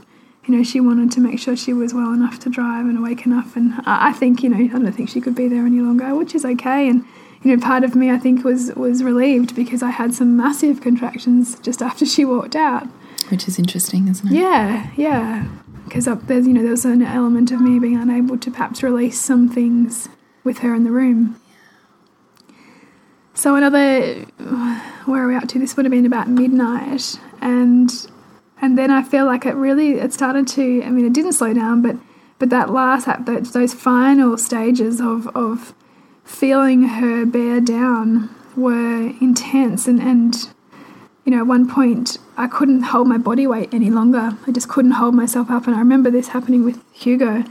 you 0.46 0.56
know 0.56 0.64
she 0.64 0.80
wanted 0.80 1.12
to 1.14 1.20
make 1.20 1.40
sure 1.40 1.56
she 1.56 1.74
was 1.74 1.94
well 1.94 2.14
enough 2.14 2.40
to 2.40 2.50
drive 2.50 2.86
and 2.86 2.98
awake 2.98 3.26
enough, 3.26 3.56
and 3.56 3.74
I 3.86 4.10
I 4.10 4.14
think 4.14 4.44
you 4.44 4.50
know 4.50 4.58
I 4.58 4.80
don't 4.80 4.92
think 4.92 5.10
she 5.10 5.22
could 5.22 5.36
be 5.36 5.48
there 5.48 5.66
any 5.66 5.80
longer, 5.80 6.16
which 6.16 6.36
is 6.36 6.46
okay, 6.46 6.90
and 6.90 7.04
you 7.44 7.56
know 7.56 7.64
part 7.64 7.84
of 7.84 7.96
me 7.96 8.12
I 8.12 8.18
think 8.18 8.44
was 8.44 8.74
was 8.76 9.04
relieved 9.04 9.56
because 9.56 9.84
I 9.84 9.92
had 9.92 10.14
some 10.14 10.36
massive 10.36 10.82
contractions 10.82 11.60
just 11.60 11.82
after 11.82 12.06
she 12.06 12.26
walked 12.26 12.56
out. 12.56 12.88
Which 13.30 13.48
is 13.48 13.60
interesting, 13.60 14.08
isn't 14.08 14.28
it? 14.28 14.34
Yeah, 14.34 14.90
yeah, 14.96 15.48
because 15.86 16.06
there's 16.06 16.48
you 16.48 16.54
know 16.54 16.62
there 16.62 16.72
was 16.72 16.86
an 16.86 17.02
element 17.02 17.52
of 17.52 17.62
me 17.62 17.80
being 17.80 17.98
unable 17.98 18.38
to 18.38 18.52
perhaps 18.52 18.82
release 18.82 19.20
some 19.20 19.50
things 19.50 20.10
with 20.44 20.60
her 20.60 20.74
in 20.74 20.84
the 20.84 20.92
room. 20.92 21.40
So 23.34 23.56
another, 23.56 24.26
where 25.06 25.24
are 25.24 25.28
we 25.28 25.36
up 25.36 25.48
to? 25.50 25.60
This 25.60 25.78
would 25.78 25.86
have 25.86 25.92
been 25.92 26.06
about 26.06 26.28
midnight, 26.28 27.20
and 27.42 27.90
and 28.62 28.78
then 28.78 28.92
I 28.92 29.02
feel 29.04 29.26
like 29.26 29.46
it 29.46 29.54
really 29.56 29.92
it 29.94 30.12
started 30.14 30.48
to. 30.50 30.84
I 30.84 30.90
mean, 30.90 31.06
it 31.06 31.14
didn't 31.14 31.34
slow 31.34 31.54
down, 31.54 31.82
but 31.82 31.96
but 32.38 32.50
that 32.50 32.70
last 32.72 33.08
those 33.54 33.74
final 33.74 34.38
stages 34.38 35.00
of 35.00 35.28
of 35.30 35.74
feeling 36.24 36.84
her 36.84 37.26
bear 37.26 37.62
down 37.62 38.30
were 38.56 39.14
intense, 39.22 39.88
and 39.88 40.02
and 40.02 40.36
you 41.26 41.32
know, 41.32 41.40
at 41.40 41.48
one 41.48 41.70
point 41.70 42.18
I 42.38 42.48
couldn't 42.48 42.82
hold 42.82 43.08
my 43.08 43.18
body 43.18 43.48
weight 43.48 43.74
any 43.74 43.90
longer. 43.90 44.38
I 44.48 44.52
just 44.52 44.68
couldn't 44.68 44.92
hold 44.92 45.14
myself 45.14 45.50
up, 45.50 45.68
and 45.68 45.76
I 45.76 45.80
remember 45.80 46.12
this 46.12 46.30
happening 46.30 46.66
with 46.66 46.82
Hugo, 46.92 47.46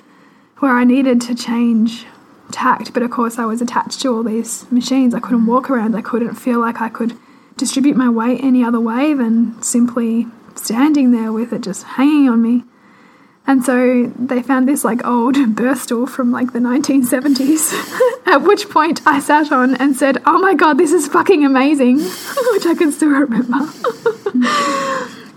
where 0.58 0.76
I 0.76 0.84
needed 0.84 1.20
to 1.22 1.34
change 1.34 2.06
tact, 2.50 2.92
but 2.92 3.02
of 3.02 3.10
course 3.10 3.38
I 3.38 3.44
was 3.44 3.60
attached 3.60 4.00
to 4.00 4.14
all 4.14 4.22
these 4.22 4.70
machines. 4.70 5.14
I 5.14 5.20
couldn't 5.20 5.46
walk 5.46 5.70
around. 5.70 5.94
I 5.94 6.02
couldn't 6.02 6.34
feel 6.34 6.60
like 6.60 6.80
I 6.80 6.88
could 6.88 7.16
distribute 7.56 7.96
my 7.96 8.08
weight 8.08 8.42
any 8.42 8.64
other 8.64 8.80
way 8.80 9.12
than 9.14 9.60
simply 9.62 10.26
standing 10.54 11.10
there 11.10 11.32
with 11.32 11.52
it 11.52 11.62
just 11.62 11.84
hanging 11.84 12.28
on 12.28 12.42
me. 12.42 12.64
And 13.46 13.64
so 13.64 14.12
they 14.18 14.42
found 14.42 14.68
this 14.68 14.84
like 14.84 15.04
old 15.06 15.54
birth 15.56 15.82
stool 15.82 16.06
from 16.06 16.30
like 16.30 16.52
the 16.52 16.58
1970s, 16.58 17.72
at 18.26 18.38
which 18.38 18.68
point 18.68 19.00
I 19.06 19.20
sat 19.20 19.50
on 19.50 19.74
and 19.76 19.96
said, 19.96 20.22
Oh 20.26 20.38
my 20.38 20.54
god, 20.54 20.78
this 20.78 20.92
is 20.92 21.08
fucking 21.08 21.44
amazing, 21.44 21.96
which 22.52 22.66
I 22.66 22.74
can 22.76 22.92
still 22.92 23.08
remember. 23.08 23.72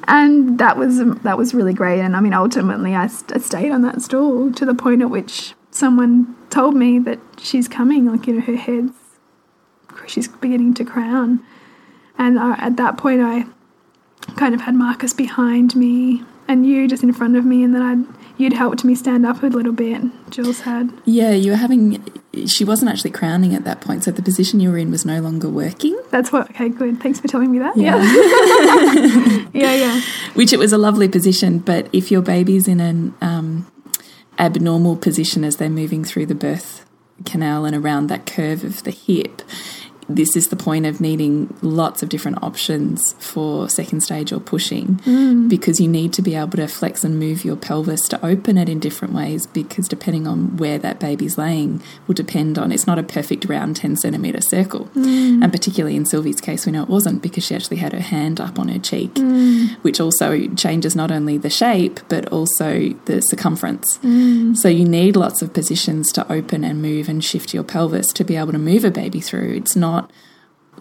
and 0.08 0.60
that 0.60 0.78
was 0.78 0.98
that 1.24 1.38
was 1.38 1.54
really 1.54 1.74
great. 1.74 2.02
And 2.02 2.16
I 2.18 2.20
mean, 2.20 2.34
ultimately, 2.34 2.96
I, 2.96 3.08
st- 3.08 3.38
I 3.38 3.40
stayed 3.40 3.72
on 3.72 3.82
that 3.84 4.02
stool 4.02 4.52
to 4.54 4.66
the 4.66 4.76
point 4.76 5.02
at 5.02 5.10
which 5.10 5.54
someone 5.72 6.36
told 6.50 6.76
me 6.76 7.00
that 7.00 7.20
she's 7.40 7.68
coming, 7.68 8.06
like, 8.06 8.28
you 8.28 8.36
know, 8.36 8.42
her 8.42 8.56
head's, 8.56 8.94
she's 10.08 10.28
beginning 10.28 10.74
to 10.76 10.86
crown. 10.86 11.44
And 12.18 12.38
uh, 12.38 12.56
at 12.60 12.78
that 12.78 12.98
point, 12.98 13.22
I 13.22 13.46
kind 14.36 14.54
of 14.54 14.62
had 14.62 14.76
Marcus 14.76 15.14
behind 15.14 15.76
me 15.76 16.24
and 16.48 16.66
you 16.66 16.88
just 16.88 17.02
in 17.02 17.14
front 17.14 17.38
of 17.38 17.46
me, 17.46 17.64
and 17.64 17.74
then 17.74 17.82
I'd, 17.82 18.06
you'd 18.38 18.54
helped 18.54 18.84
me 18.84 18.94
stand 18.94 19.26
up 19.26 19.42
a 19.42 19.48
little 19.48 19.72
bit. 19.72 20.02
Jules 20.30 20.62
had. 20.62 20.92
Yeah, 21.06 21.32
you 21.32 21.52
were 21.52 21.58
having. 21.58 22.04
She 22.46 22.64
wasn't 22.64 22.92
actually 22.92 23.12
crowning 23.12 23.56
at 23.56 23.64
that 23.64 23.82
point, 23.82 24.04
so 24.04 24.12
the 24.12 24.22
position 24.22 24.60
you 24.60 24.70
were 24.70 24.78
in 24.78 24.92
was 24.92 25.06
no 25.06 25.22
longer 25.22 25.50
working. 25.50 26.00
That's 26.12 26.32
what, 26.32 26.50
okay, 26.52 26.70
good. 26.70 27.02
Thanks 27.02 27.20
for 27.20 27.28
telling 27.28 27.52
me 27.52 27.60
that. 27.60 27.78
Yeah. 27.78 28.02
Yeah, 29.54 29.76
yeah. 29.76 30.02
Which 30.34 30.52
it 30.54 30.60
was 30.60 30.74
a 30.74 30.78
lovely 30.78 31.08
position, 31.08 31.60
but 31.60 31.88
if 31.94 32.12
your 32.12 32.22
baby's 32.22 32.68
in 32.68 32.80
an 32.80 33.14
um, 33.22 33.72
abnormal 34.42 34.98
position 34.98 35.46
as 35.46 35.58
they're 35.58 35.70
moving 35.70 36.04
through 36.04 36.26
the 36.26 36.36
birth 36.36 36.86
canal 37.26 37.66
and 37.66 37.76
around 37.76 38.08
that 38.08 38.26
curve 38.26 38.64
of 38.64 38.84
the 38.84 38.92
hip, 38.92 39.44
this 40.10 40.36
is 40.36 40.50
the 40.50 40.56
point 40.56 40.86
of 40.86 41.00
needing 41.00 41.54
lots 41.62 42.04
of 42.04 42.10
different 42.10 42.42
options 42.44 43.14
for 43.20 43.70
second 43.70 44.02
stage 44.02 44.32
or 44.32 44.40
pushing 44.40 44.96
mm. 45.06 45.50
because 45.50 45.80
you 45.80 45.88
need 45.88 46.14
to 46.14 46.22
be 46.22 46.36
able 46.36 46.52
to 46.52 46.68
flex 46.68 47.04
and 47.04 47.20
move 47.20 47.46
your 47.46 47.56
pelvis 47.56 48.08
to 48.08 48.26
open 48.26 48.58
it 48.58 48.70
in 48.70 48.80
different 48.80 49.14
ways 49.14 49.48
because 49.48 49.88
depending 49.88 50.28
on 50.28 50.58
where 50.58 50.78
that 50.78 51.00
baby's 51.00 51.38
laying 51.38 51.82
will 52.08 52.16
depend 52.16 52.58
on 52.58 52.72
it's 52.72 52.88
not 52.88 53.00
a 53.00 53.04
perfect 53.04 53.46
round 53.46 53.76
10 53.76 53.98
centimeter 53.98 54.42
circle. 54.42 54.86
Mm. 54.96 55.44
And 55.44 55.52
particularly 55.52 55.96
in 55.96 56.06
Sylvie's 56.06 56.42
case 56.42 56.66
we 56.66 56.72
know 56.72 56.84
it 56.84 56.90
wasn't 56.90 57.22
because 57.22 57.46
she 57.46 57.56
actually 57.56 57.78
had 57.78 57.94
her 57.94 58.00
hand 58.00 58.40
up 58.40 58.60
on 58.60 58.68
her 58.68 58.80
cheek 58.80 59.14
mm. 59.16 59.76
which 59.84 60.00
also 60.00 60.48
changes 60.56 60.96
not 60.96 61.12
only 61.12 61.38
the 61.38 61.50
shape 61.50 62.00
but 62.10 62.28
also 62.30 62.90
the 63.06 63.22
circumference. 63.22 64.00
So 64.54 64.68
you 64.68 64.86
need 64.86 65.16
lots 65.16 65.42
of 65.42 65.54
positions 65.54 66.12
to 66.14 66.32
open 66.32 66.64
and 66.64 66.82
move 66.82 67.08
and 67.08 67.24
shift 67.24 67.54
your 67.54 67.64
pelvis 67.64 68.08
to 68.14 68.24
be 68.24 68.36
able 68.36 68.52
to 68.52 68.60
move 68.60 68.84
a 68.84 68.92
baby 68.92 69.20
through. 69.20 69.54
It's 69.54 69.76
not 69.76 70.01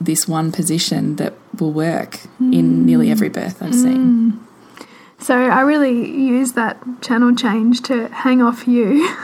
this 0.01 0.27
one 0.27 0.51
position 0.53 1.17
that 1.17 1.35
will 1.59 1.73
work 1.73 2.21
in 2.41 2.87
nearly 2.87 3.11
every 3.11 3.29
birth 3.29 3.63
I've 3.63 3.75
seen. 3.75 4.33
Mm. 4.33 4.85
So 5.19 5.37
I 5.37 5.61
really 5.61 6.11
used 6.11 6.55
that 6.55 6.79
channel 7.03 7.35
change 7.35 7.83
to 7.83 8.09
hang 8.09 8.41
off 8.41 8.67
you. 8.67 9.07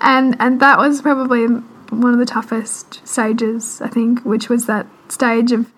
and 0.00 0.36
and 0.38 0.60
that 0.60 0.78
was 0.78 1.02
probably 1.02 1.46
one 1.46 2.12
of 2.12 2.18
the 2.18 2.26
toughest 2.26 3.06
stages, 3.06 3.80
I 3.80 3.88
think, 3.88 4.24
which 4.24 4.48
was 4.48 4.66
that 4.66 4.86
stage 5.08 5.50
of 5.50 5.72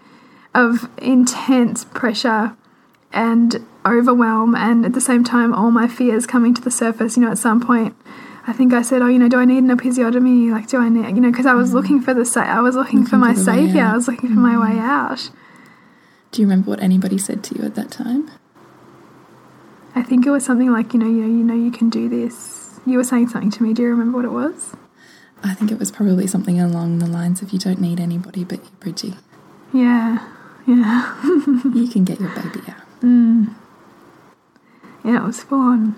of 0.54 0.90
intense 0.98 1.84
pressure 1.86 2.56
and 3.12 3.64
overwhelm 3.86 4.54
and 4.54 4.84
at 4.84 4.92
the 4.92 5.00
same 5.00 5.24
time 5.24 5.54
all 5.54 5.70
my 5.70 5.88
fears 5.88 6.26
coming 6.26 6.52
to 6.54 6.60
the 6.60 6.70
surface, 6.70 7.16
you 7.16 7.24
know, 7.24 7.30
at 7.30 7.38
some 7.38 7.60
point 7.60 7.96
I 8.50 8.52
think 8.52 8.74
I 8.74 8.82
said, 8.82 9.00
"Oh, 9.00 9.06
you 9.06 9.20
know, 9.20 9.28
do 9.28 9.38
I 9.38 9.44
need 9.44 9.58
an 9.58 9.68
episiotomy? 9.68 10.50
Like, 10.50 10.66
do 10.66 10.78
I 10.78 10.88
need, 10.88 11.06
you 11.14 11.20
know, 11.20 11.30
because 11.30 11.46
I 11.46 11.54
was 11.54 11.70
mm. 11.70 11.74
looking 11.74 12.00
for 12.02 12.12
the, 12.12 12.24
sa- 12.24 12.40
I 12.40 12.60
was 12.60 12.74
looking, 12.74 13.06
for 13.06 13.16
my 13.16 13.32
savior. 13.32 13.82
I 13.82 13.94
was 13.94 14.08
looking 14.08 14.30
for 14.30 14.40
my 14.40 14.58
way 14.58 14.74
mm. 14.76 14.80
out. 14.80 15.30
Do 16.32 16.42
you 16.42 16.48
remember 16.48 16.70
what 16.70 16.82
anybody 16.82 17.16
said 17.16 17.44
to 17.44 17.54
you 17.56 17.64
at 17.64 17.76
that 17.76 17.92
time? 17.92 18.28
I 19.94 20.02
think 20.02 20.26
it 20.26 20.30
was 20.30 20.44
something 20.44 20.72
like, 20.72 20.92
you 20.92 20.98
know, 20.98 21.06
you 21.06 21.22
know, 21.22 21.28
you 21.28 21.44
know, 21.44 21.54
you 21.54 21.70
can 21.70 21.90
do 21.90 22.08
this. 22.08 22.80
You 22.84 22.98
were 22.98 23.04
saying 23.04 23.28
something 23.28 23.52
to 23.52 23.62
me. 23.62 23.72
Do 23.72 23.82
you 23.82 23.88
remember 23.88 24.18
what 24.18 24.24
it 24.24 24.32
was? 24.32 24.74
I 25.44 25.54
think 25.54 25.70
it 25.70 25.78
was 25.78 25.92
probably 25.92 26.26
something 26.26 26.60
along 26.60 26.98
the 26.98 27.06
lines 27.06 27.42
of 27.42 27.52
you 27.52 27.58
don't 27.60 27.80
need 27.80 28.00
anybody 28.00 28.42
but 28.42 28.64
you, 28.64 28.70
Bridgie. 28.80 29.14
Yeah, 29.72 30.26
yeah, 30.66 31.22
You 31.72 31.86
can 31.88 32.04
get 32.04 32.18
your 32.18 32.30
baby 32.30 32.66
out. 32.66 33.00
Mm. 33.00 33.54
yeah. 35.04 35.22
It 35.22 35.24
was 35.24 35.40
fun. 35.40 35.94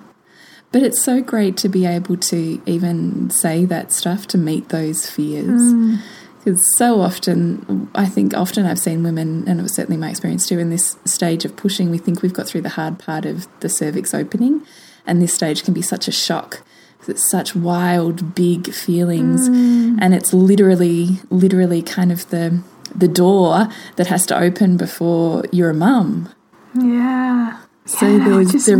But 0.73 0.83
it's 0.83 1.03
so 1.03 1.21
great 1.21 1.57
to 1.59 1.69
be 1.69 1.85
able 1.85 2.17
to 2.17 2.61
even 2.65 3.29
say 3.31 3.67
that 3.67 3.93
stuff 3.93 4.27
to 4.29 4.39
meet 4.39 4.71
those 4.71 5.09
fears. 5.09 5.61
Hmm. 5.61 5.97
Because 6.39 6.61
so 6.77 7.01
often, 7.01 7.89
I 7.95 8.07
think 8.07 8.35
often 8.35 8.67
I've 8.67 8.79
seen 8.79 9.05
women, 9.05 9.45
and 9.47 9.61
it 9.61 9.63
was 9.63 9.75
certainly 9.75 9.97
my 9.97 10.11
experience 10.11 10.49
too, 10.49 10.59
in 10.59 10.71
this 10.71 10.97
stage 11.05 11.45
of 11.45 11.55
pushing, 11.55 11.91
we 11.91 11.99
think 11.99 12.21
we've 12.21 12.33
got 12.33 12.49
through 12.49 12.63
the 12.63 12.71
hard 12.71 12.99
part 12.99 13.25
of 13.25 13.47
the 13.61 13.69
cervix 13.69 14.13
opening. 14.13 14.67
And 15.07 15.23
this 15.23 15.33
stage 15.33 15.63
can 15.63 15.75
be 15.75 15.83
such 15.83 16.09
a 16.09 16.13
shock 16.13 16.63
It's 17.07 17.31
such 17.31 17.55
wild, 17.55 18.35
big 18.35 18.73
feelings. 18.73 19.47
Hmm. 19.49 19.99
And 20.01 20.15
it's 20.15 20.33
literally, 20.33 21.21
literally 21.31 21.83
kind 21.83 22.11
of 22.11 22.29
the, 22.31 22.63
the 22.95 23.09
door 23.09 23.69
that 23.97 24.07
has 24.09 24.27
to 24.27 24.39
open 24.39 24.77
before 24.77 25.45
you're 25.53 25.71
a 25.71 25.75
mum. 25.75 26.33
Yeah. 26.75 27.59
So 27.85 28.07
Yeah, 28.07 28.29
there's 28.29 28.65
the 28.65 28.77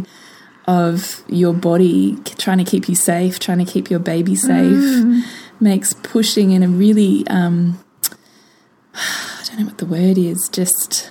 massive. 0.00 0.19
Of 0.70 1.22
your 1.26 1.52
body 1.52 2.16
trying 2.38 2.58
to 2.58 2.64
keep 2.64 2.88
you 2.88 2.94
safe, 2.94 3.38
trying 3.40 3.58
to 3.58 3.64
keep 3.64 3.90
your 3.90 3.98
baby 3.98 4.36
safe, 4.36 4.84
Mm. 5.04 5.22
makes 5.58 5.92
pushing 5.94 6.52
in 6.52 6.62
a 6.62 6.68
really, 6.68 7.26
um, 7.26 7.80
I 8.94 9.42
don't 9.46 9.58
know 9.60 9.66
what 9.66 9.78
the 9.78 9.86
word 9.86 10.16
is, 10.16 10.48
just 10.52 11.10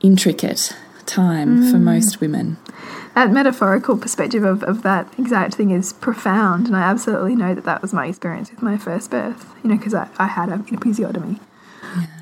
intricate 0.00 0.72
time 1.06 1.62
for 1.70 1.78
Mm. 1.78 1.82
most 1.82 2.20
women. 2.20 2.56
That 3.16 3.32
metaphorical 3.32 3.96
perspective 3.96 4.44
of, 4.44 4.62
of 4.62 4.82
that 4.82 5.08
exact 5.18 5.54
thing 5.56 5.70
is 5.72 5.92
profound, 5.92 6.68
and 6.68 6.76
I 6.76 6.82
absolutely 6.82 7.34
know 7.34 7.54
that 7.56 7.64
that 7.64 7.82
was 7.82 7.92
my 7.92 8.06
experience 8.06 8.50
with 8.52 8.62
my 8.62 8.76
first 8.76 9.10
birth. 9.10 9.46
You 9.64 9.70
know, 9.70 9.76
because 9.76 9.94
I, 9.94 10.06
I 10.16 10.26
had 10.26 10.48
an 10.48 10.62
episiotomy. 10.64 11.40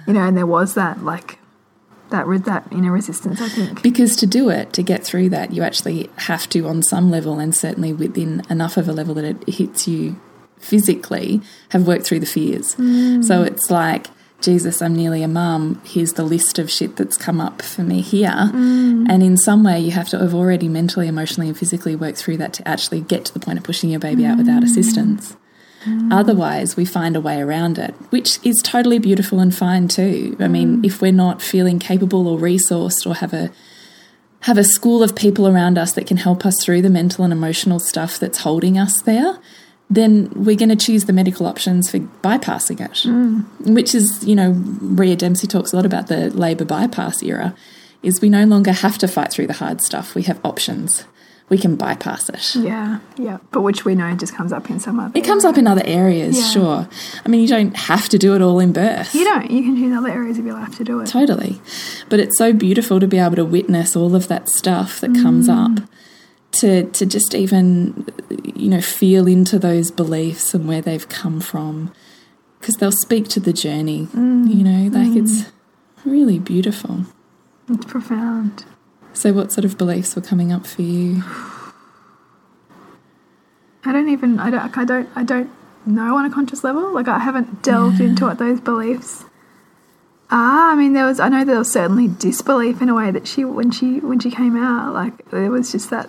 You 0.07 0.15
know, 0.15 0.21
and 0.23 0.35
there 0.35 0.47
was 0.47 0.73
that 0.75 1.05
like 1.05 1.38
that 2.11 2.27
that 2.45 2.67
inner 2.73 2.93
resistance. 2.93 3.41
I 3.41 3.49
think. 3.49 3.83
Because 3.83 4.17
to 4.17 4.27
do 4.27 4.49
it, 4.49 4.73
to 4.75 4.83
get 4.83 5.05
through 5.05 5.29
that, 5.31 5.53
you 5.53 5.63
actually 5.63 6.11
have 6.17 6.49
to, 6.51 6.67
on 6.67 6.83
some 6.83 7.11
level, 7.11 7.39
and 7.39 7.55
certainly 7.55 7.93
within 7.93 8.43
enough 8.51 8.77
of 8.77 8.89
a 8.89 8.93
level 8.93 9.15
that 9.15 9.25
it 9.25 9.49
hits 9.49 9.87
you 9.89 10.21
physically, 10.59 11.41
have 11.71 11.87
worked 11.87 12.05
through 12.07 12.21
the 12.21 12.27
fears. 12.27 12.75
Mm. 12.77 13.25
So 13.25 13.43
it's 13.43 13.71
like, 13.71 14.09
Jesus, 14.41 14.81
I'm 14.83 14.95
nearly 14.95 15.23
a 15.23 15.29
mum. 15.29 15.81
Here's 15.85 16.13
the 16.13 16.23
list 16.23 16.59
of 16.59 16.71
shit 16.71 16.97
that's 16.97 17.17
come 17.17 17.41
up 17.41 17.61
for 17.61 17.83
me 17.83 18.01
here. 18.01 18.29
Mm. 18.29 19.09
And 19.09 19.23
in 19.23 19.37
some 19.37 19.65
way, 19.65 19.81
you 19.81 19.91
have 19.91 20.09
to 20.11 20.19
have 20.19 20.35
already 20.35 20.69
mentally, 20.69 21.09
emotionally, 21.09 21.49
and 21.49 21.59
physically 21.59 21.97
worked 21.97 22.19
through 22.19 22.37
that 22.39 22.53
to 22.55 22.69
actually 22.69 23.01
get 23.01 23.25
to 23.27 23.35
the 23.35 23.41
point 23.41 23.59
of 23.59 23.65
pushing 23.65 23.91
your 23.91 24.01
baby 24.01 24.25
out 24.25 24.39
without 24.39 24.63
mm. 24.63 24.67
assistance. 24.67 25.37
Otherwise, 26.13 26.77
we 26.77 26.85
find 26.85 27.17
a 27.17 27.21
way 27.21 27.41
around 27.41 27.79
it, 27.79 27.95
which 28.11 28.39
is 28.45 28.57
totally 28.63 28.99
beautiful 28.99 29.41
and 29.41 29.55
fine 29.55 29.89
too. 29.89 30.37
I 30.41 30.49
mean, 30.49 30.79
mm. 30.79 30.87
if 30.87 31.01
we're 31.01 31.13
not 31.13 31.43
feeling 31.43 31.79
capable 31.79 32.27
or 32.29 32.39
resourced 32.39 33.07
or 33.07 33.15
have 33.15 33.33
a 33.33 33.51
have 34.41 34.59
a 34.59 34.65
school 34.65 35.03
of 35.03 35.17
people 35.17 35.49
around 35.49 35.79
us 35.79 35.93
that 35.93 36.07
can 36.07 36.17
help 36.17 36.47
us 36.47 36.55
through 36.63 36.81
the 36.81 36.91
mental 36.91 37.25
and 37.25 37.33
emotional 37.33 37.81
stuff 37.81 38.19
that's 38.21 38.39
holding 38.39 38.79
us 38.79 39.03
there, 39.03 39.39
then 39.91 40.31
we're 40.35 40.57
going 40.57 40.69
to 40.69 40.77
choose 40.77 41.07
the 41.07 41.13
medical 41.13 41.47
options 41.47 41.91
for 41.91 41.99
bypassing 41.99 42.81
it. 42.81 43.05
Mm. 43.09 43.75
Which 43.75 43.95
is, 43.95 44.25
you 44.25 44.37
know, 44.37 44.51
Rhea 44.81 45.17
Dempsey 45.17 45.47
talks 45.47 45.73
a 45.73 45.77
lot 45.77 45.87
about 45.87 46.07
the 46.07 46.31
labour 46.31 46.65
bypass 46.65 47.23
era, 47.23 47.55
is 48.03 48.21
we 48.21 48.29
no 48.29 48.45
longer 48.45 48.73
have 48.73 48.99
to 48.99 49.09
fight 49.09 49.33
through 49.33 49.49
the 49.49 49.55
hard 49.55 49.81
stuff. 49.81 50.15
We 50.15 50.23
have 50.23 50.41
options. 50.45 51.05
We 51.49 51.57
can 51.57 51.77
bypass 51.77 52.29
it. 52.29 52.57
Yeah, 52.57 52.99
yeah, 53.17 53.39
but 53.53 53.63
which 53.63 53.85
we 53.85 53.95
know 53.95 54.15
just 54.15 54.35
comes 54.35 54.53
up 54.53 54.69
in 54.69 54.81
some 54.81 55.01
other. 55.01 55.13
It 55.19 55.25
comes 55.25 55.47
up 55.47 55.57
in 55.57 55.67
other 55.67 55.83
areas, 55.85 56.37
Yeah. 56.37 56.45
sure. 56.45 56.89
I 57.25 57.29
mean, 57.29 57.41
you 57.41 57.49
don't 57.49 57.75
have 57.75 58.09
to 58.11 58.19
do 58.19 58.35
it 58.35 58.43
all 58.43 58.61
in 58.61 58.73
birth. 58.73 59.15
You 59.15 59.25
don't. 59.25 59.51
You 59.51 59.63
can 59.63 59.77
choose 59.77 59.97
other 59.97 60.11
areas 60.11 60.39
of 60.39 60.45
your 60.45 60.55
life 60.55 60.77
to 60.77 60.85
do 60.85 61.01
it. 61.01 61.07
Totally. 61.07 61.61
But 62.11 62.21
it's 62.21 62.37
so 62.37 62.53
beautiful 62.53 63.01
to 63.01 63.07
be 63.07 63.19
able 63.19 63.37
to 63.37 63.47
witness 63.47 63.97
all 63.97 64.15
of 64.15 64.29
that 64.29 64.49
stuff 64.51 65.01
that 65.01 65.15
comes 65.15 65.49
mm. 65.49 65.79
up. 65.81 65.89
To, 66.53 66.85
to 66.85 67.05
just 67.05 67.35
even, 67.35 68.07
you 68.43 68.71
know, 68.71 68.81
feel 68.81 69.29
into 69.29 69.59
those 69.59 69.91
beliefs 69.91 70.55
and 70.55 70.67
where 70.67 70.81
they've 70.81 71.09
come 71.09 71.41
from. 71.41 71.93
Because 72.59 72.77
they'll 72.77 72.91
speak 72.91 73.29
to 73.29 73.41
the 73.41 73.53
journey, 73.53 74.01
you 74.01 74.07
mm. 74.19 74.63
know, 74.63 74.99
like 74.99 75.11
mm. 75.11 75.23
it's 75.23 75.53
really 76.05 76.39
beautiful. 76.39 77.05
It's 77.69 77.85
profound. 77.85 78.65
So, 79.19 79.33
what 79.33 79.51
sort 79.51 79.65
of 79.65 79.77
beliefs 79.77 80.15
were 80.15 80.23
coming 80.23 80.53
up 80.53 80.65
for 80.65 80.83
you? 80.83 81.25
I 83.85 83.91
don't 83.91 84.11
even. 84.11 84.39
I 84.39 84.49
don't. 84.49 84.79
I 84.79 84.85
don't. 84.85 85.09
I 85.17 85.25
don't 85.25 85.51
know 85.85 86.17
on 86.17 86.25
a 86.25 86.31
conscious 86.31 86.63
level. 86.63 86.95
Like 86.95 87.09
I 87.09 87.19
haven't 87.19 87.61
delved 87.61 88.01
into 88.01 88.27
what 88.27 88.39
those 88.39 88.61
beliefs 88.61 89.25
are. 90.31 90.71
I 90.71 90.77
mean, 90.77 90.93
there 90.93 91.05
was. 91.05 91.19
I 91.19 91.31
know 91.31 91.45
there 91.45 91.59
was 91.59 91.73
certainly 91.73 92.07
disbelief 92.07 92.81
in 92.81 92.89
a 92.89 92.95
way 92.95 93.11
that 93.11 93.27
she 93.27 93.45
when 93.45 93.73
she 93.73 93.99
when 93.99 94.21
she 94.21 94.31
came 94.31 94.57
out. 94.57 94.95
Like 94.95 95.29
there 95.33 95.51
was 95.51 95.73
just 95.73 95.91
that. 95.91 96.09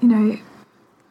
You 0.00 0.06
know, 0.06 0.38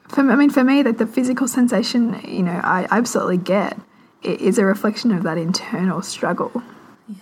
for 0.08 0.22
I 0.22 0.38
mean, 0.38 0.51
for 0.51 0.64
me, 0.64 0.84
that 0.84 0.99
the 0.99 1.05
physical 1.05 1.49
sensation, 1.49 2.22
you 2.26 2.43
know, 2.43 2.62
I 2.64 2.88
absolutely 2.91 3.39
get 3.39 3.78
it 4.24 4.39
is 4.39 4.58
a 4.58 4.64
reflection 4.64 5.12
of 5.12 5.24
that 5.24 5.38
internal 5.38 6.01
struggle. 6.01 6.64
Yeah. 7.10 7.16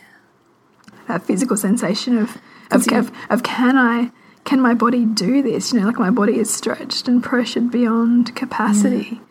That 1.07 1.23
physical 1.23 1.57
sensation 1.57 2.19
of 2.19 2.37
of, 2.71 2.87
of 2.91 3.11
of 3.29 3.43
can 3.43 3.77
I 3.77 4.11
can 4.43 4.61
my 4.61 4.73
body 4.73 5.05
do 5.05 5.41
this? 5.41 5.73
You 5.73 5.81
know, 5.81 5.87
like 5.87 5.99
my 5.99 6.11
body 6.11 6.39
is 6.39 6.53
stretched 6.53 7.07
and 7.07 7.23
pressured 7.23 7.71
beyond 7.71 8.35
capacity. 8.35 9.21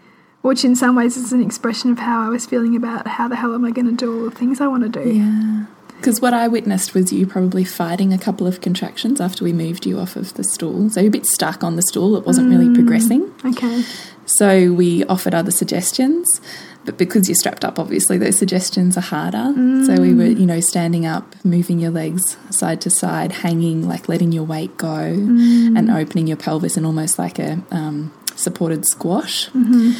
Which 0.42 0.62
in 0.62 0.76
some 0.76 0.94
ways 0.94 1.16
is 1.16 1.32
an 1.32 1.42
expression 1.42 1.90
of 1.90 1.98
how 1.98 2.20
I 2.20 2.28
was 2.28 2.44
feeling 2.44 2.76
about 2.76 3.06
how 3.06 3.28
the 3.28 3.36
hell 3.36 3.54
am 3.54 3.64
I 3.64 3.70
going 3.70 3.86
to 3.86 3.92
do 3.92 4.14
all 4.14 4.28
the 4.28 4.36
things 4.36 4.60
I 4.60 4.66
want 4.66 4.82
to 4.82 4.90
do. 4.90 5.08
Yeah. 5.08 5.64
Because 5.96 6.20
what 6.20 6.34
I 6.34 6.48
witnessed 6.48 6.92
was 6.92 7.14
you 7.14 7.26
probably 7.26 7.64
fighting 7.64 8.12
a 8.12 8.18
couple 8.18 8.46
of 8.46 8.60
contractions 8.60 9.22
after 9.22 9.42
we 9.42 9.54
moved 9.54 9.86
you 9.86 9.98
off 9.98 10.16
of 10.16 10.34
the 10.34 10.44
stool. 10.44 10.90
So 10.90 11.00
you're 11.00 11.08
a 11.08 11.10
bit 11.10 11.24
stuck 11.24 11.64
on 11.64 11.76
the 11.76 11.82
stool, 11.82 12.14
it 12.14 12.26
wasn't 12.26 12.50
really 12.50 12.66
mm, 12.66 12.74
progressing. 12.74 13.32
Okay. 13.42 13.84
So 14.26 14.70
we 14.74 15.02
offered 15.04 15.34
other 15.34 15.50
suggestions, 15.50 16.42
but 16.84 16.98
because 16.98 17.28
you're 17.28 17.36
strapped 17.36 17.64
up, 17.64 17.78
obviously 17.78 18.18
those 18.18 18.38
suggestions 18.38 18.96
are 18.96 19.02
harder. 19.02 19.52
So 19.86 20.00
we 20.00 20.14
were, 20.14 20.24
mm. 20.24 20.38
you 20.38 20.46
know, 20.46 20.60
standing 20.60 21.06
up, 21.06 21.34
moving 21.44 21.78
your 21.78 21.90
legs 21.90 22.36
side 22.50 22.80
to 22.82 22.90
side, 22.90 23.32
hanging, 23.32 23.88
like 23.88 24.08
letting 24.08 24.32
your 24.32 24.44
weight 24.44 24.76
go, 24.76 24.86
mm. 24.86 25.78
and 25.78 25.90
opening 25.90 26.26
your 26.26 26.36
pelvis 26.36 26.76
in 26.76 26.84
almost 26.84 27.18
like 27.18 27.38
a 27.38 27.62
um, 27.70 28.12
supported 28.36 28.84
squash. 28.86 29.48
Mm-hmm. 29.50 29.92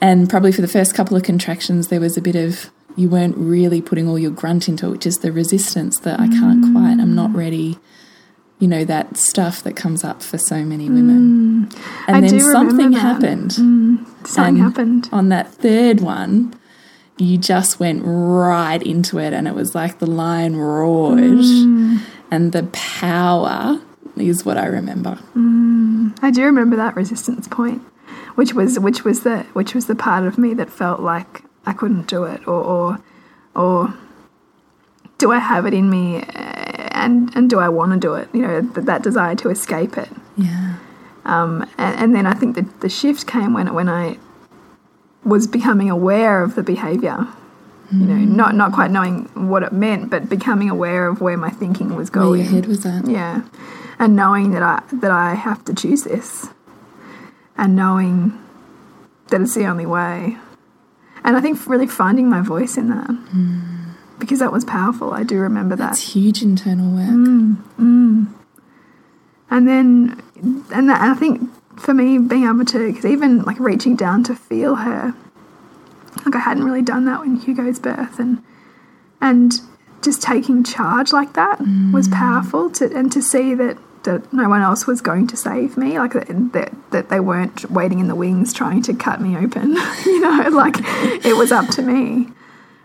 And 0.00 0.28
probably 0.28 0.52
for 0.52 0.60
the 0.60 0.68
first 0.68 0.94
couple 0.94 1.16
of 1.16 1.22
contractions, 1.22 1.88
there 1.88 2.00
was 2.00 2.16
a 2.16 2.20
bit 2.20 2.36
of 2.36 2.70
you 2.96 3.08
weren't 3.08 3.36
really 3.36 3.80
putting 3.82 4.08
all 4.08 4.18
your 4.18 4.30
grunt 4.30 4.68
into 4.68 4.86
it, 4.86 4.90
which 4.90 5.06
is 5.06 5.18
the 5.18 5.30
resistance 5.30 5.98
that 6.00 6.18
I 6.18 6.28
can't 6.28 6.72
quite, 6.72 6.98
I'm 6.98 7.14
not 7.14 7.30
mm. 7.30 7.36
ready. 7.36 7.78
You 8.58 8.68
know, 8.68 8.84
that 8.86 9.18
stuff 9.18 9.62
that 9.64 9.76
comes 9.76 10.02
up 10.02 10.22
for 10.22 10.38
so 10.38 10.64
many 10.64 10.88
women. 10.88 11.68
Mm. 11.68 11.78
And 12.08 12.16
I 12.16 12.20
then 12.22 12.40
something 12.40 12.92
happened. 12.92 13.50
Mm. 13.50 14.26
Something 14.26 14.56
And 14.56 14.58
happened. 14.58 15.08
On 15.12 15.28
that 15.28 15.52
third 15.52 16.00
one, 16.00 16.54
you 17.18 17.36
just 17.36 17.78
went 17.78 18.02
right 18.04 18.82
into 18.82 19.18
it, 19.18 19.32
and 19.32 19.46
it 19.46 19.54
was 19.54 19.74
like 19.74 19.98
the 19.98 20.06
lion 20.06 20.56
roared. 20.56 21.18
Mm. 21.20 22.00
And 22.30 22.52
the 22.52 22.64
power 22.72 23.80
is 24.16 24.44
what 24.44 24.56
I 24.56 24.66
remember. 24.66 25.18
Mm. 25.34 26.18
I 26.22 26.30
do 26.30 26.42
remember 26.44 26.76
that 26.76 26.96
resistance 26.96 27.46
point, 27.48 27.82
which 28.36 28.54
was 28.54 28.78
which 28.78 29.04
was 29.04 29.22
the 29.22 29.40
which 29.52 29.74
was 29.74 29.86
the 29.86 29.94
part 29.94 30.24
of 30.24 30.38
me 30.38 30.54
that 30.54 30.70
felt 30.70 31.00
like 31.00 31.42
I 31.66 31.72
couldn't 31.72 32.06
do 32.06 32.24
it, 32.24 32.46
or 32.48 32.62
or, 32.62 32.98
or 33.54 33.94
do 35.18 35.30
I 35.32 35.38
have 35.38 35.66
it 35.66 35.74
in 35.74 35.88
me, 35.88 36.24
and 36.96 37.34
and 37.36 37.48
do 37.48 37.58
I 37.58 37.68
want 37.68 37.92
to 37.92 37.98
do 37.98 38.14
it? 38.14 38.28
You 38.32 38.42
know, 38.42 38.60
that, 38.60 38.86
that 38.86 39.02
desire 39.02 39.34
to 39.36 39.50
escape 39.50 39.96
it. 39.98 40.08
Yeah. 40.36 40.76
Um, 41.24 41.68
and, 41.76 42.00
and 42.00 42.14
then 42.14 42.26
I 42.26 42.34
think 42.34 42.54
that 42.54 42.80
the 42.80 42.88
shift 42.88 43.26
came 43.26 43.52
when 43.52 43.72
when 43.74 43.88
I 43.88 44.18
was 45.24 45.46
becoming 45.46 45.90
aware 45.90 46.42
of 46.42 46.54
the 46.54 46.62
behaviour. 46.62 47.26
You 47.92 48.04
know, 48.04 48.16
not 48.16 48.56
not 48.56 48.72
quite 48.72 48.90
knowing 48.90 49.26
what 49.48 49.62
it 49.62 49.72
meant, 49.72 50.10
but 50.10 50.28
becoming 50.28 50.68
aware 50.68 51.06
of 51.06 51.20
where 51.20 51.36
my 51.36 51.50
thinking 51.50 51.94
was 51.94 52.10
going. 52.10 52.30
Where 52.30 52.38
your 52.38 52.48
head 52.48 52.66
was 52.66 52.84
at. 52.84 53.06
Yeah, 53.06 53.42
and 54.00 54.16
knowing 54.16 54.50
that 54.52 54.62
I 54.62 54.82
that 54.92 55.12
I 55.12 55.34
have 55.34 55.64
to 55.66 55.74
choose 55.74 56.02
this, 56.02 56.48
and 57.56 57.76
knowing 57.76 58.36
that 59.28 59.40
it's 59.40 59.54
the 59.54 59.66
only 59.66 59.86
way, 59.86 60.36
and 61.22 61.36
I 61.36 61.40
think 61.40 61.64
really 61.68 61.86
finding 61.86 62.28
my 62.28 62.40
voice 62.40 62.76
in 62.76 62.88
that 62.88 63.10
because 64.18 64.38
that 64.38 64.52
was 64.52 64.64
powerful. 64.64 65.12
I 65.12 65.22
do 65.22 65.38
remember 65.38 65.76
that. 65.76 65.92
It's 65.92 66.12
huge 66.12 66.42
internal 66.42 66.90
work. 66.92 67.08
Mm. 67.08 68.32
and 69.50 69.68
then 69.68 70.22
and 70.72 70.88
that, 70.88 71.00
I 71.00 71.14
think 71.14 71.50
for 71.78 71.92
me 71.92 72.18
being 72.18 72.44
able 72.44 72.64
to 72.64 72.92
because 72.92 73.04
even 73.04 73.42
like 73.42 73.58
reaching 73.60 73.96
down 73.96 74.24
to 74.24 74.34
feel 74.34 74.76
her 74.76 75.14
like 76.24 76.34
I 76.34 76.38
hadn't 76.38 76.64
really 76.64 76.82
done 76.82 77.04
that 77.04 77.20
when 77.20 77.36
Hugo's 77.36 77.78
birth 77.78 78.18
and 78.18 78.42
and 79.20 79.60
just 80.02 80.22
taking 80.22 80.64
charge 80.64 81.12
like 81.12 81.34
that 81.34 81.60
was 81.92 82.08
powerful 82.08 82.70
to 82.70 82.94
and 82.96 83.12
to 83.12 83.20
see 83.20 83.54
that 83.54 83.78
that 84.04 84.32
no 84.32 84.48
one 84.48 84.62
else 84.62 84.86
was 84.86 85.00
going 85.00 85.26
to 85.26 85.36
save 85.36 85.76
me 85.76 85.98
like 85.98 86.12
that, 86.12 86.28
that 86.52 86.72
that 86.92 87.08
they 87.08 87.20
weren't 87.20 87.70
waiting 87.70 87.98
in 87.98 88.08
the 88.08 88.14
wings 88.14 88.52
trying 88.52 88.80
to 88.82 88.94
cut 88.94 89.20
me 89.20 89.36
open 89.36 89.72
you 90.06 90.20
know 90.20 90.48
like 90.50 90.76
it 91.24 91.36
was 91.36 91.52
up 91.52 91.68
to 91.68 91.82
me 91.82 92.28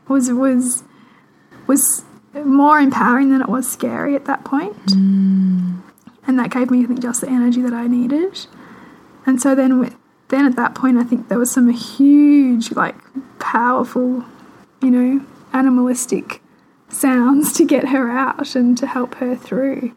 was 0.08 0.32
was 0.32 0.84
was 1.68 2.04
more 2.46 2.80
empowering 2.80 3.32
than 3.32 3.42
it 3.42 3.50
was 3.50 3.70
scary 3.70 4.16
at 4.16 4.26
that 4.26 4.44
point. 4.44 4.78
Mm. 4.88 5.82
And 6.28 6.40
that 6.40 6.52
gave 6.52 6.72
me 6.72 6.84
I 6.84 6.86
think 6.86 7.02
just 7.02 7.22
the 7.22 7.30
energy 7.30 7.62
that 7.62 7.74
I 7.74 7.88
needed. 7.88 8.48
And 9.26 9.42
so 9.42 9.56
then 9.56 9.80
with, 9.80 9.96
then 10.30 10.46
at 10.46 10.56
that 10.56 10.76
point 10.76 10.98
I 10.98 11.04
think 11.04 11.28
there 11.28 11.40
was 11.40 11.52
some 11.52 11.70
huge 11.70 12.72
like 12.72 12.96
powerful 13.40 14.24
you 14.82 14.92
know 14.92 15.26
animalistic 15.54 16.42
sounds 16.90 17.54
to 17.54 17.66
get 17.66 17.90
her 17.90 18.10
out 18.10 18.56
and 18.56 18.78
to 18.78 18.88
help 18.88 19.16
her 19.16 19.36
through. 19.36 19.94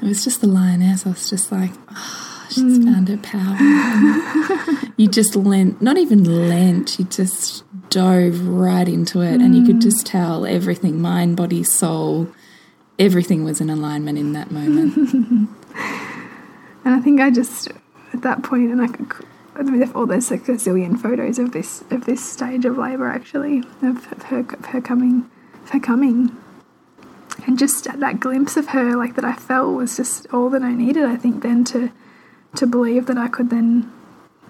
It 0.00 0.06
was 0.06 0.24
just 0.24 0.40
the 0.40 0.46
lioness. 0.46 1.06
I 1.06 1.10
was 1.10 1.28
just 1.28 1.50
like, 1.50 1.72
oh, 1.90 2.37
she's 2.48 2.84
found 2.84 3.08
her 3.08 3.16
power. 3.18 4.92
you 4.96 5.08
just 5.08 5.36
lent, 5.36 5.80
not 5.80 5.98
even 5.98 6.48
lent, 6.48 6.98
you 6.98 7.04
just 7.04 7.64
dove 7.90 8.46
right 8.46 8.88
into 8.88 9.20
it, 9.20 9.40
and 9.40 9.54
you 9.54 9.64
could 9.64 9.80
just 9.80 10.06
tell 10.06 10.46
everything 10.46 11.00
mind, 11.00 11.36
body, 11.36 11.62
soul, 11.62 12.28
everything 12.98 13.44
was 13.44 13.60
in 13.60 13.70
alignment 13.70 14.18
in 14.18 14.32
that 14.32 14.50
moment. 14.50 15.48
And 16.88 16.96
I 16.96 17.00
think 17.00 17.20
I 17.20 17.28
just 17.30 17.68
at 18.14 18.22
that 18.22 18.42
point, 18.42 18.72
and 18.72 18.80
I 18.80 18.86
could. 18.86 19.26
All 19.94 20.06
there's 20.06 20.30
like 20.30 20.48
a 20.48 20.52
zillion 20.52 20.98
photos 20.98 21.38
of 21.38 21.52
this 21.52 21.82
of 21.90 22.06
this 22.06 22.24
stage 22.24 22.64
of 22.64 22.78
labour 22.78 23.08
actually 23.08 23.58
of, 23.82 24.10
of 24.10 24.22
her 24.22 24.38
of 24.38 24.64
her 24.66 24.80
coming, 24.80 25.28
of 25.64 25.68
her 25.68 25.80
coming, 25.80 26.34
and 27.46 27.58
just 27.58 27.84
that 27.84 28.20
glimpse 28.20 28.56
of 28.56 28.68
her 28.68 28.96
like 28.96 29.16
that 29.16 29.24
I 29.24 29.34
felt 29.34 29.76
was 29.76 29.98
just 29.98 30.32
all 30.32 30.48
that 30.48 30.62
I 30.62 30.72
needed. 30.72 31.04
I 31.04 31.16
think 31.16 31.42
then 31.42 31.62
to 31.64 31.90
to 32.56 32.66
believe 32.66 33.06
that 33.06 33.18
I 33.18 33.28
could 33.28 33.50
then 33.50 33.92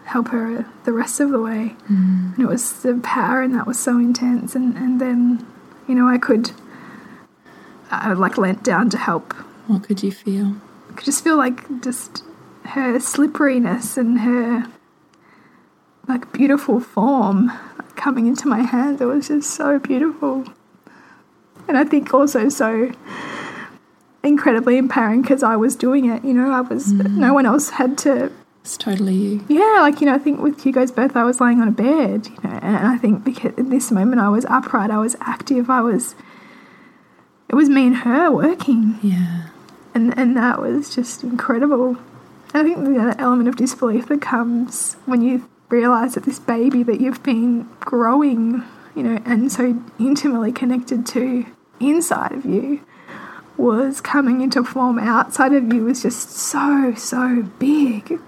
help 0.04 0.28
her 0.28 0.64
the 0.84 0.92
rest 0.92 1.20
of 1.20 1.30
the 1.30 1.40
way, 1.40 1.76
mm. 1.90 2.34
and 2.34 2.38
it 2.38 2.46
was 2.46 2.82
the 2.82 2.98
power 3.02 3.42
and 3.42 3.54
that 3.54 3.66
was 3.66 3.78
so 3.78 3.98
intense. 3.98 4.54
And 4.54 4.76
and 4.76 5.00
then 5.00 5.46
you 5.86 5.94
know 5.94 6.08
I 6.08 6.18
could 6.18 6.52
I 7.90 8.12
like 8.12 8.38
leant 8.38 8.62
down 8.62 8.90
to 8.90 8.98
help 8.98 9.34
what 9.68 9.82
could 9.82 10.02
you 10.02 10.10
feel? 10.10 10.56
I 10.88 10.94
could 10.94 11.04
just 11.04 11.22
feel 11.22 11.36
like 11.36 11.82
just 11.82 12.24
her 12.64 12.98
slipperiness 12.98 13.98
and 13.98 14.20
her 14.20 14.66
like 16.08 16.32
beautiful 16.32 16.80
form 16.80 17.52
coming 17.94 18.26
into 18.26 18.48
my 18.48 18.62
hands. 18.62 19.02
It 19.02 19.04
was 19.04 19.28
just 19.28 19.50
so 19.50 19.78
beautiful. 19.78 20.46
And 21.68 21.76
I 21.76 21.84
think 21.84 22.14
also 22.14 22.48
so 22.48 22.90
incredibly 24.22 24.76
empowering 24.78 25.22
because 25.22 25.42
I 25.42 25.56
was 25.56 25.76
doing 25.76 26.10
it. 26.10 26.24
You 26.24 26.34
know, 26.34 26.50
I 26.50 26.60
was, 26.60 26.92
no 26.92 27.04
mm. 27.30 27.34
one 27.34 27.46
else 27.46 27.70
had 27.70 27.96
to 27.98 28.32
It's 28.62 28.76
totally 28.76 29.14
you. 29.14 29.44
yeah, 29.48 29.78
like 29.80 30.00
you 30.00 30.06
know, 30.06 30.14
I 30.14 30.18
think 30.18 30.40
with 30.40 30.62
Hugo's 30.62 30.90
birth, 30.92 31.16
I 31.16 31.24
was 31.24 31.40
lying 31.40 31.60
on 31.60 31.68
a 31.68 31.72
bed, 31.72 32.26
you 32.28 32.38
know, 32.50 32.58
and 32.62 32.86
I 32.86 32.96
think 32.98 33.24
because 33.24 33.54
in 33.56 33.70
this 33.70 33.90
moment 33.90 34.20
I 34.20 34.28
was 34.28 34.44
upright, 34.46 34.90
I 34.90 34.98
was 34.98 35.16
active, 35.20 35.70
I 35.70 35.80
was. 35.80 36.14
It 37.48 37.54
was 37.54 37.70
me 37.70 37.86
and 37.86 37.96
her 37.98 38.30
working, 38.30 38.98
Yeah. 39.02 39.48
and 39.94 40.16
and 40.18 40.36
that 40.36 40.60
was 40.60 40.94
just 40.94 41.24
incredible. 41.24 41.96
And 42.52 42.54
I 42.54 42.62
think 42.62 42.84
the 42.84 42.98
other 43.00 43.14
element 43.18 43.48
of 43.48 43.56
disbelief 43.56 44.06
that 44.08 44.20
comes 44.20 44.94
when 45.06 45.22
you 45.22 45.48
realize 45.70 46.14
that 46.14 46.24
this 46.24 46.38
baby 46.38 46.82
that 46.82 47.00
you've 47.00 47.22
been 47.22 47.66
growing, 47.80 48.64
you 48.94 49.02
know, 49.02 49.22
and 49.24 49.50
so 49.50 49.82
intimately 49.98 50.52
connected 50.52 51.06
to 51.06 51.46
inside 51.80 52.32
of 52.32 52.44
you 52.44 52.80
was 53.58 54.00
coming 54.00 54.40
into 54.40 54.62
form 54.64 54.98
outside 54.98 55.52
of 55.52 55.72
you 55.72 55.84
was 55.84 56.02
just 56.02 56.30
so 56.30 56.94
so 56.96 57.42
big 57.58 58.18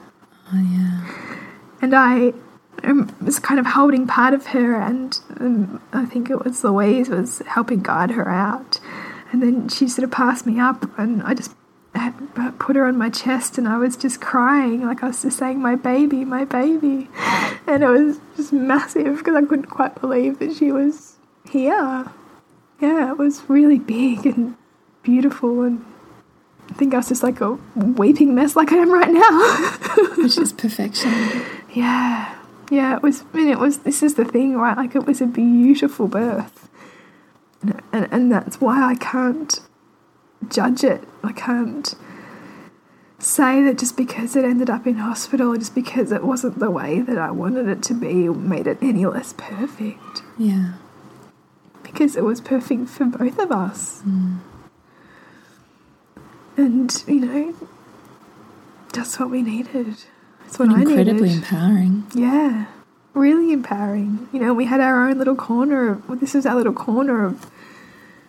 Oh, 0.52 0.58
yeah. 0.58 1.36
and 1.80 1.94
I 1.94 2.32
um, 2.82 3.14
was 3.22 3.38
kind 3.38 3.60
of 3.60 3.66
holding 3.66 4.06
part 4.06 4.34
of 4.34 4.46
her, 4.46 4.74
and 4.74 5.18
um, 5.38 5.80
I 5.92 6.04
think 6.06 6.28
it 6.30 6.44
was 6.44 6.64
Louise 6.64 7.08
was 7.08 7.40
helping 7.46 7.82
guide 7.82 8.10
her 8.10 8.28
out, 8.28 8.80
and 9.30 9.42
then 9.42 9.68
she 9.68 9.86
sort 9.86 10.04
of 10.04 10.10
passed 10.10 10.46
me 10.46 10.58
up, 10.58 10.98
and 10.98 11.22
I 11.22 11.34
just 11.34 11.54
put 12.58 12.76
her 12.76 12.86
on 12.86 12.96
my 12.96 13.10
chest, 13.10 13.58
and 13.58 13.68
I 13.68 13.76
was 13.78 13.96
just 13.96 14.20
crying, 14.20 14.82
like 14.86 15.02
I 15.02 15.08
was 15.08 15.22
just 15.22 15.38
saying, 15.38 15.60
"My 15.60 15.76
baby, 15.76 16.24
my 16.24 16.44
baby," 16.44 17.08
and 17.66 17.82
it 17.82 17.88
was 17.88 18.18
just 18.36 18.52
massive 18.52 19.18
because 19.18 19.36
I 19.36 19.42
couldn't 19.42 19.66
quite 19.66 20.00
believe 20.00 20.38
that 20.40 20.56
she 20.56 20.72
was 20.72 21.16
here. 21.48 22.10
Yeah, 22.80 23.10
it 23.10 23.18
was 23.18 23.42
really 23.48 23.78
big 23.78 24.26
and 24.26 24.56
beautiful, 25.02 25.62
and 25.62 25.84
I 26.70 26.74
think 26.74 26.94
I 26.94 26.98
was 26.98 27.08
just 27.08 27.22
like 27.22 27.40
a 27.40 27.52
weeping 27.74 28.34
mess, 28.34 28.56
like 28.56 28.72
I 28.72 28.76
am 28.76 28.92
right 28.92 29.10
now. 29.10 30.14
Which 30.22 30.38
is 30.38 30.52
perfection. 30.52 31.10
Yeah, 31.72 32.36
yeah. 32.70 32.96
It 32.96 33.02
was. 33.02 33.24
I 33.32 33.36
mean, 33.36 33.48
it 33.48 33.58
was. 33.58 33.78
This 33.78 34.02
is 34.02 34.14
the 34.14 34.24
thing, 34.24 34.56
right? 34.56 34.76
Like 34.76 34.94
it 34.94 35.06
was 35.06 35.20
a 35.20 35.26
beautiful 35.26 36.08
birth, 36.08 36.68
and 37.62 37.82
and, 37.92 38.08
and 38.12 38.32
that's 38.32 38.60
why 38.60 38.82
I 38.82 38.94
can't 38.94 39.60
judge 40.48 40.84
it. 40.84 41.04
I 41.22 41.32
can't 41.32 41.94
say 43.22 43.62
that 43.64 43.78
just 43.78 43.96
because 43.96 44.36
it 44.36 44.44
ended 44.44 44.70
up 44.70 44.86
in 44.86 44.96
hospital, 44.96 45.54
just 45.56 45.74
because 45.74 46.12
it 46.12 46.24
wasn't 46.24 46.58
the 46.58 46.70
way 46.70 47.00
that 47.00 47.18
I 47.18 47.30
wanted 47.30 47.68
it 47.68 47.82
to 47.84 47.94
be, 47.94 48.28
made 48.28 48.66
it 48.66 48.78
any 48.80 49.06
less 49.06 49.34
perfect. 49.36 50.22
Yeah. 50.38 50.74
Because 51.82 52.16
it 52.16 52.24
was 52.24 52.40
perfect 52.40 52.88
for 52.88 53.06
both 53.06 53.38
of 53.38 53.52
us. 53.52 54.02
Mm. 54.02 54.38
And 56.60 57.04
you 57.06 57.20
know, 57.20 57.54
that's 58.92 59.18
what 59.18 59.30
we 59.30 59.40
needed. 59.40 59.96
That's 60.40 60.58
what 60.58 60.68
I 60.68 60.80
needed. 60.80 60.88
Incredibly 60.88 61.28
needed. 61.28 61.38
empowering. 61.38 62.06
Yeah, 62.14 62.66
really 63.14 63.52
empowering. 63.52 64.28
You 64.30 64.40
know, 64.40 64.52
we 64.52 64.66
had 64.66 64.78
our 64.80 65.08
own 65.08 65.16
little 65.16 65.36
corner 65.36 65.92
of, 65.92 66.08
well, 66.08 66.18
this 66.18 66.34
was 66.34 66.44
our 66.44 66.56
little 66.56 66.74
corner 66.74 67.24
of 67.24 67.50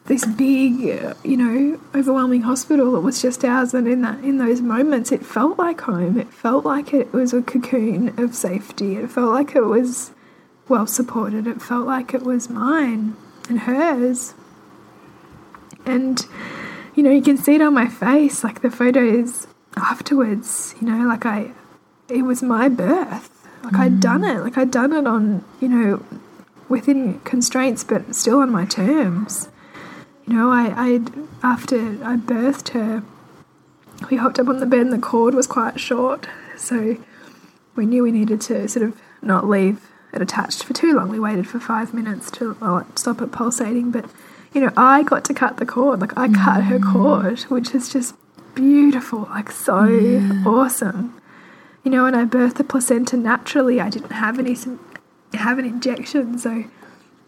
this 0.05 0.25
big, 0.25 0.79
you 1.25 1.37
know, 1.37 1.79
overwhelming 1.93 2.43
hospital. 2.43 2.95
It 2.95 3.01
was 3.01 3.21
just 3.21 3.43
ours, 3.43 3.73
and 3.73 3.85
in 3.85 4.01
that, 4.03 4.23
in 4.23 4.37
those 4.37 4.61
moments, 4.61 5.11
it 5.11 5.25
felt 5.25 5.59
like 5.59 5.81
home. 5.81 6.17
It 6.17 6.33
felt 6.33 6.63
like 6.63 6.93
it 6.93 7.11
was 7.11 7.33
a 7.33 7.41
cocoon 7.41 8.17
of 8.17 8.33
safety. 8.33 8.95
It 8.95 9.11
felt 9.11 9.31
like 9.31 9.55
it 9.57 9.65
was 9.65 10.11
well 10.69 10.87
supported. 10.87 11.47
It 11.47 11.61
felt 11.61 11.85
like 11.85 12.13
it 12.13 12.23
was 12.23 12.49
mine 12.49 13.17
and 13.49 13.59
hers. 13.59 14.35
And 15.85 16.25
you 16.95 17.03
know, 17.03 17.11
you 17.11 17.21
can 17.21 17.37
see 17.37 17.55
it 17.55 17.61
on 17.61 17.73
my 17.73 17.87
face, 17.87 18.43
like 18.43 18.61
the 18.61 18.71
photos 18.71 19.47
afterwards. 19.75 20.75
You 20.81 20.87
know, 20.87 21.07
like 21.07 21.25
I, 21.25 21.51
it 22.09 22.23
was 22.23 22.41
my 22.41 22.69
birth. 22.69 23.29
Like 23.63 23.75
I'd 23.75 23.93
mm. 23.93 24.01
done 24.01 24.23
it. 24.23 24.39
Like 24.39 24.57
I'd 24.57 24.71
done 24.71 24.93
it 24.93 25.07
on, 25.07 25.43
you 25.59 25.69
know, 25.69 26.05
within 26.67 27.19
constraints, 27.21 27.83
but 27.83 28.15
still 28.15 28.39
on 28.39 28.49
my 28.49 28.65
terms. 28.65 29.49
You 30.25 30.33
know, 30.33 30.51
I, 30.51 30.73
I'd 30.75 31.11
after 31.43 31.77
I 32.03 32.15
birthed 32.15 32.69
her, 32.69 33.03
we 34.09 34.17
hopped 34.17 34.39
up 34.39 34.47
on 34.47 34.59
the 34.59 34.65
bed 34.65 34.81
and 34.81 34.93
the 34.93 34.99
cord 34.99 35.33
was 35.33 35.47
quite 35.47 35.79
short, 35.79 36.27
so 36.57 36.97
we 37.75 37.85
knew 37.85 38.03
we 38.03 38.11
needed 38.11 38.41
to 38.41 38.67
sort 38.67 38.85
of 38.85 38.99
not 39.21 39.47
leave 39.47 39.87
it 40.13 40.21
attached 40.21 40.63
for 40.63 40.73
too 40.73 40.93
long. 40.93 41.09
We 41.09 41.19
waited 41.19 41.47
for 41.47 41.59
five 41.59 41.93
minutes 41.93 42.31
to 42.31 42.57
well, 42.59 42.85
stop 42.95 43.21
it 43.21 43.31
pulsating, 43.31 43.91
but 43.91 44.05
you 44.53 44.61
know, 44.61 44.71
I 44.75 45.03
got 45.03 45.23
to 45.25 45.33
cut 45.33 45.57
the 45.57 45.65
cord. 45.65 46.01
Like 46.01 46.17
I 46.17 46.27
cut 46.27 46.63
her 46.63 46.79
mm. 46.79 46.93
cord, 46.93 47.39
which 47.41 47.73
is 47.73 47.91
just 47.91 48.15
beautiful, 48.55 49.27
like 49.29 49.51
so 49.51 49.85
awesome. 50.45 51.19
You 51.83 51.91
know, 51.91 52.05
and 52.05 52.15
I 52.15 52.25
birthed 52.25 52.55
the 52.55 52.63
placenta 52.63 53.17
naturally. 53.17 53.79
I 53.79 53.89
didn't 53.89 54.11
have 54.11 54.37
any 54.39 54.55
have 55.33 55.57
an 55.57 55.65
injection, 55.65 56.37
so 56.37 56.51
you 56.51 56.69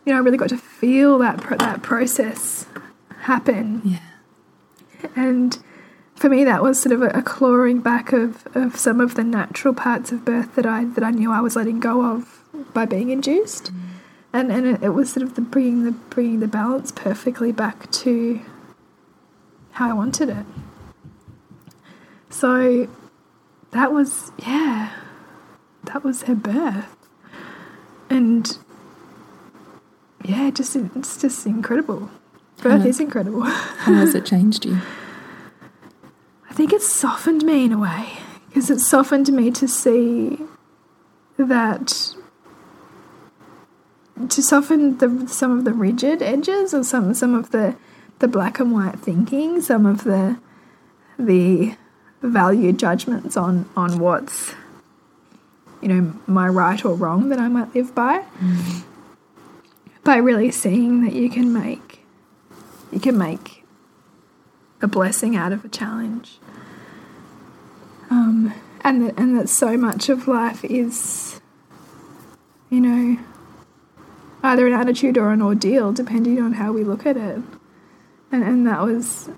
know, 0.05 0.15
I 0.15 0.19
really 0.19 0.37
got 0.37 0.49
to 0.49 0.57
feel 0.57 1.17
that 1.19 1.39
pro- 1.41 1.57
that 1.57 1.81
process 1.81 2.65
happen. 3.21 3.81
Yeah. 3.85 3.99
And 5.15 5.57
for 6.15 6.29
me, 6.29 6.43
that 6.43 6.61
was 6.61 6.81
sort 6.81 6.93
of 6.93 7.01
a, 7.01 7.07
a 7.09 7.21
clawing 7.21 7.81
back 7.81 8.13
of, 8.13 8.47
of 8.55 8.77
some 8.77 9.01
of 9.01 9.15
the 9.15 9.23
natural 9.23 9.73
parts 9.73 10.11
of 10.11 10.23
birth 10.25 10.55
that 10.55 10.65
I 10.65 10.85
that 10.85 11.03
I 11.03 11.11
knew 11.11 11.31
I 11.31 11.41
was 11.41 11.55
letting 11.55 11.79
go 11.79 12.05
of 12.05 12.41
by 12.73 12.85
being 12.85 13.09
induced, 13.09 13.73
mm. 13.73 13.79
And 14.33 14.51
and 14.51 14.65
it, 14.65 14.83
it 14.83 14.89
was 14.89 15.13
sort 15.13 15.23
of 15.23 15.35
the 15.35 15.41
bringing 15.41 15.83
the 15.83 15.91
bringing 15.91 16.39
the 16.39 16.47
balance 16.47 16.91
perfectly 16.91 17.51
back 17.51 17.89
to 17.91 18.41
how 19.71 19.89
I 19.89 19.93
wanted 19.93 20.29
it. 20.29 20.45
So 22.29 22.87
that 23.71 23.93
was 23.93 24.31
yeah, 24.39 24.91
that 25.83 26.03
was 26.03 26.23
her 26.23 26.35
birth, 26.35 26.95
and 28.09 28.57
yeah, 30.25 30.49
just 30.49 30.75
it's 30.75 31.21
just 31.21 31.45
incredible. 31.45 32.09
Birth 32.61 32.85
is 32.85 32.99
incredible. 32.99 33.41
How 33.41 33.93
has 33.93 34.15
it 34.15 34.25
changed 34.25 34.65
you? 34.65 34.79
I 36.49 36.53
think 36.53 36.71
it's 36.71 36.87
softened 36.87 37.43
me 37.43 37.65
in 37.65 37.71
a 37.71 37.79
way 37.79 38.19
because 38.47 38.69
it 38.69 38.79
softened 38.79 39.31
me 39.33 39.51
to 39.51 39.67
see 39.67 40.39
that 41.37 42.15
to 44.29 44.41
soften 44.41 44.97
the 44.97 45.27
some 45.27 45.57
of 45.57 45.65
the 45.65 45.73
rigid 45.73 46.21
edges 46.21 46.73
or 46.73 46.83
some 46.83 47.13
some 47.13 47.33
of 47.33 47.51
the 47.51 47.75
the 48.19 48.27
black 48.27 48.59
and 48.59 48.71
white 48.71 48.99
thinking, 48.99 49.61
some 49.61 49.85
of 49.85 50.03
the 50.03 50.37
the 51.17 51.75
value 52.21 52.71
judgments 52.71 53.35
on 53.35 53.69
on 53.75 53.99
what's 53.99 54.53
you 55.81 55.87
know 55.89 56.13
my 56.27 56.47
right 56.47 56.83
or 56.85 56.95
wrong 56.95 57.29
that 57.29 57.39
I 57.39 57.47
might 57.47 57.73
live 57.75 57.93
by. 57.93 58.23
By 60.03 60.17
really 60.17 60.51
seeing 60.51 61.03
that 61.05 61.13
you 61.13 61.29
can 61.29 61.53
make 61.53 62.05
you 62.91 62.99
can 62.99 63.17
make 63.17 63.63
a 64.81 64.87
blessing 64.87 65.35
out 65.35 65.51
of 65.51 65.65
a 65.65 65.69
challenge. 65.69 66.37
Um, 68.09 68.53
and 68.81 69.07
that, 69.07 69.17
and 69.17 69.39
that 69.39 69.49
so 69.49 69.77
much 69.77 70.09
of 70.09 70.27
life 70.27 70.63
is, 70.65 71.41
you 72.69 72.81
know, 72.81 73.17
either 74.43 74.67
an 74.67 74.73
attitude 74.73 75.17
or 75.17 75.31
an 75.31 75.41
ordeal, 75.41 75.93
depending 75.93 76.39
on 76.41 76.53
how 76.53 76.71
we 76.73 76.83
look 76.83 77.05
at 77.05 77.17
it. 77.17 77.41
And 78.31 78.43
and 78.43 78.67
that 78.67 78.81
was, 78.81 79.29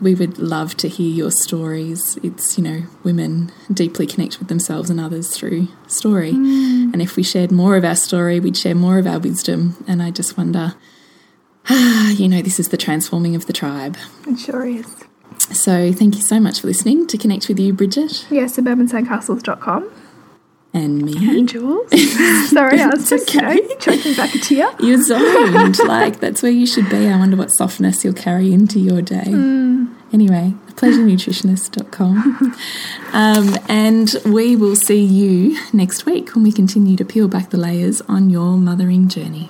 we 0.01 0.15
would 0.15 0.39
love 0.39 0.77
to 0.77 0.87
hear 0.87 1.13
your 1.13 1.31
stories. 1.31 2.17
It's, 2.23 2.57
you 2.57 2.63
know, 2.63 2.83
women 3.03 3.51
deeply 3.71 4.07
connect 4.07 4.39
with 4.39 4.47
themselves 4.47 4.89
and 4.89 5.01
others 5.01 5.35
through 5.35 5.67
story. 5.87 6.29
And 6.29 7.01
if 7.01 7.17
we 7.17 7.23
shared 7.23 7.51
more 7.51 7.75
of 7.75 7.83
our 7.83 7.97
story, 7.97 8.39
we'd 8.39 8.55
share 8.55 8.73
more 8.73 8.99
of 8.99 9.05
our 9.05 9.19
wisdom. 9.19 9.83
And 9.85 10.01
I 10.01 10.11
just 10.11 10.37
wonder, 10.37 10.75
ah, 11.69 12.11
you 12.11 12.29
know, 12.29 12.41
this 12.41 12.57
is 12.57 12.69
the 12.69 12.77
transforming 12.77 13.35
of 13.35 13.47
the 13.47 13.53
tribe. 13.53 13.97
It 14.25 14.39
sure 14.39 14.65
is. 14.65 15.03
So 15.51 15.91
thank 15.91 16.15
you 16.15 16.21
so 16.21 16.39
much 16.39 16.61
for 16.61 16.67
listening. 16.67 17.07
To 17.07 17.17
connect 17.17 17.47
with 17.47 17.59
you, 17.59 17.73
Bridget 17.73 18.25
Yeah, 18.29 18.43
suburbansandcastles.com. 18.45 19.91
and 20.73 21.01
me. 21.03 21.37
And 21.37 21.47
Jules. 21.47 21.89
Sorry, 22.49 22.79
I 22.81 22.87
was 22.87 23.09
just 23.09 23.33
you 23.33 23.41
know, 23.41 23.55
choking 23.79 24.15
back 24.15 24.33
a 24.33 24.39
tear. 24.39 24.69
You're 24.79 25.01
zoned. 25.03 25.77
like, 25.79 26.19
that's 26.19 26.41
where 26.41 26.51
you 26.51 26.65
should 26.65 26.89
be. 26.89 27.07
I 27.07 27.17
wonder 27.17 27.37
what 27.37 27.49
softness 27.49 28.03
you'll 28.03 28.13
carry 28.13 28.51
into 28.53 28.79
your 28.79 29.01
day. 29.01 29.25
Anyway, 30.13 30.53
pleasurenutritionist.com. 30.75 32.55
um, 33.13 33.57
and 33.67 34.15
we 34.25 34.55
will 34.55 34.75
see 34.75 35.03
you 35.03 35.57
next 35.73 36.05
week 36.05 36.35
when 36.35 36.43
we 36.43 36.51
continue 36.51 36.95
to 36.95 37.03
peel 37.05 37.27
back 37.27 37.49
the 37.49 37.57
layers 37.57 38.01
on 38.01 38.29
your 38.29 38.57
mothering 38.57 39.07
journey. 39.07 39.49